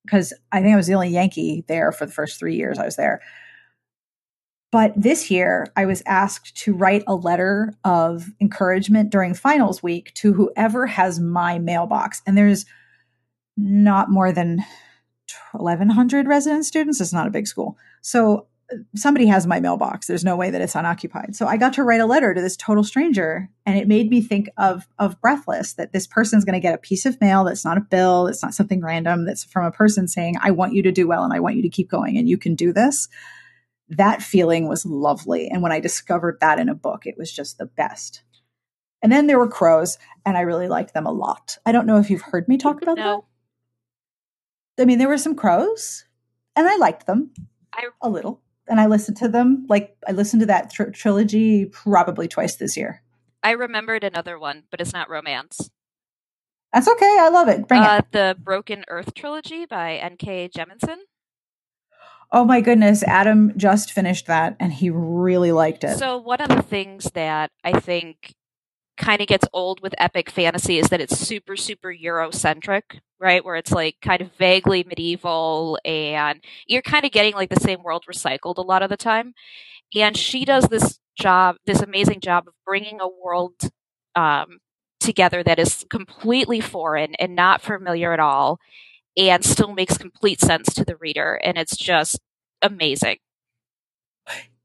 because 0.05 0.33
I 0.53 0.61
think 0.61 0.73
I 0.73 0.77
was 0.77 0.87
the 0.87 0.95
only 0.95 1.11
Yankee 1.11 1.65
there 1.69 1.93
for 1.93 2.07
the 2.07 2.13
first 2.13 2.39
3 2.39 2.55
years 2.55 2.79
I 2.79 2.85
was 2.85 2.97
there 2.97 3.21
but 4.73 4.93
this 4.97 5.31
year, 5.31 5.67
I 5.75 5.85
was 5.87 6.03
asked 6.07 6.57
to 6.59 6.75
write 6.75 7.03
a 7.07 7.15
letter 7.15 7.75
of 7.85 8.31
encouragement 8.41 9.11
during 9.11 9.35
finals 9.35 9.83
week 9.83 10.15
to 10.15 10.33
whoever 10.33 10.87
has 10.87 11.19
my 11.19 11.59
mailbox. 11.59 12.23
And 12.25 12.39
there's 12.39 12.67
not 13.57 14.11
more 14.11 14.31
than 14.31 14.65
1,100 15.53 16.29
resident 16.29 16.65
students. 16.67 17.01
It's 17.01 17.13
not 17.13 17.27
a 17.27 17.31
big 17.31 17.49
school. 17.49 17.77
So 18.01 18.47
somebody 18.95 19.27
has 19.27 19.47
my 19.47 19.61
mailbox. 19.61 20.07
There's 20.07 20.25
no 20.25 20.37
way 20.37 20.51
that 20.51 20.61
it's 20.61 20.75
unoccupied. 20.75 21.35
So 21.35 21.47
I 21.47 21.57
got 21.57 21.73
to 21.75 21.85
write 21.85 22.01
a 22.01 22.07
letter 22.07 22.35
to 22.35 22.41
this 22.41 22.57
total 22.57 22.85
stranger. 22.85 23.49
And 23.67 23.79
it 23.79 23.89
made 23.89 24.11
me 24.11 24.21
think 24.21 24.49
of, 24.57 24.87
of 24.99 25.21
Breathless 25.21 25.75
that 25.75 25.93
this 25.93 26.07
person's 26.07 26.45
going 26.45 26.55
to 26.55 26.61
get 26.61 26.75
a 26.75 26.79
piece 26.79 27.07
of 27.07 27.21
mail 27.21 27.45
that's 27.45 27.65
not 27.65 27.79
a 27.79 27.83
bill, 27.83 28.25
that's 28.25 28.43
not 28.43 28.55
something 28.55 28.83
random, 28.83 29.27
that's 29.27 29.45
from 29.45 29.65
a 29.65 29.73
person 29.73 30.09
saying, 30.09 30.37
I 30.41 30.51
want 30.51 30.75
you 30.75 30.83
to 30.85 30.93
do 30.93 31.09
well 31.09 31.25
and 31.25 31.33
I 31.33 31.41
want 31.41 31.57
you 31.57 31.63
to 31.63 31.69
keep 31.69 31.91
going 31.91 32.17
and 32.17 32.29
you 32.29 32.39
can 32.39 32.55
do 32.55 32.73
this 32.73 33.09
that 33.91 34.23
feeling 34.23 34.69
was 34.69 34.87
lovely. 34.87 35.49
And 35.49 35.63
when 35.63 35.73
I 35.73 35.81
discovered 35.81 36.39
that 36.41 36.59
in 36.59 36.69
a 36.69 36.75
book, 36.75 37.07
it 37.07 37.19
was 37.19 37.31
just 37.31 37.59
the 37.59 37.67
best. 37.67 38.23
And 39.03 39.11
then 39.11 39.27
there 39.27 39.39
were 39.39 39.49
crows, 39.49 39.99
and 40.25 40.37
I 40.37 40.43
really 40.43 40.69
liked 40.69 40.95
them 40.95 41.07
a 41.07 41.13
lot. 41.13 41.59
I 41.67 41.73
don't 41.73 41.87
know 41.87 41.99
if 41.99 42.11
you've 42.11 42.23
heard 42.23 42.49
me 42.49 42.57
talk 42.57 42.83
about 42.83 42.99
no. 42.99 43.25
that. 44.77 44.83
I 44.83 44.87
mean, 44.87 44.99
there 44.99 45.09
were 45.09 45.19
some 45.19 45.35
crows, 45.35 46.05
and 46.55 46.69
I 46.69 46.77
liked 46.77 47.07
them 47.07 47.33
I, 47.75 47.89
a 48.01 48.09
little. 48.09 48.43
And 48.71 48.81
I 48.81 48.87
listened 48.87 49.17
to 49.19 49.29
them, 49.29 49.67
like, 49.69 49.97
I 50.09 50.13
listened 50.13 50.41
to 50.41 50.47
that 50.47 50.71
tr- 50.71 50.91
trilogy 50.91 51.67
probably 51.67 52.29
twice 52.29 52.57
this 52.57 52.77
year. 52.77 53.03
I 53.43 53.51
remembered 53.51 54.05
another 54.05 54.39
one, 54.39 54.63
but 54.71 54.81
it's 54.81 54.93
not 54.93 55.11
romance. 55.11 55.71
That's 56.73 56.87
okay. 56.87 57.17
I 57.21 57.29
love 57.31 57.49
it. 57.49 57.67
Bring 57.67 57.83
uh, 57.83 57.97
it. 57.99 58.13
The 58.13 58.37
Broken 58.39 58.85
Earth 58.89 59.13
trilogy 59.15 59.67
by 59.67 59.97
N.K. 59.97 60.51
Jemisin. 60.57 60.99
Oh 62.33 62.45
my 62.45 62.61
goodness, 62.61 63.03
Adam 63.03 63.53
just 63.57 63.91
finished 63.91 64.27
that 64.29 64.57
and 64.61 64.73
he 64.73 64.89
really 64.89 65.51
liked 65.51 65.83
it. 65.83 65.99
So, 65.99 66.17
one 66.17 66.41
of 66.41 66.49
the 66.49 66.63
things 66.63 67.11
that 67.15 67.51
I 67.65 67.81
think 67.81 68.35
kind 68.97 69.21
of 69.21 69.27
gets 69.27 69.49
old 69.53 69.81
with 69.81 69.95
epic 69.99 70.31
fantasy 70.31 70.79
is 70.79 70.91
that 70.91 71.01
it's 71.01 71.19
super, 71.19 71.57
super 71.57 71.93
Eurocentric, 71.93 73.01
right? 73.21 73.45
Where 73.45 73.57
it's 73.57 73.73
like 73.73 73.97
kind 74.01 74.21
of 74.23 74.33
vaguely 74.39 74.85
medieval 74.85 75.79
and 75.85 76.43
you're 76.67 76.83
kind 76.83 77.05
of 77.05 77.13
getting 77.13 77.35
like 77.35 77.51
the 77.51 77.61
same 77.61 77.83
world 77.83 78.05
recycled 78.11 78.57
a 78.57 78.63
lot 78.63 78.83
of 78.83 78.91
the 78.91 78.97
time. 78.97 79.35
And 79.95 80.17
she 80.17 80.45
does 80.45 80.69
this 80.69 80.99
job, 81.19 81.57
this 81.67 81.81
amazing 81.81 82.21
job 82.21 82.49
of 82.49 82.55
bringing 82.65 83.01
a 83.01 83.09
world 83.09 83.55
um, 84.17 84.59
together 84.99 85.43
that 85.43 85.59
is 85.59 85.85
completely 85.91 86.61
foreign 86.61 87.15
and 87.17 87.35
not 87.37 87.61
familiar 87.61 88.13
at 88.13 88.21
all 88.21 88.59
and 89.17 89.45
still 89.45 89.75
makes 89.75 89.99
complete 89.99 90.41
sense 90.41 90.73
to 90.75 90.85
the 90.85 90.97
reader. 90.97 91.35
And 91.43 91.59
it's 91.59 91.77
just 91.77 92.21
amazing. 92.63 93.19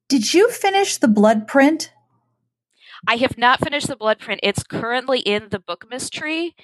Did 0.07 0.33
you 0.33 0.51
finish 0.51 0.97
the 0.97 1.07
blood 1.07 1.47
print? 1.47 1.91
I 3.07 3.17
have 3.17 3.37
not 3.37 3.59
finished 3.59 3.87
the 3.87 3.95
blood 3.95 4.19
print. 4.19 4.39
It's 4.43 4.63
currently 4.63 5.19
in 5.19 5.49
the 5.49 5.59
book 5.59 5.85
mystery, 5.89 6.55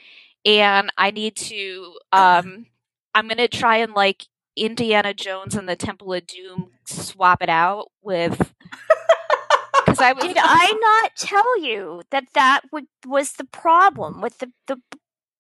and 0.46 0.92
I 0.98 1.12
need 1.12 1.36
to. 1.38 1.98
Um, 2.12 2.68
I'm 3.14 3.28
going 3.28 3.38
to 3.38 3.48
try 3.48 3.78
and 3.78 3.94
like 3.94 4.26
Indiana 4.56 5.14
Jones 5.14 5.56
and 5.56 5.68
the 5.68 5.76
Temple 5.76 6.14
of 6.14 6.26
Doom 6.28 6.72
swap 6.86 7.42
it 7.42 7.50
out 7.50 7.92
with. 8.02 8.54
Because 9.84 10.00
I 10.00 10.14
was, 10.14 10.24
did 10.24 10.38
I 10.40 10.74
not 10.80 11.16
tell 11.18 11.62
you 11.62 12.04
that 12.12 12.26
that 12.34 12.62
would, 12.72 12.86
was 13.06 13.34
the 13.34 13.44
problem 13.44 14.22
with 14.22 14.38
the 14.38 14.52
the 14.68 14.78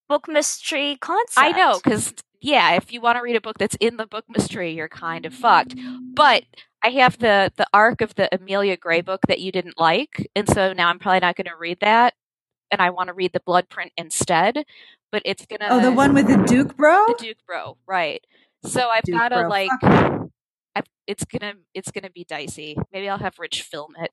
book 0.09 0.27
mystery 0.27 0.97
concept? 0.99 1.37
I 1.37 1.51
know 1.51 1.79
because 1.81 2.13
yeah, 2.41 2.73
if 2.73 2.91
you 2.91 2.99
want 2.99 3.17
to 3.17 3.21
read 3.21 3.37
a 3.37 3.41
book 3.41 3.57
that's 3.59 3.77
in 3.79 3.97
the 3.97 4.07
book 4.07 4.25
mystery, 4.27 4.73
you're 4.73 4.89
kind 4.89 5.25
of 5.25 5.33
fucked. 5.33 5.75
But 6.13 6.43
I 6.83 6.89
have 6.89 7.19
the 7.19 7.53
the 7.55 7.67
arc 7.73 8.01
of 8.01 8.15
the 8.15 8.33
Amelia 8.35 8.75
Grey 8.75 9.01
book 9.01 9.21
that 9.27 9.39
you 9.39 9.51
didn't 9.51 9.79
like, 9.79 10.29
and 10.35 10.49
so 10.49 10.73
now 10.73 10.89
I'm 10.89 10.99
probably 10.99 11.21
not 11.21 11.37
going 11.37 11.45
to 11.45 11.55
read 11.55 11.77
that, 11.79 12.15
and 12.71 12.81
I 12.81 12.89
want 12.89 13.07
to 13.07 13.13
read 13.13 13.33
the 13.33 13.41
blood 13.41 13.69
print 13.69 13.91
instead. 13.97 14.63
But 15.11 15.21
it's 15.25 15.45
gonna 15.45 15.67
oh 15.69 15.81
the 15.81 15.91
one 15.91 16.13
with 16.13 16.27
the 16.27 16.37
Duke 16.47 16.77
bro, 16.77 17.05
the 17.07 17.15
Duke 17.19 17.37
bro, 17.45 17.77
right? 17.85 18.25
So 18.63 18.87
I've 18.87 19.03
got 19.11 19.29
to 19.29 19.47
like, 19.47 19.69
I've, 19.83 20.85
it's 21.07 21.25
gonna 21.25 21.53
it's 21.73 21.91
gonna 21.91 22.09
be 22.09 22.23
dicey. 22.23 22.77
Maybe 22.93 23.09
I'll 23.09 23.17
have 23.17 23.37
Rich 23.39 23.63
film 23.63 23.93
it. 23.99 24.11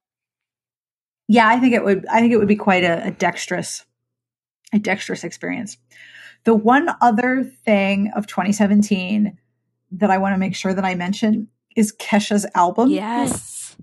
Yeah, 1.29 1.47
I 1.47 1.61
think 1.61 1.75
it 1.75 1.85
would. 1.85 2.07
I 2.07 2.21
think 2.21 2.33
it 2.33 2.39
would 2.39 2.49
be 2.49 2.57
quite 2.57 2.83
a, 2.83 3.07
a 3.07 3.11
dexterous, 3.11 3.85
a 4.73 4.79
dexterous 4.79 5.23
experience. 5.23 5.77
The 6.45 6.55
one 6.55 6.89
other 7.01 7.45
thing 7.45 8.11
of 8.17 8.27
2017 8.27 9.39
that 9.93 10.11
I 10.11 10.19
want 10.19 10.35
to 10.35 10.39
make 10.39 10.55
sure 10.55 10.73
that 10.75 10.85
I 10.85 10.95
mention 10.95 11.49
is 11.77 11.93
Kesha's 11.93 12.47
album. 12.55 12.91
Yes. 12.91 13.77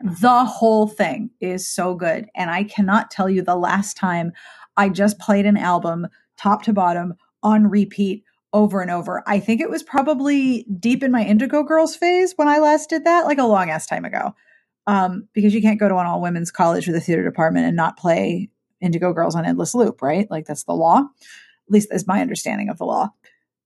The 0.00 0.44
whole 0.44 0.86
thing 0.86 1.30
is 1.40 1.66
so 1.66 1.94
good. 1.94 2.28
And 2.34 2.50
I 2.50 2.64
cannot 2.64 3.10
tell 3.10 3.30
you 3.30 3.42
the 3.42 3.56
last 3.56 3.96
time 3.96 4.32
I 4.76 4.88
just 4.88 5.18
played 5.18 5.46
an 5.46 5.56
album 5.56 6.08
top 6.36 6.62
to 6.64 6.72
bottom 6.72 7.14
on 7.42 7.68
repeat 7.68 8.24
over 8.52 8.80
and 8.80 8.90
over. 8.90 9.22
I 9.26 9.40
think 9.40 9.60
it 9.60 9.70
was 9.70 9.82
probably 9.82 10.64
deep 10.78 11.02
in 11.02 11.12
my 11.12 11.24
Indigo 11.24 11.62
Girls 11.62 11.96
phase 11.96 12.34
when 12.36 12.48
I 12.48 12.58
last 12.58 12.90
did 12.90 13.04
that, 13.04 13.24
like 13.24 13.38
a 13.38 13.44
long 13.44 13.70
ass 13.70 13.86
time 13.86 14.04
ago. 14.04 14.34
Um, 14.86 15.28
because 15.32 15.52
you 15.52 15.60
can't 15.60 15.80
go 15.80 15.88
to 15.88 15.96
an 15.96 16.06
all 16.06 16.22
women's 16.22 16.50
college 16.50 16.86
with 16.86 16.96
a 16.96 17.00
theater 17.00 17.24
department 17.24 17.66
and 17.66 17.76
not 17.76 17.98
play 17.98 18.48
Indigo 18.80 19.12
Girls 19.12 19.34
on 19.34 19.44
Endless 19.44 19.74
Loop, 19.74 20.00
right? 20.00 20.30
Like 20.30 20.46
that's 20.46 20.64
the 20.64 20.74
law. 20.74 20.98
At 21.00 21.72
least 21.72 21.88
that's 21.90 22.06
my 22.06 22.20
understanding 22.20 22.68
of 22.68 22.78
the 22.78 22.84
law. 22.84 23.10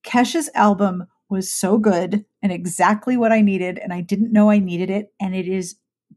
Kesha's 0.03 0.49
album 0.55 1.07
was 1.29 1.53
so 1.53 1.79
good 1.79 2.25
and 2.43 2.51
exactly 2.51 3.17
what 3.17 3.33
I 3.33 3.43
needed, 3.43 3.79
and 3.79 3.93
I 3.93 4.01
didn't 4.01 4.33
know 4.33 4.51
I 4.51 4.59
needed 4.59 4.91
it. 4.91 5.13
And 5.21 5.35
it 5.35 5.47
is 5.47 5.77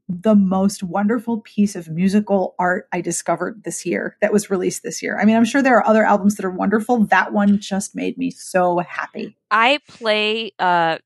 the 0.09 0.35
most 0.35 0.83
wonderful 0.83 1.39
piece 1.41 1.75
of 1.75 1.89
musical 1.89 2.55
art 2.59 2.87
I 2.91 3.01
discovered 3.01 3.63
this 3.63 3.85
year 3.85 4.17
that 4.21 4.33
was 4.33 4.49
released 4.49 4.83
this 4.83 5.01
year. 5.01 5.17
I 5.19 5.25
mean, 5.25 5.35
I'm 5.35 5.45
sure 5.45 5.61
there 5.61 5.77
are 5.77 5.87
other 5.87 6.03
albums 6.03 6.35
that 6.35 6.45
are 6.45 6.51
wonderful. 6.51 7.05
That 7.05 7.31
one 7.31 7.59
just 7.59 7.95
made 7.95 8.17
me 8.17 8.29
so 8.29 8.79
happy. 8.79 9.37
I 9.49 9.79
play 9.87 10.51
uh 10.59 10.97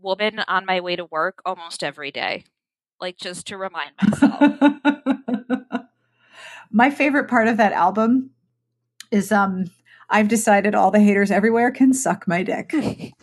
Woman 0.00 0.40
on 0.48 0.66
my 0.66 0.80
way 0.80 0.96
to 0.96 1.04
work 1.04 1.40
almost 1.46 1.84
every 1.84 2.10
day. 2.10 2.42
Like 3.00 3.16
just 3.18 3.46
to 3.46 3.56
remind 3.56 3.92
myself. 4.02 4.70
my 6.72 6.90
favorite 6.90 7.28
part 7.28 7.46
of 7.46 7.56
that 7.58 7.72
album 7.72 8.30
is 9.12 9.30
um 9.30 9.66
I've 10.10 10.28
decided 10.28 10.74
all 10.74 10.90
the 10.90 11.00
haters 11.00 11.30
everywhere 11.30 11.70
can 11.70 11.94
suck 11.94 12.26
my 12.26 12.42
dick. 12.42 12.74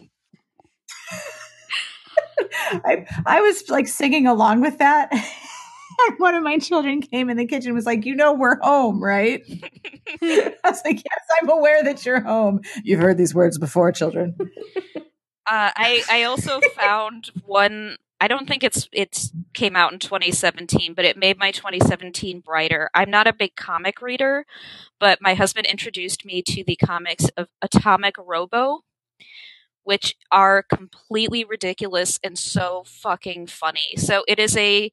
I, 2.52 3.06
I 3.26 3.41
was 3.41 3.70
like 3.70 3.88
singing 3.88 4.28
along 4.28 4.62
with 4.62 4.78
that. 4.80 5.12
One 6.18 6.34
of 6.34 6.43
my 6.43 6.58
children 6.60 7.02
came 7.02 7.30
in 7.30 7.38
the 7.38 7.45
kitchen 7.45 7.74
was 7.74 7.86
like, 7.86 8.06
You 8.06 8.16
know, 8.16 8.34
we're 8.34 8.60
home, 8.62 9.04
right? 9.04 9.43
I 10.22 10.54
was 10.64 10.82
like, 10.86 10.97
Yes, 10.97 11.26
I'm 11.41 11.50
aware 11.50 11.84
that 11.84 12.06
you're 12.06 12.22
home. 12.22 12.62
You've 12.84 13.02
heard 13.02 13.18
these 13.18 13.36
words 13.36 13.58
before, 13.58 13.91
children. 13.91 14.36
Uh, 15.50 15.72
I 15.76 16.04
I 16.10 16.24
also 16.24 16.62
found 16.76 17.32
one. 17.45 17.97
I 18.22 18.28
don't 18.28 18.47
think 18.47 18.64
it's 18.64 18.88
it's 18.91 19.32
came 19.54 19.76
out 19.76 19.91
in 19.91 20.00
2017, 20.00 20.93
but 20.93 21.06
it 21.06 21.18
made 21.18 21.39
my 21.39 21.52
2017 21.52 22.41
brighter. 22.41 22.89
I'm 22.93 23.10
not 23.10 23.28
a 23.28 23.34
big 23.34 23.56
comic 23.56 24.02
reader, 24.02 24.45
but 25.00 25.20
my 25.22 25.34
husband 25.34 25.66
introduced 25.66 26.24
me 26.24 26.43
to 26.43 26.64
the 26.64 26.76
comics 26.76 27.30
of 27.36 27.47
Atomic 27.62 28.16
Robo, 28.20 28.82
which 29.90 30.16
are 30.32 30.62
completely 30.62 31.44
ridiculous 31.44 32.20
and 32.24 32.38
so 32.38 32.84
fucking 32.86 33.48
funny. 33.48 33.96
So 33.98 34.24
it 34.28 34.38
is 34.38 34.56
a 34.56 34.92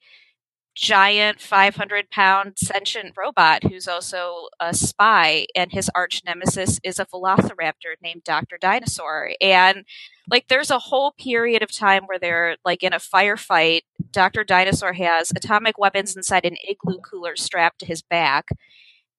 giant 0.75 1.39
500 1.39 2.09
pound 2.09 2.55
sentient 2.57 3.13
robot 3.15 3.63
who's 3.65 3.87
also 3.87 4.49
a 4.59 4.73
spy 4.73 5.45
and 5.55 5.71
his 5.71 5.91
arch 5.95 6.23
nemesis 6.25 6.81
is 6.83 6.99
a 6.99 7.05
velociraptor 7.05 7.97
named 8.03 8.25
dr 8.25 8.57
dinosaur. 8.59 9.33
And 9.43 9.85
like 10.31 10.49
there's 10.49 10.71
a 10.71 10.79
whole 10.79 11.13
period 11.13 11.63
of 11.63 11.71
time 11.71 12.05
where 12.07 12.19
they're 12.19 12.57
like 12.65 12.83
in 12.83 12.95
a 12.95 12.99
firefight. 12.99 13.83
Dr 14.13 14.45
dinosaur 14.45 14.95
has 14.95 15.31
atomic 15.37 15.77
weapons 15.77 16.17
inside 16.17 16.47
an 16.47 16.57
igloo 16.67 17.01
cooler 17.01 17.37
strapped 17.37 17.81
to 17.81 17.87
his 17.87 18.01
back. 18.01 18.49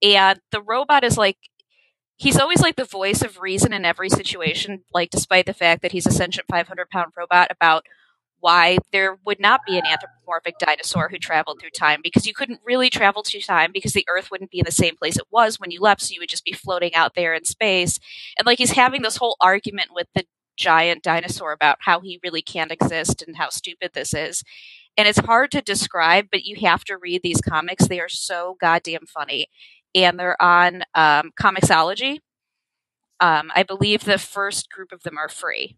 And 0.02 0.40
the 0.52 0.62
robot 0.64 1.04
is 1.04 1.20
like 1.20 1.38
he's 2.18 2.40
always 2.40 2.62
like 2.62 2.76
the 2.76 2.84
voice 2.84 3.22
of 3.22 3.40
reason 3.40 3.74
in 3.74 3.86
every 3.86 4.10
situation 4.10 4.84
like 4.94 5.10
despite 5.10 5.46
the 5.46 5.54
fact 5.54 5.82
that 5.82 5.92
he's 5.92 6.08
a 6.08 6.12
sentient 6.12 6.48
500 6.50 6.90
pound 6.90 7.12
robot 7.16 7.48
about 7.52 7.86
why 8.40 8.78
there 8.92 9.18
would 9.26 9.40
not 9.40 9.62
be 9.66 9.78
an 9.78 9.86
anthropomorphic 9.86 10.60
dinosaur 10.60 11.10
who 11.10 11.18
traveled 11.18 11.60
through 11.60 11.72
time 11.72 12.00
because 12.04 12.28
you 12.28 12.34
couldn't 12.34 12.62
really 12.64 12.90
travel 12.90 13.24
through 13.24 13.42
time 13.42 13.72
because 13.74 13.94
the 13.94 14.06
earth 14.10 14.30
wouldn't 14.30 14.52
be 14.52 14.60
in 14.60 14.66
the 14.66 14.72
same 14.72 14.96
place 14.96 15.18
it 15.18 15.26
was 15.32 15.60
when 15.60 15.72
you 15.72 15.80
left 15.80 16.02
so 16.02 16.14
you 16.14 16.20
would 16.20 16.30
just 16.30 16.46
be 16.46 16.54
floating 16.54 16.94
out 16.94 17.16
there 17.16 17.34
in 17.34 17.46
space. 17.46 18.00
And 18.38 18.46
like 18.46 18.60
he's 18.60 18.72
having 18.72 19.02
this 19.02 19.18
whole 19.18 19.38
argument 19.42 19.90
with 19.94 20.08
the 20.14 20.26
giant 20.56 21.04
dinosaur 21.04 21.52
about 21.52 21.78
how 21.82 22.00
he 22.00 22.20
really 22.24 22.42
can't 22.42 22.72
exist 22.72 23.24
and 23.26 23.38
how 23.38 23.50
stupid 23.50 23.92
this 23.94 24.14
is. 24.14 24.44
And 24.98 25.08
it's 25.08 25.20
hard 25.20 25.52
to 25.52 25.62
describe 25.62 26.28
but 26.32 26.44
you 26.44 26.58
have 26.68 26.84
to 26.86 26.98
read 26.98 27.22
these 27.24 27.42
comics. 27.42 27.88
They 27.88 28.00
are 28.00 28.10
so 28.10 28.56
goddamn 28.60 29.06
funny 29.08 29.48
and 30.04 30.20
they're 30.20 30.42
on 30.42 30.84
um, 30.96 31.32
Comixology 31.40 32.20
um, 33.20 33.52
i 33.56 33.64
believe 33.64 34.04
the 34.06 34.18
first 34.18 34.70
group 34.72 34.92
of 34.92 35.04
them 35.04 35.18
are 35.18 35.30
free 35.30 35.78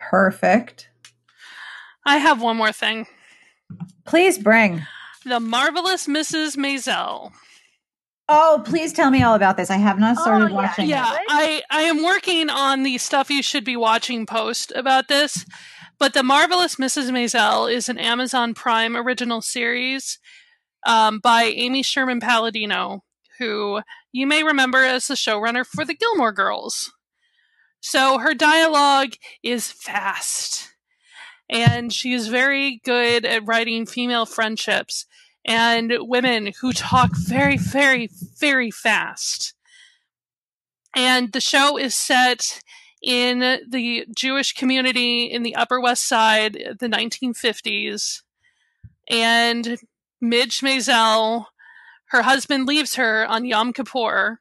Perfect. 0.00 0.90
I 2.06 2.18
have 2.18 2.40
one 2.40 2.56
more 2.56 2.72
thing. 2.72 3.06
Please 4.06 4.38
bring. 4.38 4.82
The 5.24 5.40
Marvelous 5.40 6.06
Mrs. 6.06 6.56
Maisel. 6.56 7.32
Oh, 8.28 8.62
please 8.64 8.92
tell 8.92 9.10
me 9.10 9.22
all 9.22 9.34
about 9.34 9.56
this. 9.56 9.70
I 9.70 9.76
have 9.76 9.98
not 9.98 10.16
started 10.18 10.46
Oh, 10.46 10.48
yeah. 10.48 10.54
watching 10.54 10.88
Yeah, 10.88 11.12
it. 11.14 11.20
I, 11.28 11.62
I 11.70 11.82
am 11.82 12.04
working 12.04 12.48
on 12.48 12.82
the 12.84 12.98
stuff 12.98 13.28
you 13.30 13.42
should 13.42 13.64
be 13.64 13.76
watching 13.76 14.24
post 14.26 14.70
about 14.76 15.08
this. 15.08 15.44
But 15.98 16.14
The 16.14 16.22
Marvelous 16.22 16.76
Mrs. 16.76 17.10
Maisel 17.10 17.72
is 17.72 17.88
an 17.88 17.98
Amazon 17.98 18.54
Prime 18.54 18.96
original 18.96 19.42
series 19.42 20.18
um, 20.88 21.20
by 21.20 21.44
Amy 21.44 21.82
Sherman 21.82 22.18
Palladino, 22.18 23.04
who 23.38 23.82
you 24.10 24.26
may 24.26 24.42
remember 24.42 24.82
as 24.82 25.06
the 25.06 25.14
showrunner 25.14 25.64
for 25.64 25.84
The 25.84 25.94
Gilmore 25.94 26.32
Girls. 26.32 26.92
So 27.80 28.18
her 28.18 28.34
dialogue 28.34 29.12
is 29.42 29.70
fast, 29.70 30.74
and 31.48 31.92
she 31.92 32.14
is 32.14 32.26
very 32.28 32.80
good 32.84 33.24
at 33.24 33.46
writing 33.46 33.86
female 33.86 34.26
friendships 34.26 35.06
and 35.44 35.92
women 36.00 36.52
who 36.60 36.72
talk 36.72 37.10
very, 37.14 37.58
very, 37.58 38.08
very 38.40 38.70
fast. 38.70 39.52
And 40.96 41.32
the 41.32 41.40
show 41.40 41.76
is 41.76 41.94
set 41.94 42.62
in 43.02 43.60
the 43.68 44.06
Jewish 44.16 44.54
community 44.54 45.24
in 45.26 45.42
the 45.42 45.54
Upper 45.54 45.80
West 45.80 46.08
Side, 46.08 46.54
the 46.80 46.88
1950s. 46.88 48.22
And 49.08 49.78
Midge 50.20 50.60
Maisel, 50.60 51.46
her 52.06 52.22
husband 52.22 52.66
leaves 52.66 52.94
her 52.96 53.26
on 53.26 53.44
Yom 53.44 53.72
Kippur. 53.72 54.40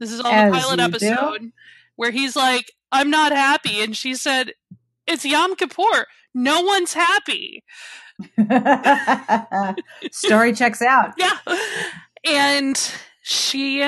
This 0.00 0.12
is 0.12 0.20
all 0.20 0.32
As 0.32 0.52
the 0.52 0.58
pilot 0.58 0.80
episode 0.80 1.52
where 1.96 2.10
he's 2.10 2.34
like, 2.34 2.72
I'm 2.90 3.10
not 3.10 3.32
happy. 3.32 3.80
And 3.80 3.96
she 3.96 4.14
said, 4.14 4.52
It's 5.06 5.24
Yom 5.24 5.56
Kippur. 5.56 6.06
No 6.34 6.62
one's 6.62 6.94
happy. 6.94 7.62
Story 10.12 10.52
checks 10.52 10.82
out. 10.82 11.14
Yeah. 11.18 11.38
And 12.24 12.80
she 13.22 13.84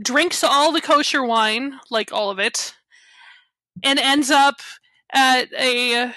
drinks 0.00 0.44
all 0.44 0.72
the 0.72 0.80
kosher 0.80 1.24
wine, 1.24 1.80
like 1.90 2.12
all 2.12 2.30
of 2.30 2.38
it, 2.38 2.74
and 3.82 3.98
ends 3.98 4.30
up 4.30 4.60
at 5.12 5.52
a, 5.52 6.12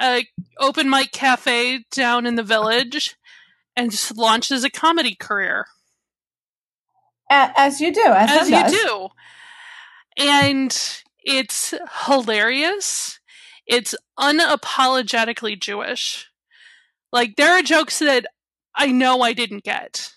a 0.00 0.28
open 0.58 0.90
mic 0.90 1.12
cafe 1.12 1.84
down 1.90 2.26
in 2.26 2.34
the 2.34 2.42
village 2.42 3.16
and 3.76 3.90
just 3.90 4.16
launches 4.16 4.64
a 4.64 4.70
comedy 4.70 5.14
career. 5.14 5.66
As 7.28 7.80
you 7.80 7.92
do, 7.92 8.04
as, 8.04 8.30
as 8.30 8.50
you 8.50 8.56
does. 8.56 8.72
do. 8.72 9.08
And 10.16 11.02
it's 11.24 11.74
hilarious. 12.06 13.18
It's 13.66 13.94
unapologetically 14.18 15.60
Jewish. 15.60 16.30
Like 17.12 17.36
there 17.36 17.52
are 17.52 17.62
jokes 17.62 17.98
that 17.98 18.26
I 18.74 18.86
know 18.92 19.22
I 19.22 19.32
didn't 19.32 19.64
get. 19.64 20.12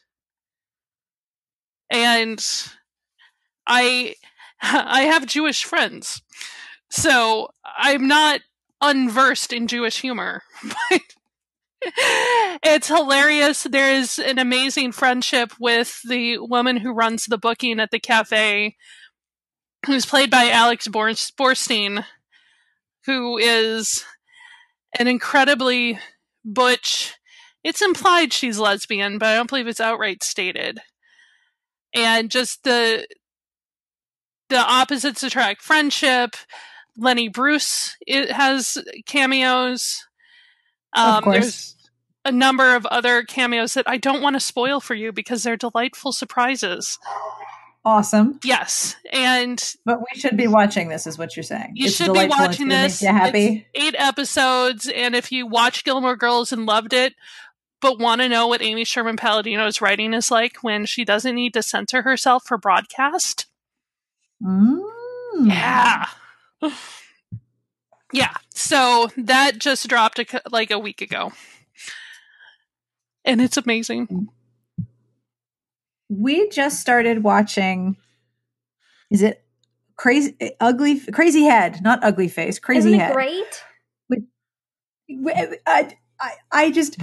And 1.89 2.45
I 3.66 4.16
I 4.62 5.01
have 5.01 5.26
Jewish 5.26 5.64
friends. 5.64 6.22
So 6.89 7.49
I'm 7.78 8.07
not 8.07 8.41
unversed 8.82 9.51
in 9.53 9.68
Jewish 9.68 10.01
humor. 10.01 10.43
But 10.89 11.01
it's 11.82 12.88
hilarious. 12.88 13.64
There 13.64 13.94
is 13.94 14.20
an 14.20 14.38
amazing 14.40 14.92
friendship 14.92 15.54
with 15.60 16.02
the 16.08 16.38
woman 16.40 16.78
who 16.78 16.92
runs 16.92 17.26
the 17.26 17.38
booking 17.38 17.80
at 17.80 17.92
the 17.92 18.00
cafe, 18.00 18.76
who's 19.86 20.06
played 20.06 20.30
by 20.30 20.50
Alex 20.50 20.88
Borstein, 20.88 22.06
who 23.06 23.38
is 23.38 24.04
an 24.98 25.08
incredibly 25.08 26.00
butch. 26.44 27.16
It's 27.64 27.82
implied 27.82 28.34
she's 28.34 28.60
lesbian, 28.60 29.18
but 29.18 29.30
I 29.30 29.36
don't 29.36 29.50
believe 29.50 29.68
it's 29.68 29.82
outright 29.82 30.24
stated. 30.24 30.80
And 31.94 32.30
just 32.30 32.64
the 32.64 33.08
the 34.50 34.58
opposites 34.58 35.24
attract 35.24 35.62
friendship. 35.62 36.36
Lenny 36.98 37.30
Bruce 37.30 37.96
it 38.06 38.32
has 38.32 38.78
cameos. 39.06 40.06
Um, 40.94 41.16
of 41.18 41.24
course. 41.24 41.38
There's 41.40 41.76
a 42.26 42.32
number 42.32 42.76
of 42.76 42.86
other 42.88 43.24
cameos 43.24 43.74
that 43.76 43.88
I 43.90 43.98
don't 43.98 44.22
want 44.22 44.36
to 44.36 44.40
spoil 44.40 44.80
for 44.80 44.94
you 44.94 45.12
because 45.12 45.44
they're 45.44 45.58
delightful 45.58 46.12
surprises. 46.12 47.00
Awesome. 47.86 48.40
Yes, 48.44 48.98
and 49.12 49.64
But 49.86 50.00
we 50.00 50.20
should 50.20 50.36
be 50.36 50.48
watching 50.48 50.90
this, 50.90 51.08
is 51.08 51.18
what 51.18 51.36
you're 51.38 51.44
saying. 51.44 51.72
you 51.76 51.86
It's 51.88 51.96
should 51.96 52.14
be 52.14 52.28
watching 52.28 52.68
this. 52.68 53.02
You 53.02 53.08
happy? 53.08 53.66
It's 53.74 53.86
eight 53.88 53.96
episodes, 53.98 54.90
and 54.94 55.16
if 55.16 55.32
you 55.32 55.48
watch 55.48 55.86
Gilmore 55.86 56.18
Girls 56.18 56.52
and 56.52 56.66
loved 56.66 56.92
it, 56.92 57.14
but 57.82 57.98
want 57.98 58.20
to 58.20 58.28
know 58.28 58.48
what 58.48 58.62
Amy 58.62 58.84
Sherman 58.84 59.16
Palladino's 59.16 59.80
writing 59.80 60.14
is 60.14 60.30
like 60.30 60.58
when 60.62 60.86
she 60.86 61.06
doesn't 61.06 61.34
need 61.34 61.54
to 61.54 61.64
censor 61.64 62.02
herself 62.02 62.44
for 62.46 62.58
broadcast, 62.58 63.46
Mm. 64.44 64.82
yeah. 65.46 66.06
Yeah, 68.12 68.34
so 68.53 69.10
that 69.18 69.60
just 69.60 69.88
dropped 69.88 70.20
a, 70.20 70.41
like 70.51 70.72
a 70.72 70.80
week 70.80 71.01
ago. 71.01 71.32
And 73.24 73.41
it's 73.41 73.57
amazing. 73.57 74.30
We 76.10 76.49
just 76.49 76.80
started 76.80 77.24
watching. 77.24 77.97
Is 79.12 79.22
it 79.22 79.43
crazy? 79.95 80.36
Ugly, 80.60 81.01
crazy 81.12 81.43
head, 81.43 81.82
not 81.84 82.03
ugly 82.03 82.28
face. 82.28 82.57
Crazy 82.57 82.89
Isn't 82.89 82.99
head. 82.99 83.12
it 83.12 83.14
great? 83.14 83.64
I, 85.68 85.95
I, 86.20 86.34
I 86.51 86.72
just 86.72 86.97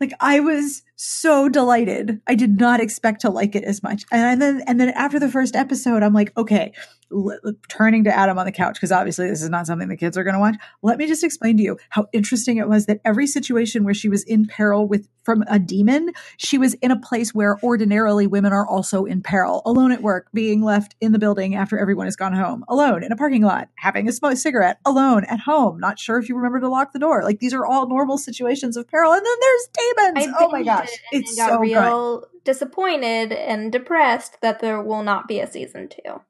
like 0.00 0.12
I 0.20 0.40
was 0.40 0.82
so 0.96 1.48
delighted. 1.48 2.20
I 2.26 2.34
did 2.34 2.58
not 2.58 2.80
expect 2.80 3.20
to 3.20 3.30
like 3.30 3.54
it 3.54 3.64
as 3.64 3.82
much. 3.82 4.04
And 4.10 4.40
then 4.40 4.62
and 4.66 4.80
then 4.80 4.88
after 4.90 5.20
the 5.20 5.28
first 5.28 5.54
episode, 5.54 6.02
I'm 6.02 6.14
like, 6.14 6.36
okay, 6.36 6.72
l- 7.12 7.38
turning 7.68 8.04
to 8.04 8.14
Adam 8.14 8.38
on 8.38 8.46
the 8.46 8.52
couch 8.52 8.74
because 8.74 8.92
obviously 8.92 9.28
this 9.28 9.42
is 9.42 9.50
not 9.50 9.66
something 9.66 9.88
the 9.88 9.96
kids 9.96 10.16
are 10.16 10.24
going 10.24 10.34
to 10.34 10.40
watch. 10.40 10.56
Let 10.82 10.98
me 10.98 11.06
just 11.06 11.22
explain 11.22 11.58
to 11.58 11.62
you 11.62 11.78
how 11.90 12.06
interesting 12.12 12.56
it 12.56 12.68
was 12.68 12.86
that 12.86 13.00
every 13.04 13.26
situation 13.26 13.84
where 13.84 13.94
she 13.94 14.08
was 14.08 14.22
in 14.24 14.46
peril 14.46 14.88
with 14.88 15.06
from 15.22 15.42
a 15.48 15.58
demon, 15.58 16.12
she 16.36 16.56
was 16.56 16.74
in 16.74 16.92
a 16.92 17.00
place 17.00 17.34
where 17.34 17.58
ordinarily 17.62 18.28
women 18.28 18.52
are 18.52 18.66
also 18.66 19.04
in 19.04 19.20
peril, 19.20 19.60
alone 19.66 19.90
at 19.90 20.00
work, 20.00 20.28
being 20.32 20.62
left 20.62 20.94
in 21.00 21.10
the 21.10 21.18
building 21.18 21.56
after 21.56 21.76
everyone 21.78 22.06
has 22.06 22.14
gone 22.14 22.32
home, 22.32 22.64
alone 22.68 23.02
in 23.02 23.10
a 23.10 23.16
parking 23.16 23.42
lot, 23.42 23.68
having 23.76 24.08
a 24.08 24.12
smoke 24.12 24.36
cigarette, 24.36 24.78
alone 24.86 25.24
at 25.24 25.40
home, 25.40 25.80
not 25.80 25.98
sure 25.98 26.18
if 26.18 26.28
you 26.28 26.36
remember 26.36 26.60
to 26.60 26.68
lock 26.68 26.92
the 26.92 27.00
door. 27.00 27.24
Like 27.24 27.40
these 27.40 27.52
are 27.52 27.66
all 27.66 27.88
normal 27.88 28.18
situations 28.18 28.76
of 28.76 28.86
peril, 28.86 29.12
and 29.12 29.26
then 29.26 29.36
there's 29.40 29.68
demons. 29.74 30.36
I 30.38 30.44
oh 30.44 30.48
my 30.48 30.62
binged 30.62 30.85
it 30.88 31.00
and 31.12 31.22
it's 31.22 31.36
got 31.36 31.48
so 31.50 31.58
good. 31.58 31.62
real 31.62 32.24
disappointed 32.44 33.32
and 33.32 33.72
depressed 33.72 34.40
that 34.40 34.60
there 34.60 34.80
will 34.82 35.02
not 35.02 35.26
be 35.28 35.40
a 35.40 35.46
season 35.46 35.88
two. 35.88 36.20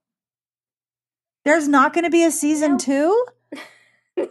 There's 1.45 1.69
not 1.69 1.93
going 1.93 2.05
to 2.05 2.11
be 2.11 2.25
a 2.25 2.31
season 2.31 2.79
two. 2.79 3.25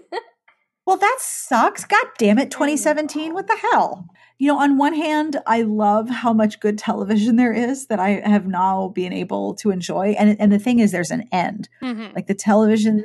Well, 0.85 0.97
that 0.97 1.17
sucks. 1.19 1.83
God 1.83 2.05
damn 2.19 2.37
it, 2.37 2.51
2017. 2.51 3.33
What 3.33 3.47
the 3.47 3.57
hell? 3.71 4.07
You 4.37 4.49
know, 4.49 4.59
on 4.59 4.77
one 4.77 4.93
hand, 4.93 5.37
I 5.47 5.63
love 5.63 6.09
how 6.09 6.31
much 6.31 6.59
good 6.59 6.77
television 6.77 7.37
there 7.37 7.53
is 7.53 7.87
that 7.87 7.99
I 7.99 8.21
have 8.23 8.45
now 8.45 8.89
been 8.89 9.11
able 9.11 9.55
to 9.55 9.71
enjoy. 9.71 10.09
And 10.19 10.39
and 10.39 10.51
the 10.51 10.59
thing 10.59 10.77
is 10.77 10.91
there's 10.91 11.09
an 11.09 11.27
end. 11.31 11.69
Mhm. 11.81 12.13
Like 12.13 12.27
the 12.27 12.35
television 12.35 13.03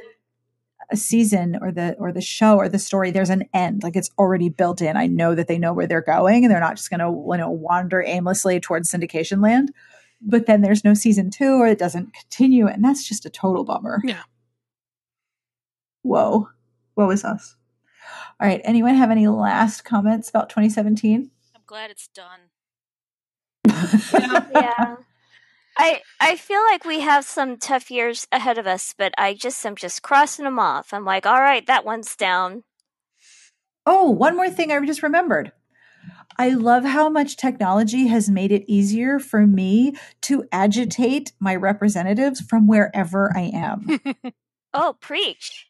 uh, 0.90 0.96
season 0.96 1.58
or 1.60 1.72
the 1.72 1.94
or 1.98 2.12
the 2.12 2.20
show 2.20 2.56
or 2.56 2.68
the 2.68 2.78
story, 2.78 3.10
there's 3.10 3.30
an 3.30 3.48
end. 3.52 3.82
Like 3.82 3.96
it's 3.96 4.10
already 4.18 4.48
built 4.48 4.80
in. 4.82 4.96
I 4.96 5.06
know 5.06 5.34
that 5.34 5.48
they 5.48 5.58
know 5.58 5.72
where 5.72 5.86
they're 5.86 6.00
going 6.00 6.44
and 6.44 6.52
they're 6.52 6.60
not 6.60 6.76
just 6.76 6.90
gonna, 6.90 7.10
you 7.10 7.36
know, 7.36 7.50
wander 7.50 8.02
aimlessly 8.02 8.60
towards 8.60 8.90
syndication 8.90 9.42
land. 9.42 9.72
But 10.22 10.46
then 10.46 10.60
there's 10.60 10.84
no 10.84 10.94
season 10.94 11.30
two 11.30 11.60
or 11.60 11.66
it 11.66 11.78
doesn't 11.78 12.12
continue. 12.12 12.66
And 12.66 12.84
that's 12.84 13.08
just 13.08 13.24
a 13.24 13.30
total 13.30 13.64
bummer. 13.64 14.00
Yeah. 14.04 14.22
Whoa. 16.02 16.48
Woe 16.96 17.10
is 17.10 17.24
us. 17.24 17.56
All 18.40 18.46
right. 18.46 18.60
Anyone 18.64 18.94
have 18.94 19.10
any 19.10 19.28
last 19.28 19.84
comments 19.84 20.28
about 20.28 20.48
2017? 20.48 21.30
I'm 21.54 21.62
glad 21.66 21.90
it's 21.90 22.08
done. 22.08 22.40
yeah. 24.54 24.96
I 25.78 26.02
I 26.20 26.36
feel 26.36 26.60
like 26.70 26.84
we 26.84 27.00
have 27.00 27.24
some 27.24 27.56
tough 27.56 27.90
years 27.90 28.26
ahead 28.32 28.58
of 28.58 28.66
us, 28.66 28.94
but 28.96 29.12
I 29.16 29.34
just 29.34 29.64
am 29.64 29.76
just 29.76 30.02
crossing 30.02 30.44
them 30.44 30.58
off. 30.58 30.92
I'm 30.92 31.04
like, 31.04 31.26
all 31.26 31.40
right, 31.40 31.66
that 31.66 31.84
one's 31.84 32.16
down. 32.16 32.64
Oh, 33.86 34.10
one 34.10 34.36
more 34.36 34.50
thing 34.50 34.72
I 34.72 34.84
just 34.84 35.02
remembered. 35.02 35.52
I 36.38 36.50
love 36.50 36.84
how 36.84 37.08
much 37.08 37.36
technology 37.36 38.06
has 38.06 38.30
made 38.30 38.52
it 38.52 38.64
easier 38.66 39.18
for 39.18 39.46
me 39.46 39.94
to 40.22 40.44
agitate 40.52 41.32
my 41.40 41.54
representatives 41.54 42.40
from 42.40 42.66
wherever 42.66 43.36
I 43.36 43.50
am. 43.52 44.00
Oh, 44.72 44.96
preach. 45.00 45.66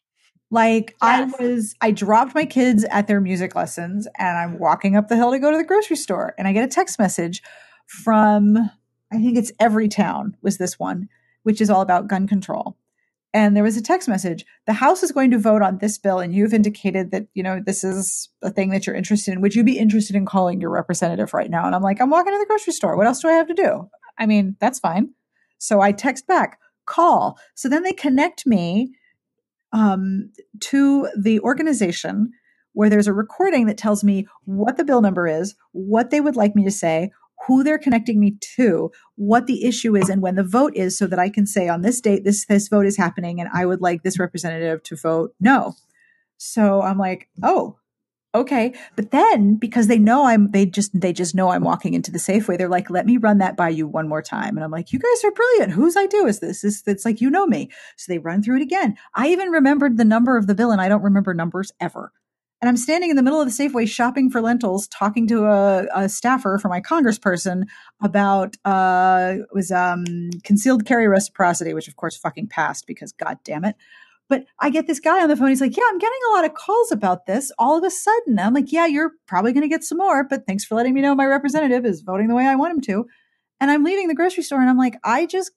Like 0.51 0.95
Yes. 1.01 1.33
I 1.39 1.43
was, 1.43 1.75
I 1.81 1.89
dropped 1.89 2.35
my 2.35 2.45
kids 2.45 2.85
at 2.91 3.07
their 3.07 3.19
music 3.19 3.55
lessons 3.55 4.07
and 4.19 4.37
I'm 4.37 4.59
walking 4.59 4.95
up 4.95 5.07
the 5.07 5.15
hill 5.15 5.31
to 5.31 5.39
go 5.39 5.49
to 5.49 5.57
the 5.57 5.63
grocery 5.63 5.95
store 5.95 6.35
and 6.37 6.47
I 6.47 6.53
get 6.53 6.63
a 6.63 6.67
text 6.67 6.99
message 6.99 7.41
from, 7.87 8.69
I 9.11 9.17
think 9.17 9.37
it's 9.37 9.51
Every 9.59 9.87
Town 9.87 10.37
was 10.41 10.57
this 10.57 10.79
one, 10.79 11.09
which 11.43 11.61
is 11.61 11.69
all 11.69 11.81
about 11.81 12.07
gun 12.07 12.27
control. 12.27 12.77
And 13.33 13.55
there 13.55 13.63
was 13.63 13.77
a 13.77 13.81
text 13.81 14.09
message. 14.09 14.45
The 14.67 14.73
House 14.73 15.03
is 15.03 15.11
going 15.11 15.31
to 15.31 15.37
vote 15.37 15.61
on 15.61 15.77
this 15.77 15.97
bill, 15.97 16.19
and 16.19 16.35
you've 16.35 16.53
indicated 16.53 17.11
that, 17.11 17.27
you 17.33 17.43
know, 17.43 17.61
this 17.65 17.83
is 17.83 18.29
a 18.41 18.49
thing 18.49 18.71
that 18.71 18.85
you're 18.85 18.95
interested 18.95 19.31
in. 19.31 19.41
Would 19.41 19.55
you 19.55 19.63
be 19.63 19.77
interested 19.77 20.15
in 20.15 20.25
calling 20.25 20.59
your 20.59 20.69
representative 20.69 21.33
right 21.33 21.49
now? 21.49 21.65
And 21.65 21.73
I'm 21.73 21.81
like, 21.81 22.01
I'm 22.01 22.09
walking 22.09 22.33
to 22.33 22.39
the 22.39 22.45
grocery 22.45 22.73
store. 22.73 22.97
What 22.97 23.07
else 23.07 23.21
do 23.21 23.29
I 23.29 23.33
have 23.33 23.47
to 23.47 23.53
do? 23.53 23.89
I 24.17 24.25
mean, 24.25 24.57
that's 24.59 24.79
fine. 24.79 25.13
So 25.59 25.79
I 25.79 25.93
text 25.93 26.27
back, 26.27 26.59
call. 26.85 27.39
So 27.55 27.69
then 27.69 27.83
they 27.83 27.93
connect 27.93 28.45
me 28.45 28.93
um, 29.71 30.31
to 30.59 31.07
the 31.17 31.39
organization 31.39 32.31
where 32.73 32.89
there's 32.89 33.07
a 33.07 33.13
recording 33.13 33.65
that 33.65 33.77
tells 33.77 34.03
me 34.03 34.27
what 34.45 34.77
the 34.77 34.83
bill 34.83 35.01
number 35.01 35.27
is, 35.27 35.55
what 35.71 36.09
they 36.09 36.21
would 36.21 36.35
like 36.35 36.55
me 36.55 36.63
to 36.63 36.71
say, 36.71 37.11
who 37.47 37.63
they're 37.63 37.77
connecting 37.77 38.19
me 38.19 38.37
to, 38.55 38.91
what 39.15 39.47
the 39.47 39.65
issue 39.65 39.95
is, 39.95 40.09
and 40.09 40.21
when 40.21 40.35
the 40.35 40.43
vote 40.43 40.75
is, 40.75 40.97
so 40.97 41.07
that 41.07 41.19
I 41.19 41.29
can 41.29 41.45
say 41.45 41.67
on 41.67 41.81
this 41.81 42.01
date 42.01 42.23
this 42.23 42.45
this 42.45 42.67
vote 42.67 42.85
is 42.85 42.97
happening, 42.97 43.39
and 43.39 43.49
I 43.53 43.65
would 43.65 43.81
like 43.81 44.03
this 44.03 44.19
representative 44.19 44.83
to 44.83 44.95
vote 44.95 45.33
no. 45.39 45.75
So 46.37 46.81
I'm 46.81 46.97
like, 46.97 47.29
oh, 47.43 47.77
okay. 48.33 48.73
But 48.95 49.11
then 49.11 49.55
because 49.55 49.87
they 49.87 49.99
know 49.99 50.25
I'm, 50.25 50.51
they 50.51 50.65
just 50.65 50.99
they 50.99 51.13
just 51.13 51.35
know 51.35 51.49
I'm 51.49 51.63
walking 51.63 51.93
into 51.93 52.11
the 52.11 52.17
Safeway. 52.17 52.57
They're 52.57 52.69
like, 52.69 52.89
let 52.89 53.05
me 53.05 53.17
run 53.17 53.39
that 53.39 53.57
by 53.57 53.69
you 53.69 53.87
one 53.87 54.07
more 54.07 54.21
time, 54.21 54.57
and 54.57 54.63
I'm 54.63 54.71
like, 54.71 54.91
you 54.91 54.99
guys 54.99 55.23
are 55.23 55.31
brilliant. 55.31 55.73
Whose 55.73 55.97
idea 55.97 56.23
is 56.25 56.39
this? 56.39 56.61
This 56.61 56.83
it's 56.85 57.05
like 57.05 57.21
you 57.21 57.29
know 57.29 57.45
me. 57.45 57.69
So 57.97 58.11
they 58.11 58.19
run 58.19 58.43
through 58.43 58.57
it 58.57 58.63
again. 58.63 58.97
I 59.15 59.27
even 59.29 59.49
remembered 59.49 59.97
the 59.97 60.05
number 60.05 60.37
of 60.37 60.47
the 60.47 60.55
bill, 60.55 60.71
and 60.71 60.81
I 60.81 60.89
don't 60.89 61.03
remember 61.03 61.33
numbers 61.33 61.71
ever. 61.79 62.11
And 62.61 62.69
I'm 62.69 62.77
standing 62.77 63.09
in 63.09 63.15
the 63.15 63.23
middle 63.23 63.41
of 63.41 63.47
the 63.47 63.51
Safeway 63.51 63.89
shopping 63.89 64.29
for 64.29 64.39
lentils, 64.39 64.87
talking 64.87 65.27
to 65.27 65.45
a, 65.45 65.87
a 65.95 66.07
staffer 66.07 66.59
for 66.59 66.69
my 66.69 66.79
congressperson 66.79 67.63
about 68.03 68.55
uh 68.65 69.37
it 69.39 69.53
was 69.53 69.71
um 69.71 70.05
concealed 70.43 70.85
carry 70.85 71.07
reciprocity, 71.07 71.73
which 71.73 71.87
of 71.87 71.95
course 71.95 72.15
fucking 72.15 72.47
passed 72.47 72.85
because 72.85 73.11
god 73.11 73.37
damn 73.43 73.65
it. 73.65 73.75
But 74.29 74.45
I 74.59 74.69
get 74.69 74.87
this 74.87 74.99
guy 74.99 75.21
on 75.21 75.27
the 75.27 75.35
phone. 75.35 75.49
He's 75.49 75.59
like, 75.59 75.75
"Yeah, 75.75 75.83
I'm 75.89 75.97
getting 75.97 76.19
a 76.29 76.33
lot 76.35 76.45
of 76.45 76.53
calls 76.53 76.91
about 76.91 77.25
this 77.25 77.51
all 77.57 77.77
of 77.77 77.83
a 77.83 77.89
sudden." 77.89 78.39
I'm 78.39 78.53
like, 78.53 78.71
"Yeah, 78.71 78.85
you're 78.85 79.11
probably 79.27 79.53
going 79.53 79.63
to 79.63 79.67
get 79.67 79.83
some 79.83 79.97
more, 79.97 80.23
but 80.23 80.45
thanks 80.45 80.63
for 80.63 80.75
letting 80.75 80.93
me 80.93 81.01
know 81.01 81.15
my 81.15 81.25
representative 81.25 81.85
is 81.85 82.01
voting 82.01 82.27
the 82.27 82.35
way 82.35 82.45
I 82.47 82.55
want 82.55 82.75
him 82.75 82.81
to." 82.81 83.05
And 83.59 83.69
I'm 83.69 83.83
leaving 83.83 84.07
the 84.07 84.15
grocery 84.15 84.43
store, 84.43 84.61
and 84.61 84.69
I'm 84.69 84.77
like, 84.77 84.95
"I 85.03 85.25
just 85.25 85.51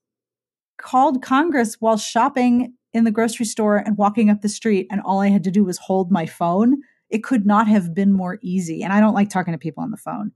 called 0.78 1.22
Congress 1.22 1.76
while 1.78 1.96
shopping 1.98 2.74
in 2.92 3.04
the 3.04 3.10
grocery 3.10 3.46
store 3.46 3.76
and 3.76 3.96
walking 3.98 4.30
up 4.30 4.40
the 4.40 4.48
street, 4.48 4.86
and 4.90 5.00
all 5.02 5.20
I 5.20 5.28
had 5.28 5.44
to 5.44 5.50
do 5.50 5.64
was 5.64 5.78
hold 5.78 6.10
my 6.10 6.26
phone. 6.26 6.80
It 7.14 7.22
could 7.22 7.46
not 7.46 7.68
have 7.68 7.94
been 7.94 8.12
more 8.12 8.38
easy. 8.42 8.82
And 8.82 8.92
I 8.92 8.98
don't 8.98 9.14
like 9.14 9.30
talking 9.30 9.52
to 9.52 9.58
people 9.58 9.84
on 9.84 9.92
the 9.92 9.96
phone. 9.96 10.32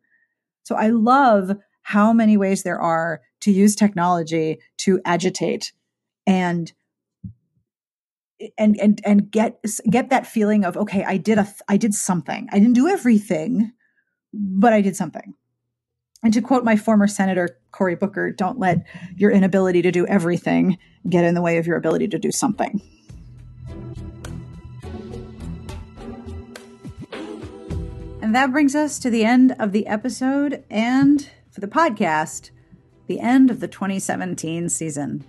So 0.62 0.76
I 0.76 0.88
love 0.88 1.56
how 1.82 2.12
many 2.12 2.36
ways 2.36 2.62
there 2.62 2.80
are 2.80 3.20
to 3.40 3.50
use 3.50 3.74
technology 3.74 4.58
to 4.76 5.00
agitate 5.04 5.72
and 6.26 6.72
and 8.56 8.78
and 8.78 9.00
and 9.04 9.30
get 9.30 9.58
get 9.90 10.10
that 10.10 10.26
feeling 10.26 10.64
of 10.64 10.76
okay 10.76 11.02
i 11.04 11.16
did 11.16 11.38
a 11.38 11.48
i 11.68 11.76
did 11.76 11.94
something 11.94 12.46
i 12.52 12.58
didn't 12.58 12.74
do 12.74 12.86
everything 12.86 13.72
but 14.32 14.72
i 14.72 14.80
did 14.80 14.94
something 14.94 15.34
and 16.22 16.34
to 16.34 16.42
quote 16.42 16.62
my 16.62 16.76
former 16.76 17.08
senator 17.08 17.58
cory 17.72 17.96
booker 17.96 18.30
don't 18.30 18.58
let 18.58 18.84
your 19.16 19.30
inability 19.30 19.82
to 19.82 19.90
do 19.90 20.06
everything 20.06 20.78
get 21.08 21.24
in 21.24 21.34
the 21.34 21.42
way 21.42 21.56
of 21.56 21.66
your 21.66 21.76
ability 21.76 22.06
to 22.06 22.18
do 22.18 22.30
something 22.30 22.80
and 28.28 28.34
that 28.34 28.52
brings 28.52 28.74
us 28.74 28.98
to 28.98 29.08
the 29.08 29.24
end 29.24 29.56
of 29.58 29.72
the 29.72 29.86
episode 29.86 30.62
and 30.68 31.30
for 31.50 31.62
the 31.62 31.66
podcast 31.66 32.50
the 33.06 33.20
end 33.20 33.50
of 33.50 33.60
the 33.60 33.66
2017 33.66 34.68
season 34.68 35.24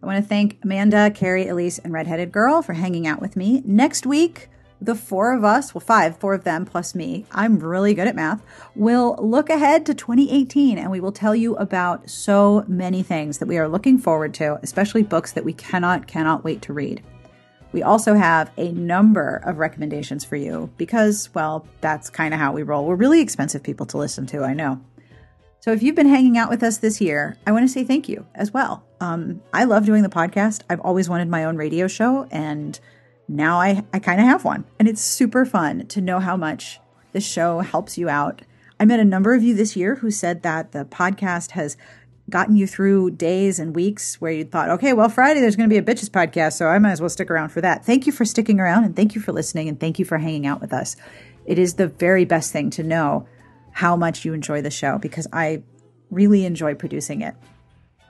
I 0.00 0.06
want 0.06 0.22
to 0.22 0.28
thank 0.28 0.60
Amanda, 0.62 1.10
Carrie, 1.10 1.46
Elyse, 1.46 1.80
and 1.82 1.92
Redheaded 1.92 2.30
Girl 2.30 2.62
for 2.62 2.74
hanging 2.74 3.08
out 3.08 3.20
with 3.20 3.36
me. 3.36 3.60
Next 3.64 4.06
week, 4.06 4.48
the 4.80 4.94
four 4.94 5.34
of 5.34 5.42
us, 5.42 5.74
well, 5.74 5.80
five, 5.80 6.16
four 6.16 6.32
of 6.32 6.44
them 6.44 6.64
plus 6.64 6.94
me, 6.94 7.26
I'm 7.32 7.58
really 7.58 7.92
good 7.92 8.06
at 8.06 8.14
math, 8.14 8.40
will 8.76 9.16
look 9.20 9.50
ahead 9.50 9.84
to 9.86 9.94
2018 9.94 10.78
and 10.78 10.92
we 10.92 11.00
will 11.00 11.12
tell 11.12 11.34
you 11.34 11.56
about 11.56 12.08
so 12.08 12.64
many 12.68 13.02
things 13.02 13.38
that 13.38 13.48
we 13.48 13.58
are 13.58 13.68
looking 13.68 13.98
forward 13.98 14.32
to, 14.34 14.60
especially 14.62 15.02
books 15.02 15.32
that 15.32 15.44
we 15.44 15.54
cannot, 15.54 16.06
cannot 16.06 16.44
wait 16.44 16.62
to 16.62 16.72
read. 16.72 17.02
We 17.72 17.82
also 17.82 18.14
have 18.14 18.50
a 18.58 18.70
number 18.72 19.42
of 19.44 19.58
recommendations 19.58 20.24
for 20.24 20.36
you 20.36 20.70
because, 20.76 21.30
well, 21.34 21.66
that's 21.80 22.10
kind 22.10 22.34
of 22.34 22.40
how 22.40 22.52
we 22.52 22.62
roll. 22.62 22.86
We're 22.86 22.96
really 22.96 23.20
expensive 23.20 23.62
people 23.62 23.86
to 23.86 23.98
listen 23.98 24.26
to, 24.26 24.44
I 24.44 24.52
know. 24.52 24.80
So 25.60 25.72
if 25.72 25.82
you've 25.82 25.94
been 25.94 26.08
hanging 26.08 26.36
out 26.36 26.50
with 26.50 26.62
us 26.62 26.78
this 26.78 27.00
year, 27.00 27.38
I 27.46 27.52
want 27.52 27.64
to 27.64 27.72
say 27.72 27.84
thank 27.84 28.08
you 28.08 28.26
as 28.34 28.52
well. 28.52 28.84
Um, 29.00 29.40
I 29.52 29.64
love 29.64 29.86
doing 29.86 30.02
the 30.02 30.08
podcast. 30.08 30.62
I've 30.68 30.80
always 30.80 31.08
wanted 31.08 31.28
my 31.28 31.44
own 31.44 31.56
radio 31.56 31.86
show, 31.86 32.26
and 32.30 32.78
now 33.28 33.60
I, 33.60 33.84
I 33.92 34.00
kind 34.00 34.20
of 34.20 34.26
have 34.26 34.44
one. 34.44 34.64
And 34.78 34.88
it's 34.88 35.00
super 35.00 35.44
fun 35.46 35.86
to 35.86 36.00
know 36.00 36.18
how 36.18 36.36
much 36.36 36.80
this 37.12 37.24
show 37.24 37.60
helps 37.60 37.96
you 37.96 38.08
out. 38.08 38.42
I 38.80 38.84
met 38.84 38.98
a 38.98 39.04
number 39.04 39.34
of 39.34 39.44
you 39.44 39.54
this 39.54 39.76
year 39.76 39.94
who 39.94 40.10
said 40.10 40.42
that 40.42 40.72
the 40.72 40.84
podcast 40.84 41.52
has 41.52 41.76
gotten 42.32 42.56
you 42.56 42.66
through 42.66 43.12
days 43.12 43.60
and 43.60 43.76
weeks 43.76 44.20
where 44.20 44.32
you 44.32 44.44
thought, 44.44 44.70
okay, 44.70 44.92
well, 44.92 45.08
Friday 45.08 45.40
there's 45.40 45.54
going 45.54 45.68
to 45.70 45.72
be 45.72 45.78
a 45.78 45.82
bitches 45.82 46.10
podcast, 46.10 46.54
so 46.54 46.66
I 46.66 46.80
might 46.80 46.90
as 46.90 47.00
well 47.00 47.08
stick 47.08 47.30
around 47.30 47.50
for 47.50 47.60
that. 47.60 47.84
Thank 47.84 48.06
you 48.06 48.12
for 48.12 48.24
sticking 48.24 48.58
around, 48.58 48.82
and 48.82 48.96
thank 48.96 49.14
you 49.14 49.20
for 49.20 49.30
listening, 49.30 49.68
and 49.68 49.78
thank 49.78 50.00
you 50.00 50.04
for 50.04 50.18
hanging 50.18 50.46
out 50.46 50.60
with 50.60 50.72
us. 50.72 50.96
It 51.46 51.58
is 51.58 51.74
the 51.74 51.86
very 51.86 52.24
best 52.24 52.50
thing 52.52 52.70
to 52.70 52.82
know 52.82 53.28
how 53.70 53.94
much 53.96 54.24
you 54.24 54.32
enjoy 54.32 54.62
the 54.62 54.70
show 54.70 54.98
because 54.98 55.28
I 55.32 55.62
really 56.10 56.44
enjoy 56.44 56.74
producing 56.74 57.22
it. 57.22 57.34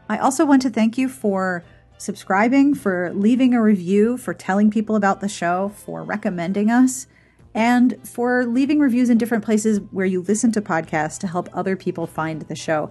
I 0.08 0.18
also 0.18 0.44
want 0.44 0.62
to 0.62 0.70
thank 0.70 0.96
you 0.96 1.08
for 1.08 1.62
subscribing, 1.98 2.74
for 2.74 3.12
leaving 3.14 3.54
a 3.54 3.62
review, 3.62 4.16
for 4.16 4.34
telling 4.34 4.70
people 4.70 4.96
about 4.96 5.20
the 5.20 5.28
show, 5.28 5.68
for 5.76 6.02
recommending 6.02 6.70
us. 6.70 7.06
and 7.54 7.96
for 8.06 8.46
leaving 8.46 8.80
reviews 8.80 9.10
in 9.10 9.18
different 9.18 9.44
places 9.44 9.80
where 9.90 10.06
you 10.06 10.22
listen 10.22 10.52
to 10.52 10.60
podcasts 10.60 11.18
to 11.18 11.26
help 11.26 11.48
other 11.52 11.76
people 11.76 12.06
find 12.06 12.42
the 12.42 12.56
show. 12.56 12.90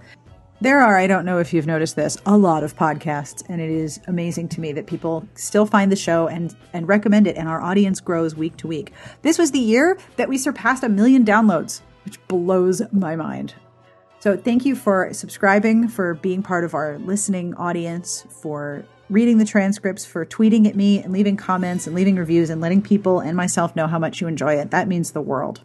There 0.62 0.80
are, 0.80 0.96
I 0.96 1.08
don't 1.08 1.24
know 1.24 1.40
if 1.40 1.52
you've 1.52 1.66
noticed 1.66 1.96
this, 1.96 2.16
a 2.24 2.36
lot 2.36 2.62
of 2.62 2.76
podcasts, 2.76 3.42
and 3.48 3.60
it 3.60 3.68
is 3.68 3.98
amazing 4.06 4.46
to 4.50 4.60
me 4.60 4.70
that 4.74 4.86
people 4.86 5.26
still 5.34 5.66
find 5.66 5.90
the 5.90 5.96
show 5.96 6.28
and, 6.28 6.54
and 6.72 6.86
recommend 6.86 7.26
it, 7.26 7.36
and 7.36 7.48
our 7.48 7.60
audience 7.60 7.98
grows 7.98 8.36
week 8.36 8.56
to 8.58 8.68
week. 8.68 8.92
This 9.22 9.38
was 9.38 9.50
the 9.50 9.58
year 9.58 9.98
that 10.14 10.28
we 10.28 10.38
surpassed 10.38 10.84
a 10.84 10.88
million 10.88 11.24
downloads, 11.24 11.80
which 12.04 12.24
blows 12.28 12.80
my 12.92 13.16
mind. 13.16 13.56
So 14.20 14.36
thank 14.36 14.64
you 14.64 14.76
for 14.76 15.12
subscribing, 15.12 15.88
for 15.88 16.14
being 16.14 16.44
part 16.44 16.62
of 16.62 16.74
our 16.74 16.96
listening 16.98 17.54
audience, 17.56 18.24
for 18.30 18.84
reading 19.10 19.38
the 19.38 19.44
transcripts, 19.44 20.04
for 20.04 20.24
tweeting 20.24 20.68
at 20.68 20.76
me 20.76 21.02
and 21.02 21.12
leaving 21.12 21.36
comments 21.36 21.88
and 21.88 21.96
leaving 21.96 22.14
reviews 22.14 22.50
and 22.50 22.60
letting 22.60 22.82
people 22.82 23.18
and 23.18 23.36
myself 23.36 23.74
know 23.74 23.88
how 23.88 23.98
much 23.98 24.20
you 24.20 24.28
enjoy 24.28 24.54
it. 24.54 24.70
That 24.70 24.86
means 24.86 25.10
the 25.10 25.22
world. 25.22 25.60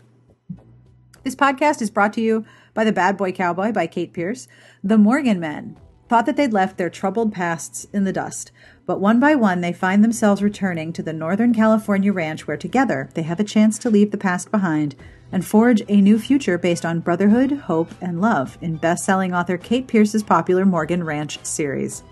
This 1.24 1.36
podcast 1.36 1.82
is 1.82 1.90
brought 1.90 2.14
to 2.14 2.22
you 2.22 2.46
by 2.78 2.84
The 2.84 2.92
Bad 2.92 3.18
Boy 3.18 3.32
Cowboy 3.32 3.72
by 3.72 3.88
Kate 3.88 4.14
Pearce. 4.14 4.48
The 4.84 5.00
Morgan 5.00 5.40
Men 5.40 5.78
thought 6.08 6.28
that 6.28 6.38
they'd 6.38 6.54
left 6.54 6.78
their 6.78 6.92
troubled 6.92 7.34
pasts 7.34 7.88
in 7.92 8.04
the 8.04 8.14
dust, 8.14 8.52
but 8.86 9.02
one 9.02 9.20
by 9.20 9.34
one 9.34 9.62
they 9.62 9.74
find 9.74 10.04
themselves 10.04 10.44
returning 10.44 10.94
to 10.94 11.02
the 11.02 11.12
Northern 11.12 11.56
California 11.56 12.14
ranch 12.14 12.46
where 12.46 12.56
together 12.56 13.10
they 13.16 13.24
have 13.24 13.40
a 13.40 13.44
chance 13.44 13.80
to 13.80 13.90
leave 13.90 14.12
the 14.12 14.18
past 14.18 14.52
behind 14.52 14.96
and 15.32 15.44
forge 15.44 15.82
a 15.88 16.00
new 16.00 16.20
future 16.20 16.60
based 16.60 16.86
on 16.86 17.00
brotherhood, 17.00 17.52
hope, 17.52 17.90
and 18.00 18.22
love 18.22 18.60
in 18.62 18.78
best-selling 18.78 19.34
author 19.34 19.58
Kate 19.58 19.88
Pearce's 19.88 20.22
popular 20.22 20.64
Morgan 20.64 21.04
Ranch 21.04 21.44
series. 21.44 22.04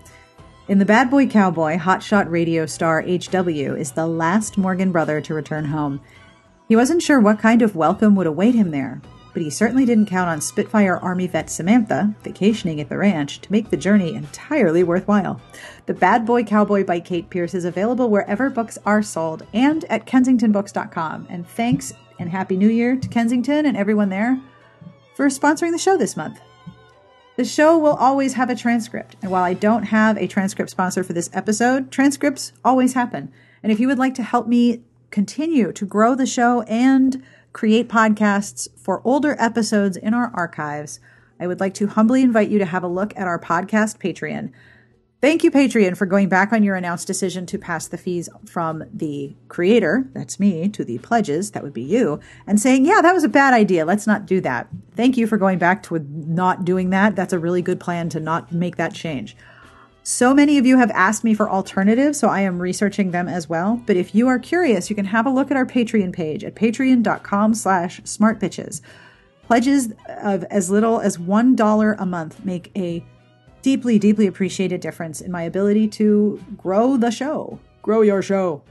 In 0.66 0.80
The 0.80 0.84
Bad 0.84 1.10
Boy 1.12 1.28
Cowboy, 1.28 1.76
hotshot 1.76 2.28
radio 2.28 2.66
star 2.66 3.02
H.W. 3.02 3.76
is 3.76 3.92
the 3.92 4.08
last 4.08 4.58
Morgan 4.58 4.90
brother 4.90 5.20
to 5.20 5.32
return 5.32 5.66
home. 5.66 6.00
He 6.68 6.74
wasn't 6.74 7.02
sure 7.02 7.20
what 7.20 7.38
kind 7.38 7.62
of 7.62 7.76
welcome 7.76 8.16
would 8.16 8.26
await 8.26 8.56
him 8.56 8.72
there, 8.72 9.00
but 9.36 9.42
he 9.42 9.50
certainly 9.50 9.84
didn't 9.84 10.06
count 10.06 10.30
on 10.30 10.40
Spitfire 10.40 10.96
Army 10.96 11.26
vet 11.26 11.50
Samantha, 11.50 12.14
vacationing 12.22 12.80
at 12.80 12.88
the 12.88 12.96
ranch, 12.96 13.38
to 13.42 13.52
make 13.52 13.68
the 13.68 13.76
journey 13.76 14.14
entirely 14.14 14.82
worthwhile. 14.82 15.42
The 15.84 15.92
Bad 15.92 16.24
Boy 16.24 16.42
Cowboy 16.42 16.86
by 16.86 17.00
Kate 17.00 17.28
Pearce 17.28 17.52
is 17.52 17.66
available 17.66 18.08
wherever 18.08 18.48
books 18.48 18.78
are 18.86 19.02
sold 19.02 19.46
and 19.52 19.84
at 19.90 20.06
kensingtonbooks.com. 20.06 21.26
And 21.28 21.46
thanks 21.46 21.92
and 22.18 22.30
Happy 22.30 22.56
New 22.56 22.70
Year 22.70 22.96
to 22.96 23.08
Kensington 23.08 23.66
and 23.66 23.76
everyone 23.76 24.08
there 24.08 24.40
for 25.14 25.26
sponsoring 25.26 25.72
the 25.72 25.76
show 25.76 25.98
this 25.98 26.16
month. 26.16 26.40
The 27.36 27.44
show 27.44 27.76
will 27.76 27.96
always 27.96 28.32
have 28.32 28.48
a 28.48 28.56
transcript, 28.56 29.16
and 29.20 29.30
while 29.30 29.44
I 29.44 29.52
don't 29.52 29.82
have 29.82 30.16
a 30.16 30.26
transcript 30.26 30.70
sponsor 30.70 31.04
for 31.04 31.12
this 31.12 31.28
episode, 31.34 31.90
transcripts 31.90 32.54
always 32.64 32.94
happen. 32.94 33.30
And 33.62 33.70
if 33.70 33.80
you 33.80 33.86
would 33.88 33.98
like 33.98 34.14
to 34.14 34.22
help 34.22 34.48
me 34.48 34.80
continue 35.10 35.72
to 35.72 35.84
grow 35.84 36.14
the 36.14 36.24
show 36.24 36.62
and 36.62 37.22
create 37.56 37.88
podcasts 37.88 38.68
for 38.78 39.00
older 39.02 39.34
episodes 39.38 39.96
in 39.96 40.12
our 40.12 40.30
archives, 40.34 41.00
I 41.40 41.46
would 41.46 41.58
like 41.58 41.72
to 41.76 41.86
humbly 41.86 42.20
invite 42.20 42.50
you 42.50 42.58
to 42.58 42.66
have 42.66 42.84
a 42.84 42.86
look 42.86 43.14
at 43.16 43.26
our 43.26 43.38
podcast 43.38 43.96
Patreon. 43.96 44.52
Thank 45.22 45.42
you, 45.42 45.50
Patreon, 45.50 45.96
for 45.96 46.04
going 46.04 46.28
back 46.28 46.52
on 46.52 46.62
your 46.62 46.76
announced 46.76 47.06
decision 47.06 47.46
to 47.46 47.56
pass 47.56 47.88
the 47.88 47.96
fees 47.96 48.28
from 48.44 48.84
the 48.92 49.34
creator, 49.48 50.06
that's 50.12 50.38
me, 50.38 50.68
to 50.68 50.84
the 50.84 50.98
pledges, 50.98 51.52
that 51.52 51.62
would 51.62 51.72
be 51.72 51.80
you, 51.80 52.20
and 52.46 52.60
saying, 52.60 52.84
yeah, 52.84 53.00
that 53.00 53.14
was 53.14 53.24
a 53.24 53.28
bad 53.28 53.54
idea. 53.54 53.86
Let's 53.86 54.06
not 54.06 54.26
do 54.26 54.42
that. 54.42 54.68
Thank 54.94 55.16
you 55.16 55.26
for 55.26 55.38
going 55.38 55.58
back 55.58 55.82
to 55.84 55.98
not 55.98 56.66
doing 56.66 56.90
that. 56.90 57.16
That's 57.16 57.32
a 57.32 57.38
really 57.38 57.62
good 57.62 57.80
plan 57.80 58.10
to 58.10 58.20
not 58.20 58.52
make 58.52 58.76
that 58.76 58.92
change. 58.92 59.34
So 60.08 60.32
many 60.32 60.56
of 60.56 60.64
you 60.64 60.78
have 60.78 60.92
asked 60.92 61.24
me 61.24 61.34
for 61.34 61.50
alternatives, 61.50 62.16
so 62.20 62.28
I 62.28 62.42
am 62.42 62.62
researching 62.62 63.10
them 63.10 63.26
as 63.26 63.48
well. 63.48 63.82
But 63.86 63.96
if 63.96 64.14
you 64.14 64.28
are 64.28 64.38
curious, 64.38 64.88
you 64.88 64.94
can 64.94 65.06
have 65.06 65.26
a 65.26 65.30
look 65.30 65.50
at 65.50 65.56
our 65.56 65.66
Patreon 65.66 66.12
page 66.12 66.44
at 66.44 66.54
patreon.com 66.54 67.54
slash 67.54 68.00
smartbitches. 68.02 68.82
Pledges 69.42 69.92
of 70.20 70.44
as 70.44 70.70
little 70.70 71.00
as 71.00 71.18
$1 71.18 71.96
a 71.98 72.06
month 72.06 72.44
make 72.44 72.70
a 72.76 73.04
deeply, 73.62 73.98
deeply 73.98 74.28
appreciated 74.28 74.80
difference 74.80 75.20
in 75.20 75.32
my 75.32 75.42
ability 75.42 75.88
to 75.88 76.40
grow 76.56 76.96
the 76.96 77.10
show. 77.10 77.58
Grow 77.82 78.02
your 78.02 78.22
show. 78.22 78.62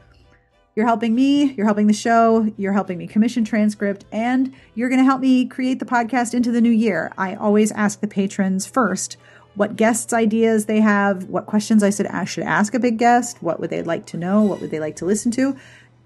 You're 0.73 0.87
helping 0.87 1.15
me, 1.15 1.51
you're 1.55 1.65
helping 1.65 1.87
the 1.87 1.93
show, 1.93 2.49
you're 2.55 2.71
helping 2.71 2.97
me 2.97 3.07
commission 3.07 3.43
transcript, 3.43 4.05
and 4.09 4.53
you're 4.73 4.87
going 4.87 4.99
to 4.99 5.05
help 5.05 5.19
me 5.19 5.47
create 5.47 5.79
the 5.79 5.85
podcast 5.85 6.33
into 6.33 6.53
the 6.53 6.61
new 6.61 6.71
year. 6.71 7.11
I 7.17 7.35
always 7.35 7.73
ask 7.73 7.99
the 7.99 8.07
patrons 8.07 8.65
first 8.65 9.17
what 9.55 9.75
guests 9.75 10.13
ideas 10.13 10.65
they 10.65 10.81
have, 10.81 11.25
what 11.25 11.45
questions 11.45 11.83
I 11.83 11.89
should, 11.89 12.07
I 12.07 12.25
should 12.25 12.43
ask 12.43 12.73
a 12.73 12.79
big 12.79 12.97
guest, 12.97 13.41
what 13.41 13.59
would 13.59 13.69
they 13.69 13.81
like 13.81 14.05
to 14.07 14.17
know, 14.17 14.41
what 14.41 14.61
would 14.61 14.71
they 14.71 14.79
like 14.79 14.95
to 14.97 15.05
listen 15.05 15.31
to. 15.31 15.55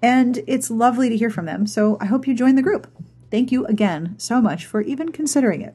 And 0.02 0.42
it's 0.46 0.70
lovely 0.70 1.08
to 1.08 1.16
hear 1.16 1.30
from 1.30 1.46
them. 1.46 1.66
So 1.66 1.98
I 2.00 2.06
hope 2.06 2.26
you 2.26 2.34
join 2.34 2.54
the 2.54 2.62
group. 2.62 2.86
Thank 3.30 3.52
you 3.52 3.66
again 3.66 4.14
so 4.18 4.40
much 4.40 4.66
for 4.66 4.80
even 4.80 5.12
considering 5.12 5.60
it. 5.62 5.74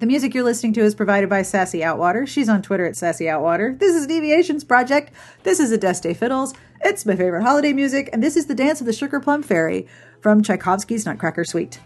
The 0.00 0.06
music 0.06 0.34
you're 0.34 0.42
listening 0.42 0.72
to 0.72 0.80
is 0.80 0.96
provided 0.96 1.30
by 1.30 1.42
Sassy 1.42 1.78
Outwater. 1.78 2.26
She's 2.26 2.48
on 2.48 2.60
Twitter 2.60 2.84
at 2.84 2.96
Sassy 2.96 3.26
Outwater. 3.26 3.78
This 3.78 3.94
is 3.94 4.08
Deviations 4.08 4.64
Project. 4.64 5.12
This 5.44 5.60
is 5.60 5.70
Adeste 5.70 6.06
Fideles. 6.06 6.56
It's 6.80 7.06
my 7.06 7.14
favorite 7.14 7.44
holiday 7.44 7.72
music, 7.72 8.10
and 8.12 8.20
this 8.20 8.36
is 8.36 8.46
the 8.46 8.54
Dance 8.56 8.80
of 8.80 8.86
the 8.86 8.92
Sugar 8.92 9.20
Plum 9.20 9.44
Fairy 9.44 9.86
from 10.20 10.42
Tchaikovsky's 10.42 11.06
Nutcracker 11.06 11.44
Suite. 11.44 11.78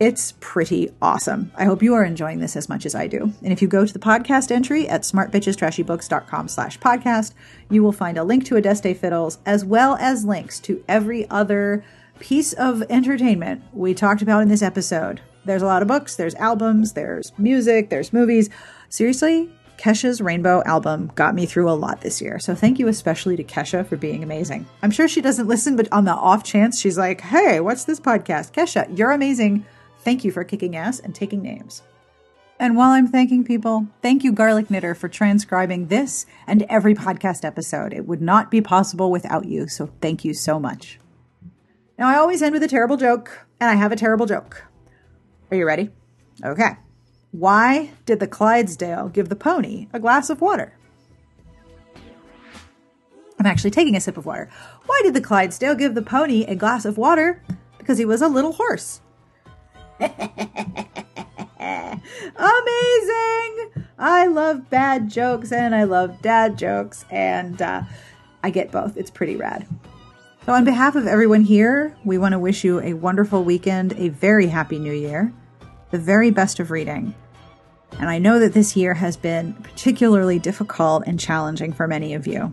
It's 0.00 0.34
pretty 0.40 0.90
awesome. 1.00 1.52
I 1.56 1.66
hope 1.66 1.80
you 1.80 1.94
are 1.94 2.04
enjoying 2.04 2.40
this 2.40 2.56
as 2.56 2.68
much 2.68 2.84
as 2.84 2.96
I 2.96 3.06
do. 3.06 3.32
And 3.42 3.52
if 3.52 3.62
you 3.62 3.68
go 3.68 3.86
to 3.86 3.92
the 3.92 4.00
podcast 4.00 4.50
entry 4.50 4.88
at 4.88 5.02
smartbitchestrashybooks.com 5.02 6.48
slash 6.48 6.80
podcast, 6.80 7.32
you 7.70 7.82
will 7.82 7.92
find 7.92 8.18
a 8.18 8.24
link 8.24 8.44
to 8.46 8.56
Adeste 8.56 9.00
Fideles 9.00 9.38
as 9.46 9.64
well 9.64 9.96
as 10.00 10.24
links 10.24 10.58
to 10.60 10.82
every 10.88 11.30
other 11.30 11.84
piece 12.18 12.52
of 12.54 12.82
entertainment 12.90 13.62
we 13.72 13.94
talked 13.94 14.20
about 14.20 14.42
in 14.42 14.48
this 14.48 14.62
episode. 14.62 15.20
There's 15.44 15.62
a 15.62 15.66
lot 15.66 15.82
of 15.82 15.88
books, 15.88 16.16
there's 16.16 16.34
albums, 16.36 16.94
there's 16.94 17.32
music, 17.38 17.90
there's 17.90 18.12
movies. 18.12 18.50
Seriously, 18.88 19.48
Kesha's 19.76 20.20
Rainbow 20.20 20.62
album 20.66 21.12
got 21.14 21.36
me 21.36 21.46
through 21.46 21.70
a 21.70 21.72
lot 21.72 22.00
this 22.00 22.20
year. 22.20 22.40
So 22.40 22.54
thank 22.54 22.80
you 22.80 22.88
especially 22.88 23.36
to 23.36 23.44
Kesha 23.44 23.86
for 23.86 23.96
being 23.96 24.24
amazing. 24.24 24.66
I'm 24.82 24.90
sure 24.90 25.06
she 25.06 25.20
doesn't 25.20 25.46
listen, 25.46 25.76
but 25.76 25.88
on 25.92 26.04
the 26.04 26.14
off 26.14 26.42
chance 26.42 26.80
she's 26.80 26.98
like, 26.98 27.20
hey, 27.20 27.60
what's 27.60 27.84
this 27.84 28.00
podcast? 28.00 28.52
Kesha, 28.52 28.96
you're 28.96 29.12
amazing. 29.12 29.64
Thank 30.04 30.24
you 30.24 30.30
for 30.30 30.44
kicking 30.44 30.76
ass 30.76 31.00
and 31.00 31.14
taking 31.14 31.42
names. 31.42 31.82
And 32.60 32.76
while 32.76 32.90
I'm 32.90 33.08
thanking 33.08 33.42
people, 33.42 33.88
thank 34.00 34.22
you, 34.22 34.32
Garlic 34.32 34.70
Knitter, 34.70 34.94
for 34.94 35.08
transcribing 35.08 35.88
this 35.88 36.24
and 36.46 36.62
every 36.68 36.94
podcast 36.94 37.44
episode. 37.44 37.92
It 37.92 38.06
would 38.06 38.22
not 38.22 38.50
be 38.50 38.60
possible 38.60 39.10
without 39.10 39.46
you, 39.46 39.66
so 39.66 39.90
thank 40.00 40.24
you 40.24 40.34
so 40.34 40.60
much. 40.60 41.00
Now, 41.98 42.08
I 42.08 42.16
always 42.16 42.42
end 42.42 42.52
with 42.52 42.62
a 42.62 42.68
terrible 42.68 42.96
joke, 42.96 43.46
and 43.60 43.70
I 43.70 43.74
have 43.74 43.92
a 43.92 43.96
terrible 43.96 44.26
joke. 44.26 44.64
Are 45.50 45.56
you 45.56 45.66
ready? 45.66 45.90
Okay. 46.44 46.76
Why 47.32 47.90
did 48.06 48.20
the 48.20 48.28
Clydesdale 48.28 49.08
give 49.08 49.28
the 49.28 49.36
pony 49.36 49.88
a 49.92 49.98
glass 49.98 50.30
of 50.30 50.40
water? 50.40 50.78
I'm 53.38 53.46
actually 53.46 53.72
taking 53.72 53.96
a 53.96 54.00
sip 54.00 54.16
of 54.16 54.26
water. 54.26 54.48
Why 54.86 55.00
did 55.02 55.14
the 55.14 55.20
Clydesdale 55.20 55.74
give 55.74 55.94
the 55.94 56.02
pony 56.02 56.44
a 56.44 56.54
glass 56.54 56.84
of 56.84 56.96
water? 56.96 57.42
Because 57.78 57.98
he 57.98 58.04
was 58.04 58.22
a 58.22 58.28
little 58.28 58.52
horse. 58.52 59.00
Amazing! 60.00 60.34
I 63.98 64.26
love 64.26 64.68
bad 64.70 65.08
jokes 65.08 65.52
and 65.52 65.74
I 65.74 65.84
love 65.84 66.20
dad 66.20 66.58
jokes, 66.58 67.04
and 67.10 67.60
uh, 67.62 67.82
I 68.42 68.50
get 68.50 68.72
both. 68.72 68.96
It's 68.96 69.10
pretty 69.10 69.36
rad. 69.36 69.66
So, 70.44 70.52
on 70.52 70.64
behalf 70.64 70.94
of 70.96 71.06
everyone 71.06 71.42
here, 71.42 71.96
we 72.04 72.18
want 72.18 72.32
to 72.32 72.38
wish 72.38 72.64
you 72.64 72.80
a 72.80 72.92
wonderful 72.92 73.44
weekend, 73.44 73.94
a 73.94 74.08
very 74.10 74.48
happy 74.48 74.78
new 74.78 74.92
year, 74.92 75.32
the 75.90 75.98
very 75.98 76.30
best 76.30 76.60
of 76.60 76.70
reading. 76.70 77.14
And 77.98 78.10
I 78.10 78.18
know 78.18 78.38
that 78.40 78.52
this 78.52 78.76
year 78.76 78.94
has 78.94 79.16
been 79.16 79.54
particularly 79.54 80.38
difficult 80.38 81.04
and 81.06 81.18
challenging 81.18 81.72
for 81.72 81.86
many 81.86 82.14
of 82.14 82.26
you. 82.26 82.52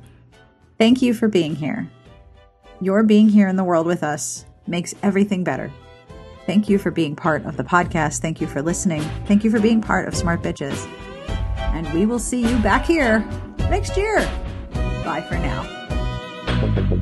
Thank 0.77 1.01
you 1.01 1.13
for 1.13 1.27
being 1.27 1.55
here. 1.55 1.89
Your 2.79 3.03
being 3.03 3.29
here 3.29 3.47
in 3.47 3.55
the 3.55 3.63
world 3.63 3.85
with 3.85 4.03
us 4.03 4.45
makes 4.67 4.93
everything 5.03 5.43
better. 5.43 5.71
Thank 6.51 6.67
you 6.67 6.77
for 6.77 6.91
being 6.91 7.15
part 7.15 7.45
of 7.45 7.55
the 7.55 7.63
podcast. 7.63 8.19
Thank 8.19 8.41
you 8.41 8.45
for 8.45 8.61
listening. 8.61 9.01
Thank 9.25 9.45
you 9.45 9.49
for 9.49 9.61
being 9.61 9.79
part 9.79 10.05
of 10.09 10.13
Smart 10.13 10.41
Bitches. 10.41 10.85
And 11.57 11.89
we 11.93 12.05
will 12.05 12.19
see 12.19 12.41
you 12.41 12.57
back 12.59 12.85
here 12.85 13.19
next 13.69 13.95
year. 13.95 14.17
Bye 15.05 15.25
for 15.29 15.35
now. 15.35 16.97